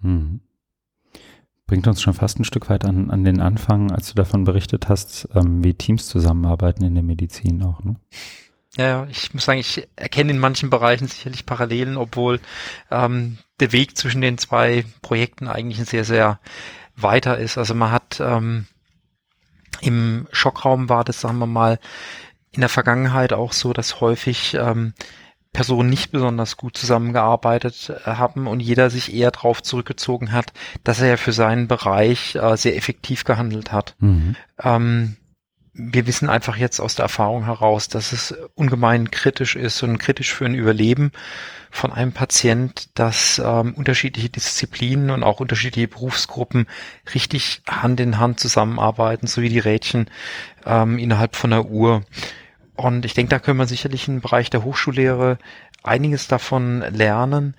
Hm. 0.00 0.40
Bringt 1.66 1.86
uns 1.86 2.02
schon 2.02 2.14
fast 2.14 2.38
ein 2.38 2.44
Stück 2.44 2.68
weit 2.68 2.84
an, 2.84 3.10
an 3.10 3.24
den 3.24 3.40
Anfang, 3.40 3.90
als 3.90 4.08
du 4.08 4.14
davon 4.14 4.44
berichtet 4.44 4.88
hast, 4.88 5.28
ähm, 5.34 5.64
wie 5.64 5.74
Teams 5.74 6.06
zusammenarbeiten 6.06 6.84
in 6.84 6.94
der 6.94 7.02
Medizin 7.02 7.62
auch, 7.62 7.82
ne? 7.82 7.96
Ja, 8.76 9.06
ich 9.10 9.34
muss 9.34 9.44
sagen, 9.44 9.60
ich 9.60 9.86
erkenne 9.96 10.30
in 10.30 10.38
manchen 10.38 10.70
Bereichen 10.70 11.06
sicherlich 11.06 11.44
Parallelen, 11.44 11.98
obwohl 11.98 12.40
ähm, 12.90 13.36
der 13.60 13.72
Weg 13.72 13.98
zwischen 13.98 14.22
den 14.22 14.38
zwei 14.38 14.86
Projekten 15.02 15.46
eigentlich 15.46 15.78
ein 15.78 15.84
sehr, 15.84 16.04
sehr 16.04 16.40
weiter 16.96 17.36
ist. 17.36 17.58
Also 17.58 17.74
man 17.74 17.90
hat 17.90 18.18
ähm, 18.20 18.66
im 19.80 20.26
Schockraum 20.32 20.88
war 20.88 21.04
das, 21.04 21.20
sagen 21.20 21.38
wir 21.38 21.46
mal, 21.46 21.78
in 22.52 22.60
der 22.60 22.68
Vergangenheit 22.68 23.32
auch 23.32 23.52
so, 23.52 23.72
dass 23.72 24.00
häufig 24.00 24.54
ähm, 24.54 24.92
Personen 25.52 25.90
nicht 25.90 26.12
besonders 26.12 26.56
gut 26.56 26.76
zusammengearbeitet 26.76 27.92
äh, 28.04 28.10
haben 28.10 28.46
und 28.46 28.60
jeder 28.60 28.90
sich 28.90 29.12
eher 29.12 29.30
darauf 29.30 29.62
zurückgezogen 29.62 30.32
hat, 30.32 30.52
dass 30.84 31.00
er 31.00 31.08
ja 31.08 31.16
für 31.16 31.32
seinen 31.32 31.68
Bereich 31.68 32.36
äh, 32.36 32.56
sehr 32.56 32.76
effektiv 32.76 33.24
gehandelt 33.24 33.72
hat. 33.72 33.94
Mhm. 33.98 34.36
Ähm, 34.62 35.16
wir 35.74 36.06
wissen 36.06 36.28
einfach 36.28 36.56
jetzt 36.56 36.80
aus 36.80 36.96
der 36.96 37.04
Erfahrung 37.04 37.44
heraus, 37.44 37.88
dass 37.88 38.12
es 38.12 38.34
ungemein 38.54 39.10
kritisch 39.10 39.56
ist 39.56 39.82
und 39.82 39.98
kritisch 39.98 40.32
für 40.34 40.44
ein 40.44 40.54
Überleben 40.54 41.12
von 41.70 41.92
einem 41.92 42.12
Patient, 42.12 42.90
dass 42.98 43.40
ähm, 43.42 43.72
unterschiedliche 43.74 44.28
Disziplinen 44.28 45.10
und 45.10 45.22
auch 45.22 45.40
unterschiedliche 45.40 45.88
Berufsgruppen 45.88 46.66
richtig 47.14 47.62
Hand 47.66 48.00
in 48.00 48.18
Hand 48.18 48.38
zusammenarbeiten, 48.38 49.26
so 49.26 49.40
wie 49.40 49.48
die 49.48 49.58
Rädchen 49.58 50.10
ähm, 50.66 50.98
innerhalb 50.98 51.36
von 51.36 51.52
einer 51.52 51.64
Uhr. 51.64 52.02
Und 52.74 53.06
ich 53.06 53.14
denke, 53.14 53.30
da 53.30 53.38
können 53.38 53.58
wir 53.58 53.66
sicherlich 53.66 54.08
im 54.08 54.20
Bereich 54.20 54.50
der 54.50 54.64
Hochschullehre 54.64 55.38
einiges 55.82 56.28
davon 56.28 56.80
lernen. 56.80 57.56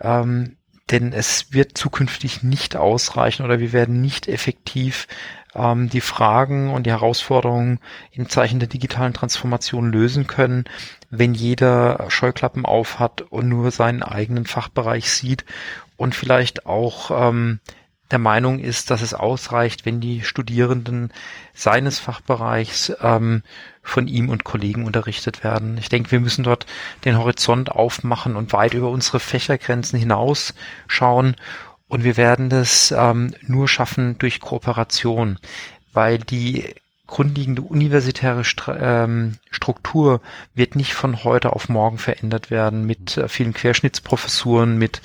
Ähm, 0.00 0.56
denn 0.90 1.12
es 1.12 1.52
wird 1.52 1.76
zukünftig 1.76 2.44
nicht 2.44 2.76
ausreichen 2.76 3.44
oder 3.44 3.58
wir 3.58 3.72
werden 3.72 4.00
nicht 4.00 4.28
effektiv 4.28 5.08
ähm, 5.56 5.88
die 5.88 6.00
Fragen 6.00 6.70
und 6.70 6.84
die 6.84 6.90
Herausforderungen 6.90 7.80
im 8.12 8.28
Zeichen 8.28 8.58
der 8.58 8.68
digitalen 8.68 9.14
Transformation 9.14 9.90
lösen 9.92 10.26
können, 10.26 10.64
wenn 11.10 11.34
jeder 11.34 12.06
Scheuklappen 12.08 12.64
auf 12.64 12.98
hat 12.98 13.22
und 13.22 13.48
nur 13.48 13.70
seinen 13.70 14.02
eigenen 14.02 14.46
Fachbereich 14.46 15.10
sieht 15.10 15.44
und 15.96 16.14
vielleicht 16.14 16.66
auch 16.66 17.10
ähm, 17.10 17.60
der 18.10 18.18
Meinung 18.18 18.60
ist, 18.60 18.90
dass 18.90 19.02
es 19.02 19.14
ausreicht, 19.14 19.84
wenn 19.84 20.00
die 20.00 20.22
Studierenden 20.22 21.12
seines 21.54 21.98
Fachbereichs 21.98 22.92
ähm, 23.00 23.42
von 23.82 24.06
ihm 24.06 24.28
und 24.28 24.44
Kollegen 24.44 24.84
unterrichtet 24.84 25.42
werden. 25.42 25.76
Ich 25.78 25.88
denke, 25.88 26.12
wir 26.12 26.20
müssen 26.20 26.44
dort 26.44 26.66
den 27.04 27.18
Horizont 27.18 27.70
aufmachen 27.70 28.36
und 28.36 28.52
weit 28.52 28.74
über 28.74 28.90
unsere 28.90 29.18
Fächergrenzen 29.18 29.98
hinaus 29.98 30.54
schauen. 30.86 31.34
Und 31.88 32.04
wir 32.04 32.16
werden 32.16 32.48
das 32.50 32.92
ähm, 32.96 33.34
nur 33.42 33.68
schaffen 33.68 34.18
durch 34.18 34.40
Kooperation, 34.40 35.38
weil 35.92 36.18
die 36.18 36.74
grundlegende 37.06 37.62
universitäre 37.62 38.42
ähm, 38.68 39.36
Struktur 39.50 40.20
wird 40.54 40.74
nicht 40.74 40.94
von 40.94 41.22
heute 41.22 41.52
auf 41.52 41.68
morgen 41.68 41.98
verändert 41.98 42.50
werden 42.50 42.84
mit 42.84 43.16
äh, 43.16 43.28
vielen 43.28 43.54
Querschnittsprofessuren, 43.54 44.76
mit, 44.76 45.02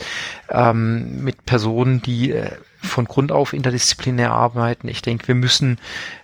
ähm, 0.50 1.24
mit 1.24 1.46
Personen, 1.46 2.02
die 2.02 2.32
äh, 2.32 2.50
von 2.82 3.06
Grund 3.06 3.32
auf 3.32 3.54
interdisziplinär 3.54 4.32
arbeiten. 4.32 4.88
Ich 4.88 5.04
denke, 5.04 5.28
wir 5.28 5.36
müssen 5.36 5.80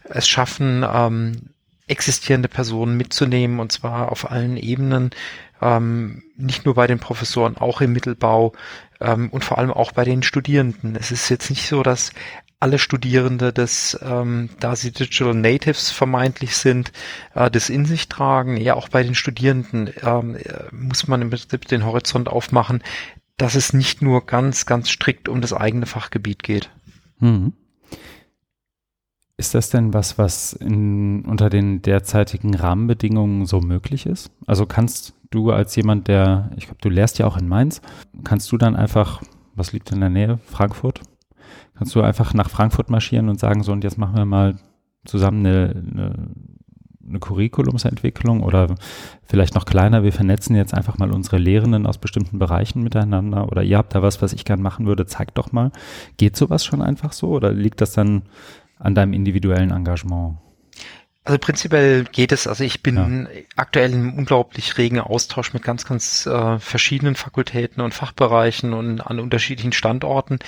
es 0.05 0.27
schaffen, 0.27 0.83
ähm, 0.91 1.49
existierende 1.87 2.47
Personen 2.47 2.97
mitzunehmen 2.97 3.59
und 3.59 3.71
zwar 3.71 4.11
auf 4.11 4.29
allen 4.29 4.57
Ebenen, 4.57 5.11
ähm, 5.61 6.23
nicht 6.35 6.65
nur 6.65 6.75
bei 6.75 6.87
den 6.87 6.99
Professoren, 6.99 7.57
auch 7.57 7.81
im 7.81 7.93
Mittelbau 7.93 8.53
ähm, 8.99 9.29
und 9.29 9.43
vor 9.43 9.57
allem 9.57 9.71
auch 9.71 9.91
bei 9.91 10.03
den 10.03 10.23
Studierenden. 10.23 10.95
Es 10.95 11.11
ist 11.11 11.29
jetzt 11.29 11.49
nicht 11.49 11.67
so, 11.67 11.83
dass 11.83 12.11
alle 12.59 12.79
Studierende 12.79 13.53
das, 13.53 13.97
ähm, 14.01 14.49
da 14.59 14.75
sie 14.75 14.91
Digital 14.91 15.33
Natives 15.33 15.91
vermeintlich 15.91 16.57
sind, 16.57 16.91
äh, 17.35 17.51
das 17.51 17.69
in 17.69 17.85
sich 17.85 18.09
tragen. 18.09 18.57
Ja, 18.57 18.73
auch 18.73 18.89
bei 18.89 19.03
den 19.03 19.15
Studierenden 19.15 19.91
ähm, 20.03 20.37
muss 20.71 21.07
man 21.07 21.21
im 21.21 21.29
Prinzip 21.29 21.67
den 21.67 21.85
Horizont 21.85 22.29
aufmachen, 22.29 22.83
dass 23.37 23.55
es 23.55 23.73
nicht 23.73 24.01
nur 24.01 24.25
ganz, 24.25 24.65
ganz 24.65 24.89
strikt 24.89 25.29
um 25.29 25.41
das 25.41 25.53
eigene 25.53 25.85
Fachgebiet 25.85 26.41
geht. 26.41 26.71
Mhm. 27.19 27.53
Ist 29.39 29.53
das 29.53 29.69
denn 29.69 29.93
was, 29.93 30.17
was 30.17 30.53
in, 30.53 31.23
unter 31.25 31.51
den 31.51 31.83
derzeitigen 31.83 32.55
Rahmenbedingungen 32.55 33.45
so 33.45 33.61
möglich 33.61 34.07
ist? 34.07 34.31
Also 34.47 34.65
kannst 34.65 35.13
du 35.29 35.51
als 35.51 35.75
jemand, 35.75 36.07
der, 36.07 36.49
ich 36.55 36.65
glaube, 36.65 36.81
du 36.81 36.89
lehrst 36.89 37.19
ja 37.19 37.27
auch 37.27 37.37
in 37.37 37.47
Mainz, 37.47 37.81
kannst 38.23 38.51
du 38.51 38.57
dann 38.57 38.75
einfach, 38.75 39.21
was 39.53 39.73
liegt 39.73 39.91
in 39.91 39.99
der 39.99 40.09
Nähe? 40.09 40.39
Frankfurt? 40.45 41.01
Kannst 41.75 41.93
du 41.93 42.01
einfach 42.01 42.33
nach 42.33 42.49
Frankfurt 42.49 42.89
marschieren 42.89 43.29
und 43.29 43.39
sagen, 43.39 43.61
so, 43.61 43.71
und 43.71 43.83
jetzt 43.83 43.99
machen 43.99 44.17
wir 44.17 44.25
mal 44.25 44.55
zusammen 45.05 45.45
eine, 45.45 45.83
eine, 45.91 46.29
eine 47.07 47.19
Curriculumsentwicklung 47.19 48.41
oder 48.41 48.73
vielleicht 49.23 49.53
noch 49.53 49.65
kleiner, 49.65 50.01
wir 50.01 50.11
vernetzen 50.11 50.55
jetzt 50.55 50.73
einfach 50.73 50.97
mal 50.97 51.11
unsere 51.11 51.37
Lehrenden 51.37 51.85
aus 51.85 51.99
bestimmten 51.99 52.39
Bereichen 52.39 52.81
miteinander 52.81 53.47
oder 53.49 53.61
ihr 53.61 53.77
habt 53.77 53.93
da 53.93 54.01
was, 54.01 54.21
was 54.23 54.33
ich 54.33 54.45
gern 54.45 54.63
machen 54.63 54.87
würde, 54.87 55.05
zeigt 55.05 55.37
doch 55.37 55.51
mal. 55.51 55.71
Geht 56.17 56.35
sowas 56.35 56.65
schon 56.65 56.81
einfach 56.81 57.13
so 57.13 57.29
oder 57.29 57.51
liegt 57.53 57.81
das 57.81 57.93
dann 57.93 58.23
an 58.79 58.95
deinem 58.95 59.13
individuellen 59.13 59.71
Engagement? 59.71 60.37
Also 61.23 61.39
prinzipiell 61.39 62.05
geht 62.05 62.31
es, 62.31 62.47
also 62.47 62.63
ich 62.63 62.81
bin 62.81 62.95
ja. 62.95 63.41
aktuell 63.57 63.91
im 63.91 64.13
unglaublich 64.13 64.77
regen 64.77 65.01
Austausch 65.01 65.51
mit 65.51 65.61
ganz, 65.61 65.85
ganz 65.85 66.25
äh, 66.25 66.57
verschiedenen 66.57 67.15
Fakultäten 67.15 67.81
und 67.81 67.93
Fachbereichen 67.93 68.71
und 68.71 69.01
an 69.01 69.19
unterschiedlichen 69.19 69.73
Standorten. 69.73 70.39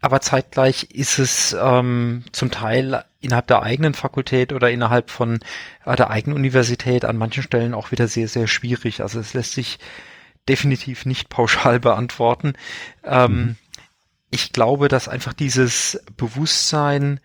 Aber 0.00 0.20
zeitgleich 0.20 0.90
ist 0.90 1.20
es 1.20 1.56
ähm, 1.58 2.24
zum 2.32 2.50
Teil 2.50 3.04
innerhalb 3.20 3.46
der 3.46 3.62
eigenen 3.62 3.94
Fakultät 3.94 4.52
oder 4.52 4.70
innerhalb 4.70 5.10
von 5.10 5.38
äh, 5.86 5.94
der 5.96 6.10
eigenen 6.10 6.36
Universität 6.36 7.04
an 7.04 7.16
manchen 7.16 7.42
Stellen 7.44 7.72
auch 7.72 7.92
wieder 7.92 8.08
sehr, 8.08 8.26
sehr 8.26 8.48
schwierig. 8.48 9.00
Also 9.00 9.20
es 9.20 9.32
lässt 9.32 9.52
sich 9.52 9.78
definitiv 10.48 11.06
nicht 11.06 11.28
pauschal 11.28 11.80
beantworten. 11.80 12.54
Ähm, 13.04 13.32
mhm. 13.32 13.56
Ich 14.30 14.52
glaube, 14.52 14.88
dass 14.88 15.08
einfach 15.08 15.32
dieses 15.32 16.04
Bewusstsein 16.16 17.20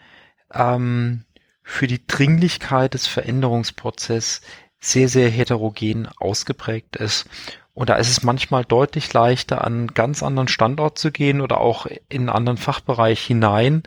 ähm, 0.53 1.23
für 1.63 1.87
die 1.87 2.05
Dringlichkeit 2.05 2.93
des 2.93 3.07
Veränderungsprozesses 3.07 4.41
sehr, 4.79 5.09
sehr 5.09 5.29
heterogen 5.29 6.07
ausgeprägt 6.19 6.95
ist. 6.95 7.25
Und 7.73 7.89
da 7.89 7.95
ist 7.95 8.09
es 8.09 8.23
manchmal 8.23 8.65
deutlich 8.65 9.13
leichter, 9.13 9.63
an 9.63 9.73
einen 9.73 9.87
ganz 9.93 10.23
anderen 10.23 10.47
Standort 10.47 10.97
zu 10.97 11.11
gehen 11.11 11.41
oder 11.41 11.61
auch 11.61 11.85
in 11.85 12.21
einen 12.21 12.29
anderen 12.29 12.57
Fachbereich 12.57 13.21
hinein, 13.21 13.83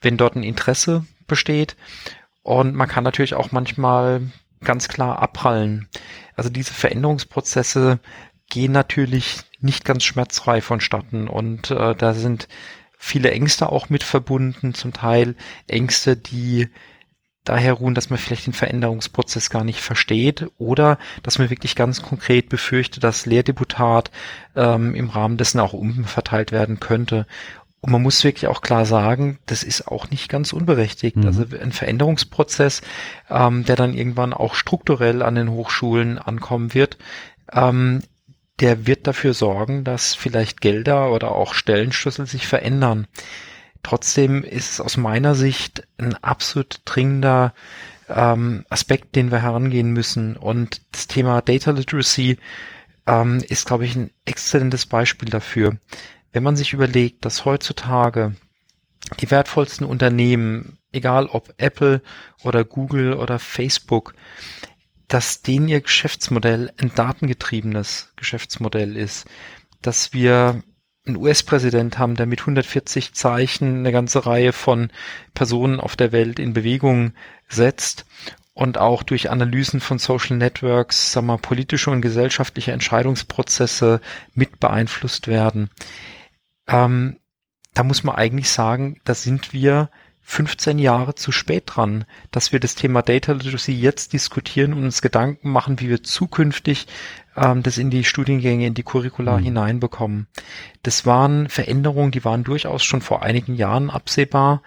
wenn 0.00 0.16
dort 0.16 0.34
ein 0.34 0.42
Interesse 0.42 1.04
besteht. 1.26 1.76
Und 2.42 2.74
man 2.74 2.88
kann 2.88 3.04
natürlich 3.04 3.34
auch 3.34 3.52
manchmal 3.52 4.22
ganz 4.62 4.88
klar 4.88 5.20
abprallen. 5.20 5.88
Also 6.34 6.50
diese 6.50 6.72
Veränderungsprozesse 6.72 8.00
gehen 8.48 8.72
natürlich 8.72 9.38
nicht 9.60 9.84
ganz 9.84 10.04
schmerzfrei 10.04 10.60
vonstatten 10.60 11.28
und 11.28 11.70
äh, 11.70 11.94
da 11.94 12.14
sind 12.14 12.48
viele 13.02 13.30
Ängste 13.30 13.72
auch 13.72 13.88
mit 13.88 14.02
verbunden, 14.04 14.74
zum 14.74 14.92
Teil 14.92 15.34
Ängste, 15.66 16.16
die 16.18 16.68
daher 17.44 17.72
ruhen, 17.72 17.94
dass 17.94 18.10
man 18.10 18.18
vielleicht 18.18 18.46
den 18.46 18.52
Veränderungsprozess 18.52 19.48
gar 19.48 19.64
nicht 19.64 19.80
versteht 19.80 20.48
oder 20.58 20.98
dass 21.22 21.38
man 21.38 21.48
wirklich 21.48 21.74
ganz 21.74 22.02
konkret 22.02 22.50
befürchtet, 22.50 23.02
dass 23.02 23.24
Lehrdeputat 23.24 24.10
ähm, 24.54 24.94
im 24.94 25.08
Rahmen 25.08 25.38
dessen 25.38 25.60
auch 25.60 25.72
umverteilt 25.72 26.52
werden 26.52 26.78
könnte. 26.78 27.26
Und 27.80 27.90
man 27.90 28.02
muss 28.02 28.22
wirklich 28.22 28.48
auch 28.48 28.60
klar 28.60 28.84
sagen, 28.84 29.38
das 29.46 29.62
ist 29.62 29.88
auch 29.88 30.10
nicht 30.10 30.28
ganz 30.28 30.52
unberechtigt. 30.52 31.16
Mhm. 31.16 31.26
Also 31.26 31.46
ein 31.58 31.72
Veränderungsprozess, 31.72 32.82
ähm, 33.30 33.64
der 33.64 33.76
dann 33.76 33.94
irgendwann 33.94 34.34
auch 34.34 34.54
strukturell 34.54 35.22
an 35.22 35.36
den 35.36 35.50
Hochschulen 35.50 36.18
ankommen 36.18 36.74
wird, 36.74 36.98
ähm, 37.50 38.02
der 38.60 38.86
wird 38.86 39.06
dafür 39.06 39.34
sorgen, 39.34 39.84
dass 39.84 40.14
vielleicht 40.14 40.60
Gelder 40.60 41.12
oder 41.12 41.32
auch 41.32 41.54
Stellenschlüssel 41.54 42.26
sich 42.26 42.46
verändern. 42.46 43.06
Trotzdem 43.82 44.44
ist 44.44 44.72
es 44.72 44.80
aus 44.80 44.96
meiner 44.96 45.34
Sicht 45.34 45.86
ein 45.98 46.14
absolut 46.16 46.82
dringender 46.84 47.54
ähm, 48.08 48.64
Aspekt, 48.68 49.16
den 49.16 49.30
wir 49.30 49.42
herangehen 49.42 49.92
müssen. 49.92 50.36
Und 50.36 50.82
das 50.92 51.06
Thema 51.06 51.40
Data 51.40 51.70
Literacy 51.70 52.38
ähm, 53.06 53.42
ist, 53.48 53.66
glaube 53.66 53.86
ich, 53.86 53.96
ein 53.96 54.10
exzellentes 54.26 54.86
Beispiel 54.86 55.30
dafür. 55.30 55.78
Wenn 56.32 56.42
man 56.42 56.56
sich 56.56 56.74
überlegt, 56.74 57.24
dass 57.24 57.44
heutzutage 57.44 58.34
die 59.20 59.30
wertvollsten 59.30 59.86
Unternehmen, 59.86 60.78
egal 60.92 61.26
ob 61.26 61.54
Apple 61.56 62.02
oder 62.44 62.64
Google 62.64 63.14
oder 63.14 63.38
Facebook, 63.38 64.14
dass 65.10 65.42
denen 65.42 65.66
ihr 65.66 65.80
Geschäftsmodell 65.80 66.72
ein 66.80 66.94
datengetriebenes 66.94 68.12
Geschäftsmodell 68.14 68.96
ist, 68.96 69.26
dass 69.82 70.12
wir 70.12 70.62
einen 71.04 71.16
US-Präsident 71.16 71.98
haben, 71.98 72.14
der 72.14 72.26
mit 72.26 72.40
140 72.40 73.12
Zeichen 73.12 73.80
eine 73.80 73.90
ganze 73.90 74.24
Reihe 74.24 74.52
von 74.52 74.92
Personen 75.34 75.80
auf 75.80 75.96
der 75.96 76.12
Welt 76.12 76.38
in 76.38 76.52
Bewegung 76.52 77.14
setzt 77.48 78.06
und 78.54 78.78
auch 78.78 79.02
durch 79.02 79.30
Analysen 79.30 79.80
von 79.80 79.98
Social 79.98 80.36
Networks, 80.36 81.10
sagen 81.10 81.26
wir, 81.26 81.38
politische 81.38 81.90
und 81.90 82.02
gesellschaftliche 82.02 82.70
Entscheidungsprozesse 82.70 84.00
mit 84.34 84.60
beeinflusst 84.60 85.26
werden. 85.26 85.70
Ähm, 86.68 87.18
da 87.74 87.82
muss 87.82 88.04
man 88.04 88.14
eigentlich 88.14 88.48
sagen, 88.48 89.00
da 89.04 89.14
sind 89.14 89.52
wir 89.52 89.90
15 90.30 90.78
Jahre 90.78 91.16
zu 91.16 91.32
spät 91.32 91.64
dran, 91.66 92.04
dass 92.30 92.52
wir 92.52 92.60
das 92.60 92.76
Thema 92.76 93.02
Data 93.02 93.32
Literacy 93.32 93.72
jetzt 93.72 94.12
diskutieren 94.12 94.72
und 94.72 94.84
uns 94.84 95.02
Gedanken 95.02 95.50
machen, 95.50 95.80
wie 95.80 95.88
wir 95.88 96.04
zukünftig 96.04 96.86
ähm, 97.36 97.64
das 97.64 97.78
in 97.78 97.90
die 97.90 98.04
Studiengänge, 98.04 98.68
in 98.68 98.74
die 98.74 98.84
Curricula 98.84 99.38
mhm. 99.38 99.42
hineinbekommen. 99.42 100.28
Das 100.84 101.04
waren 101.04 101.48
Veränderungen, 101.48 102.12
die 102.12 102.24
waren 102.24 102.44
durchaus 102.44 102.84
schon 102.84 103.00
vor 103.00 103.24
einigen 103.24 103.56
Jahren 103.56 103.90
absehbar. 103.90 104.62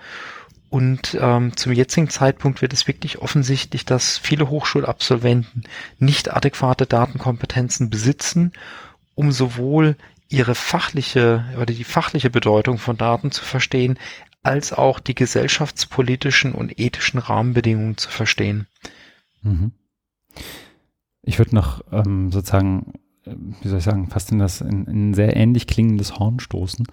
Und 0.69 1.17
ähm, 1.21 1.55
zum 1.55 1.71
jetzigen 1.71 2.09
Zeitpunkt 2.09 2.61
wird 2.61 2.73
es 2.73 2.85
wirklich 2.87 3.19
offensichtlich, 3.19 3.85
dass 3.85 4.17
viele 4.17 4.49
Hochschulabsolventen 4.49 5.63
nicht 5.97 6.33
adäquate 6.33 6.87
Datenkompetenzen 6.87 7.89
besitzen, 7.89 8.51
um 9.15 9.31
sowohl 9.31 9.95
ihre 10.27 10.55
fachliche 10.55 11.45
oder 11.55 11.67
die 11.67 11.83
fachliche 11.85 12.29
Bedeutung 12.29 12.79
von 12.79 12.97
Daten 12.97 13.31
zu 13.31 13.45
verstehen, 13.45 13.97
als 14.43 14.73
auch 14.73 14.99
die 14.99 15.15
gesellschaftspolitischen 15.15 16.53
und 16.53 16.79
ethischen 16.79 17.19
Rahmenbedingungen 17.19 17.97
zu 17.97 18.09
verstehen. 18.09 18.67
Mhm. 19.41 19.71
Ich 21.21 21.39
würde 21.39 21.55
noch 21.55 21.81
ähm, 21.91 22.31
sozusagen 22.31 22.93
wie 23.25 23.67
soll 23.67 23.77
ich 23.79 23.85
sagen, 23.85 24.07
fast 24.07 24.31
in 24.31 24.39
das 24.39 24.61
in, 24.61 24.85
in 24.85 25.09
ein 25.09 25.13
sehr 25.13 25.35
ähnlich 25.35 25.67
klingendes 25.67 26.19
Horn 26.19 26.39
stoßen 26.39 26.85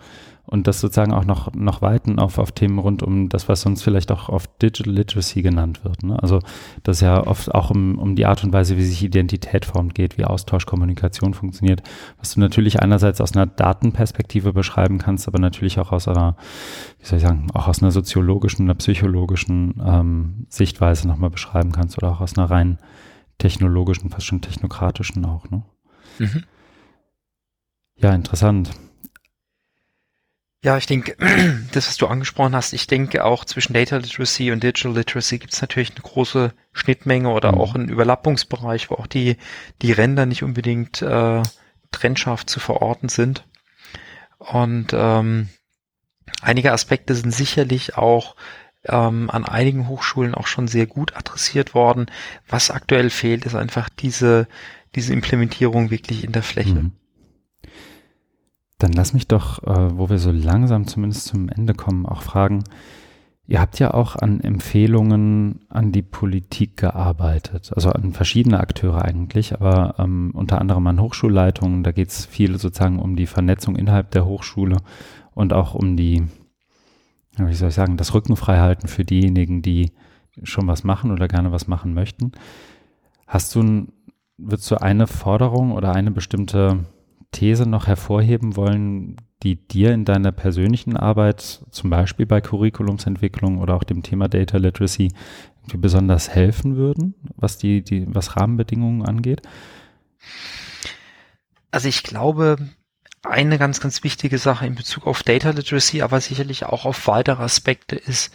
und 0.50 0.66
das 0.66 0.80
sozusagen 0.80 1.12
auch 1.12 1.24
noch, 1.24 1.52
noch 1.54 1.80
weiten 1.80 2.18
auf, 2.18 2.38
auf 2.38 2.52
Themen 2.52 2.78
rund 2.78 3.02
um 3.02 3.28
das, 3.28 3.48
was 3.48 3.60
sonst 3.60 3.82
vielleicht 3.82 4.10
auch 4.10 4.28
oft 4.28 4.50
Digital 4.60 4.92
Literacy 4.92 5.42
genannt 5.42 5.84
wird. 5.84 6.02
Ne? 6.02 6.20
Also 6.20 6.40
das 6.82 7.00
ja 7.00 7.24
oft 7.24 7.54
auch 7.54 7.70
um, 7.70 7.98
um 7.98 8.16
die 8.16 8.26
Art 8.26 8.42
und 8.42 8.52
Weise, 8.52 8.76
wie 8.76 8.84
sich 8.84 9.02
Identität 9.04 9.64
formt 9.64 9.94
geht, 9.94 10.18
wie 10.18 10.24
Austausch, 10.24 10.66
Kommunikation 10.66 11.34
funktioniert, 11.34 11.82
was 12.18 12.34
du 12.34 12.40
natürlich 12.40 12.80
einerseits 12.80 13.20
aus 13.20 13.34
einer 13.34 13.46
Datenperspektive 13.46 14.52
beschreiben 14.52 14.98
kannst, 14.98 15.28
aber 15.28 15.38
natürlich 15.38 15.78
auch 15.78 15.92
aus 15.92 16.08
einer, 16.08 16.36
wie 16.98 17.06
soll 17.06 17.18
ich 17.18 17.24
sagen, 17.24 17.46
auch 17.54 17.68
aus 17.68 17.82
einer 17.82 17.92
soziologischen, 17.92 18.66
einer 18.66 18.74
psychologischen 18.74 19.80
ähm, 19.84 20.46
Sichtweise 20.48 21.06
nochmal 21.06 21.30
beschreiben 21.30 21.72
kannst 21.72 21.96
oder 21.98 22.10
auch 22.10 22.20
aus 22.20 22.36
einer 22.36 22.50
rein 22.50 22.78
technologischen, 23.38 24.10
fast 24.10 24.26
schon 24.26 24.40
technokratischen 24.40 25.24
auch. 25.24 25.48
Ne? 25.48 25.62
Mhm. 26.18 26.44
Ja, 27.96 28.14
interessant. 28.14 28.70
Ja, 30.62 30.76
ich 30.76 30.86
denke, 30.86 31.16
das, 31.72 31.88
was 31.88 31.96
du 31.96 32.06
angesprochen 32.06 32.54
hast, 32.54 32.72
ich 32.72 32.86
denke 32.86 33.24
auch 33.24 33.44
zwischen 33.44 33.72
Data 33.72 33.96
Literacy 33.96 34.52
und 34.52 34.62
Digital 34.62 34.92
Literacy 34.94 35.38
gibt 35.38 35.54
es 35.54 35.62
natürlich 35.62 35.90
eine 35.90 36.02
große 36.02 36.52
Schnittmenge 36.72 37.30
oder 37.30 37.52
mhm. 37.52 37.58
auch 37.58 37.74
einen 37.74 37.88
Überlappungsbereich, 37.88 38.90
wo 38.90 38.96
auch 38.96 39.06
die, 39.06 39.36
die 39.80 39.92
Ränder 39.92 40.26
nicht 40.26 40.42
unbedingt 40.42 41.00
äh, 41.00 41.42
trennscharf 41.92 42.44
zu 42.44 42.60
verorten 42.60 43.08
sind. 43.08 43.46
Und 44.38 44.88
ähm, 44.92 45.48
einige 46.42 46.72
Aspekte 46.72 47.14
sind 47.14 47.32
sicherlich 47.32 47.96
auch 47.96 48.36
ähm, 48.84 49.30
an 49.30 49.44
einigen 49.44 49.88
Hochschulen 49.88 50.34
auch 50.34 50.46
schon 50.46 50.68
sehr 50.68 50.86
gut 50.86 51.16
adressiert 51.16 51.74
worden. 51.74 52.06
Was 52.48 52.70
aktuell 52.70 53.10
fehlt, 53.10 53.44
ist 53.44 53.54
einfach 53.54 53.88
diese 53.88 54.46
diese 54.94 55.12
Implementierung 55.12 55.90
wirklich 55.90 56.24
in 56.24 56.32
der 56.32 56.42
Fläche. 56.42 56.74
Mhm. 56.74 56.92
Dann 58.78 58.92
lass 58.92 59.12
mich 59.12 59.28
doch, 59.28 59.62
äh, 59.62 59.98
wo 59.98 60.08
wir 60.08 60.18
so 60.18 60.30
langsam 60.30 60.86
zumindest 60.86 61.26
zum 61.26 61.48
Ende 61.48 61.74
kommen, 61.74 62.06
auch 62.06 62.22
fragen, 62.22 62.64
ihr 63.46 63.60
habt 63.60 63.78
ja 63.78 63.92
auch 63.92 64.16
an 64.16 64.40
Empfehlungen 64.40 65.66
an 65.68 65.92
die 65.92 66.02
Politik 66.02 66.76
gearbeitet, 66.78 67.72
also 67.74 67.90
an 67.90 68.12
verschiedene 68.12 68.60
Akteure 68.60 69.02
eigentlich, 69.04 69.54
aber 69.54 69.96
ähm, 69.98 70.30
unter 70.34 70.60
anderem 70.60 70.86
an 70.86 71.00
Hochschulleitungen, 71.00 71.82
da 71.82 71.92
geht 71.92 72.08
es 72.08 72.24
viel 72.24 72.58
sozusagen 72.58 72.98
um 72.98 73.16
die 73.16 73.26
Vernetzung 73.26 73.76
innerhalb 73.76 74.12
der 74.12 74.24
Hochschule 74.24 74.76
und 75.34 75.52
auch 75.52 75.74
um 75.74 75.96
die, 75.96 76.22
wie 77.36 77.54
soll 77.54 77.68
ich 77.68 77.74
sagen, 77.74 77.96
das 77.96 78.14
Rückenfreihalten 78.14 78.88
für 78.88 79.04
diejenigen, 79.04 79.62
die 79.62 79.90
schon 80.42 80.68
was 80.68 80.84
machen 80.84 81.10
oder 81.10 81.28
gerne 81.28 81.52
was 81.52 81.66
machen 81.66 81.92
möchten. 81.92 82.32
Hast 83.26 83.54
du 83.54 83.62
ein 83.62 83.92
würdest 84.40 84.70
du 84.70 84.80
eine 84.80 85.06
Forderung 85.06 85.72
oder 85.72 85.94
eine 85.94 86.10
bestimmte 86.10 86.84
These 87.32 87.68
noch 87.68 87.86
hervorheben 87.86 88.56
wollen, 88.56 89.16
die 89.42 89.56
dir 89.56 89.92
in 89.92 90.04
deiner 90.04 90.32
persönlichen 90.32 90.96
Arbeit, 90.96 91.64
zum 91.70 91.90
Beispiel 91.90 92.26
bei 92.26 92.40
Curriculumsentwicklung 92.40 93.58
oder 93.58 93.74
auch 93.74 93.84
dem 93.84 94.02
Thema 94.02 94.28
Data 94.28 94.58
Literacy, 94.58 95.12
besonders 95.74 96.30
helfen 96.30 96.76
würden, 96.76 97.14
was 97.36 97.56
die, 97.56 97.82
die, 97.82 98.04
was 98.08 98.36
Rahmenbedingungen 98.36 99.04
angeht? 99.04 99.42
Also 101.70 101.88
ich 101.88 102.02
glaube, 102.02 102.56
eine 103.22 103.58
ganz, 103.58 103.80
ganz 103.80 104.02
wichtige 104.02 104.38
Sache 104.38 104.66
in 104.66 104.74
Bezug 104.74 105.06
auf 105.06 105.22
Data 105.22 105.50
Literacy, 105.50 106.02
aber 106.02 106.20
sicherlich 106.20 106.64
auch 106.64 106.84
auf 106.84 107.06
weitere 107.06 107.42
Aspekte 107.42 107.94
ist, 107.94 108.34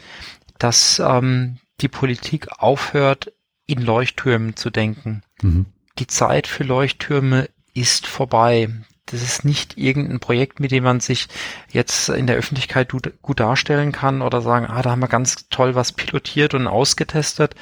dass 0.58 1.00
ähm, 1.00 1.58
die 1.82 1.90
Politik 1.90 2.48
aufhört, 2.60 3.34
in 3.68 3.82
Leuchttürmen 3.82 4.56
zu 4.56 4.70
denken. 4.70 5.24
Mhm 5.42 5.66
die 6.00 6.08
Zeit 6.08 6.48
für 6.48 6.64
Leuchttürme 6.64 7.50
ist 7.74 8.08
vorbei. 8.08 8.70
Das 9.08 9.22
ist 9.22 9.46
nicht 9.46 9.78
irgendein 9.78 10.20
Projekt, 10.20 10.60
mit 10.60 10.72
dem 10.72 10.84
man 10.84 11.00
sich 11.00 11.28
jetzt 11.72 12.10
in 12.10 12.26
der 12.26 12.38
Öffentlichkeit 12.38 12.92
gut 12.92 13.40
darstellen 13.40 13.92
kann 13.92 14.22
oder 14.22 14.42
sagen, 14.42 14.66
ah, 14.66 14.82
da 14.82 14.92
haben 14.92 15.02
wir 15.02 15.08
ganz 15.08 15.48
toll 15.50 15.76
was 15.76 15.92
pilotiert 15.92 16.56
und 16.56 16.68
ausgetestet. 16.68 17.56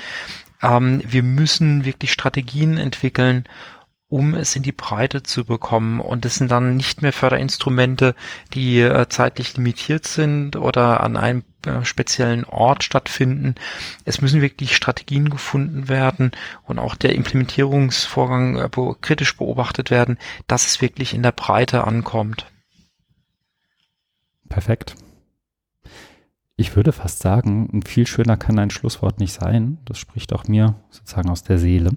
Ähm, 0.62 1.02
wir 1.06 1.24
müssen 1.24 1.84
wirklich 1.84 2.14
Strategien 2.14 2.78
entwickeln, 2.78 3.44
um 4.08 4.36
es 4.36 4.56
in 4.56 4.64
die 4.64 4.72
Breite 4.72 5.24
zu 5.24 5.44
bekommen. 5.44 6.00
Und 6.00 6.26
es 6.26 6.36
sind 6.36 6.50
dann 6.50 6.78
nicht 6.78 7.02
mehr 7.02 7.14
Förderinstrumente, 7.14 8.16
die 8.54 8.80
äh, 8.80 9.10
zeitlich 9.10 9.58
limitiert 9.58 10.08
sind 10.08 10.56
oder 10.56 11.02
an 11.02 11.18
einem 11.18 11.44
äh, 11.66 11.86
speziellen 11.86 12.44
Ort 12.46 12.84
stattfinden. 12.84 13.56
Es 14.06 14.22
müssen 14.22 14.42
wirklich 14.42 14.76
Strategien 14.76 15.30
gefunden 15.30 15.90
werden 15.90 16.32
und 16.64 16.80
auch 16.80 16.96
der 16.96 17.16
Implementierungsvorgang 17.16 18.58
äh, 18.58 18.70
kritisch 19.02 19.38
beobachtet 19.38 19.92
werden, 19.92 20.18
dass 20.48 20.66
es 20.66 20.82
wirklich 20.82 21.14
in 21.14 21.24
der 21.24 21.32
Breite 21.32 21.86
ankommt. 21.86 22.46
Perfekt. 24.50 24.96
Ich 26.56 26.76
würde 26.76 26.92
fast 26.92 27.20
sagen, 27.20 27.82
viel 27.86 28.06
schöner 28.06 28.38
kann 28.38 28.60
ein 28.60 28.70
Schlusswort 28.70 29.20
nicht 29.20 29.34
sein. 29.34 29.80
Das 29.86 29.98
spricht 29.98 30.34
auch 30.34 30.48
mir 30.48 30.76
sozusagen 30.92 31.30
aus 31.30 31.44
der 31.44 31.58
Seele. 31.58 31.92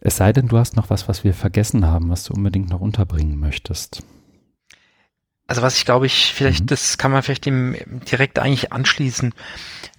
Es 0.00 0.16
sei 0.16 0.32
denn, 0.32 0.48
du 0.48 0.58
hast 0.58 0.74
noch 0.74 0.90
was, 0.90 1.06
was 1.08 1.22
wir 1.22 1.34
vergessen 1.34 1.86
haben, 1.86 2.08
was 2.08 2.24
du 2.24 2.32
unbedingt 2.32 2.70
noch 2.70 2.80
unterbringen 2.80 3.38
möchtest. 3.38 4.02
Also 5.46 5.62
was 5.62 5.76
ich 5.76 5.84
glaube 5.84 6.06
ich, 6.06 6.32
vielleicht, 6.34 6.62
mhm. 6.62 6.66
das 6.68 6.98
kann 6.98 7.10
man 7.10 7.22
vielleicht 7.22 7.46
dem 7.46 7.76
direkt 8.10 8.38
eigentlich 8.38 8.72
anschließen. 8.72 9.34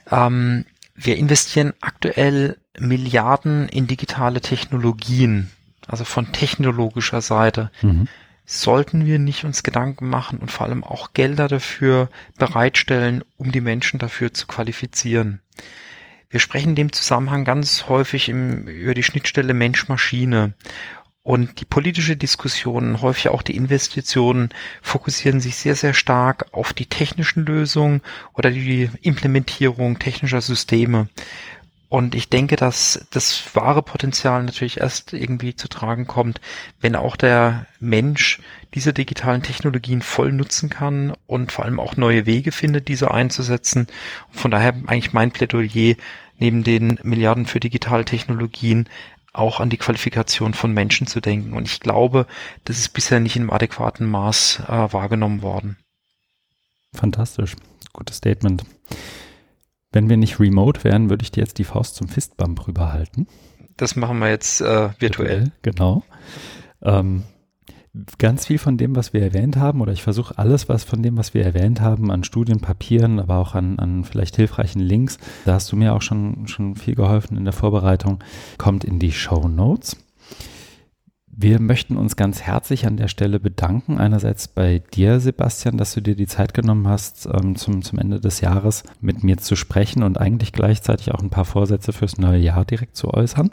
Ähm, 0.09 0.65
wir 0.95 1.17
investieren 1.17 1.73
aktuell 1.81 2.57
Milliarden 2.79 3.69
in 3.69 3.87
digitale 3.87 4.41
Technologien, 4.41 5.51
also 5.87 6.05
von 6.05 6.31
technologischer 6.31 7.21
Seite. 7.21 7.71
Mhm. 7.81 8.07
Sollten 8.45 9.05
wir 9.05 9.19
nicht 9.19 9.45
uns 9.45 9.63
Gedanken 9.63 10.09
machen 10.09 10.39
und 10.39 10.51
vor 10.51 10.65
allem 10.65 10.83
auch 10.83 11.13
Gelder 11.13 11.47
dafür 11.47 12.09
bereitstellen, 12.37 13.23
um 13.37 13.51
die 13.51 13.61
Menschen 13.61 13.99
dafür 13.99 14.33
zu 14.33 14.47
qualifizieren? 14.47 15.39
Wir 16.29 16.39
sprechen 16.39 16.69
in 16.69 16.75
dem 16.75 16.91
Zusammenhang 16.91 17.45
ganz 17.45 17.87
häufig 17.87 18.27
im, 18.27 18.67
über 18.67 18.95
die 18.95 19.03
Schnittstelle 19.03 19.53
Mensch-Maschine. 19.53 20.53
Und 21.23 21.61
die 21.61 21.65
politische 21.65 22.17
Diskussion, 22.17 23.01
häufig 23.01 23.29
auch 23.29 23.41
die 23.41 23.55
Investitionen, 23.55 24.49
fokussieren 24.81 25.39
sich 25.39 25.55
sehr, 25.55 25.75
sehr 25.75 25.93
stark 25.93 26.47
auf 26.51 26.73
die 26.73 26.85
technischen 26.85 27.45
Lösungen 27.45 28.01
oder 28.33 28.51
die 28.51 28.89
Implementierung 29.01 29.99
technischer 29.99 30.41
Systeme. 30.41 31.07
Und 31.87 32.15
ich 32.15 32.27
denke, 32.27 32.55
dass 32.55 33.05
das 33.11 33.55
wahre 33.55 33.83
Potenzial 33.83 34.43
natürlich 34.43 34.79
erst 34.79 35.13
irgendwie 35.13 35.55
zu 35.55 35.69
tragen 35.69 36.07
kommt, 36.07 36.41
wenn 36.81 36.95
auch 36.95 37.15
der 37.15 37.67
Mensch 37.79 38.41
diese 38.73 38.93
digitalen 38.93 39.43
Technologien 39.43 40.01
voll 40.01 40.31
nutzen 40.33 40.71
kann 40.71 41.13
und 41.27 41.51
vor 41.51 41.65
allem 41.65 41.79
auch 41.79 41.95
neue 41.95 42.25
Wege 42.25 42.51
findet, 42.51 42.87
diese 42.87 43.11
einzusetzen. 43.11 43.87
von 44.31 44.49
daher 44.49 44.73
eigentlich 44.87 45.13
mein 45.13 45.31
Plädoyer, 45.31 45.95
neben 46.39 46.63
den 46.63 46.99
Milliarden 47.03 47.45
für 47.45 47.59
digitale 47.59 48.05
Technologien 48.05 48.89
auch 49.33 49.59
an 49.59 49.69
die 49.69 49.77
Qualifikation 49.77 50.53
von 50.53 50.71
Menschen 50.71 51.07
zu 51.07 51.19
denken. 51.19 51.53
Und 51.53 51.67
ich 51.67 51.79
glaube, 51.79 52.27
das 52.65 52.77
ist 52.77 52.89
bisher 52.89 53.19
nicht 53.19 53.35
im 53.35 53.51
adäquaten 53.51 54.07
Maß 54.07 54.63
äh, 54.67 54.93
wahrgenommen 54.93 55.41
worden. 55.41 55.77
Fantastisch. 56.93 57.55
Gutes 57.91 58.17
Statement. 58.17 58.63
Wenn 59.91 60.09
wir 60.09 60.17
nicht 60.17 60.39
remote 60.39 60.83
wären, 60.83 61.09
würde 61.09 61.23
ich 61.23 61.31
dir 61.31 61.41
jetzt 61.41 61.57
die 61.57 61.63
Faust 61.63 61.95
zum 61.95 62.07
Fistbump 62.07 62.67
rüberhalten. 62.67 63.27
Das 63.77 63.95
machen 63.95 64.19
wir 64.19 64.29
jetzt 64.29 64.61
äh, 64.61 64.89
virtuell. 64.99 64.99
virtuell. 64.99 65.51
Genau. 65.63 66.03
Ähm, 66.81 67.23
ganz 68.17 68.47
viel 68.47 68.57
von 68.57 68.77
dem, 68.77 68.95
was 68.95 69.13
wir 69.13 69.21
erwähnt 69.21 69.57
haben, 69.57 69.81
oder 69.81 69.91
ich 69.91 70.01
versuche 70.01 70.37
alles, 70.37 70.67
was 70.67 70.83
von 70.83 71.03
dem, 71.03 71.17
was 71.17 71.33
wir 71.33 71.43
erwähnt 71.43 71.79
haben, 71.79 72.11
an 72.11 72.23
Studienpapieren, 72.23 73.19
aber 73.19 73.37
auch 73.37 73.53
an, 73.53 73.77
an 73.77 74.03
vielleicht 74.03 74.35
hilfreichen 74.35 74.79
Links, 74.81 75.19
da 75.45 75.53
hast 75.53 75.71
du 75.71 75.75
mir 75.75 75.93
auch 75.93 76.01
schon, 76.01 76.47
schon 76.47 76.75
viel 76.75 76.95
geholfen 76.95 77.37
in 77.37 77.43
der 77.43 77.53
Vorbereitung, 77.53 78.23
kommt 78.57 78.83
in 78.83 78.97
die 78.99 79.11
Show 79.11 79.47
Notes. 79.47 79.97
Wir 81.35 81.59
möchten 81.59 81.97
uns 81.97 82.15
ganz 82.15 82.41
herzlich 82.41 82.85
an 82.85 82.95
der 82.95 83.07
Stelle 83.07 83.39
bedanken. 83.39 83.97
Einerseits 83.97 84.47
bei 84.47 84.83
dir, 84.93 85.19
Sebastian, 85.19 85.77
dass 85.77 85.95
du 85.95 86.01
dir 86.01 86.15
die 86.15 86.27
Zeit 86.27 86.53
genommen 86.53 86.87
hast, 86.87 87.25
ähm, 87.25 87.55
zum, 87.55 87.81
zum 87.81 87.97
Ende 87.97 88.19
des 88.19 88.39
Jahres 88.41 88.83
mit 89.01 89.23
mir 89.23 89.37
zu 89.37 89.55
sprechen 89.55 90.03
und 90.03 90.19
eigentlich 90.19 90.51
gleichzeitig 90.51 91.11
auch 91.11 91.21
ein 91.21 91.31
paar 91.31 91.45
Vorsätze 91.45 91.91
fürs 91.91 92.19
neue 92.19 92.39
Jahr 92.39 92.65
direkt 92.65 92.95
zu 92.95 93.11
äußern. 93.11 93.49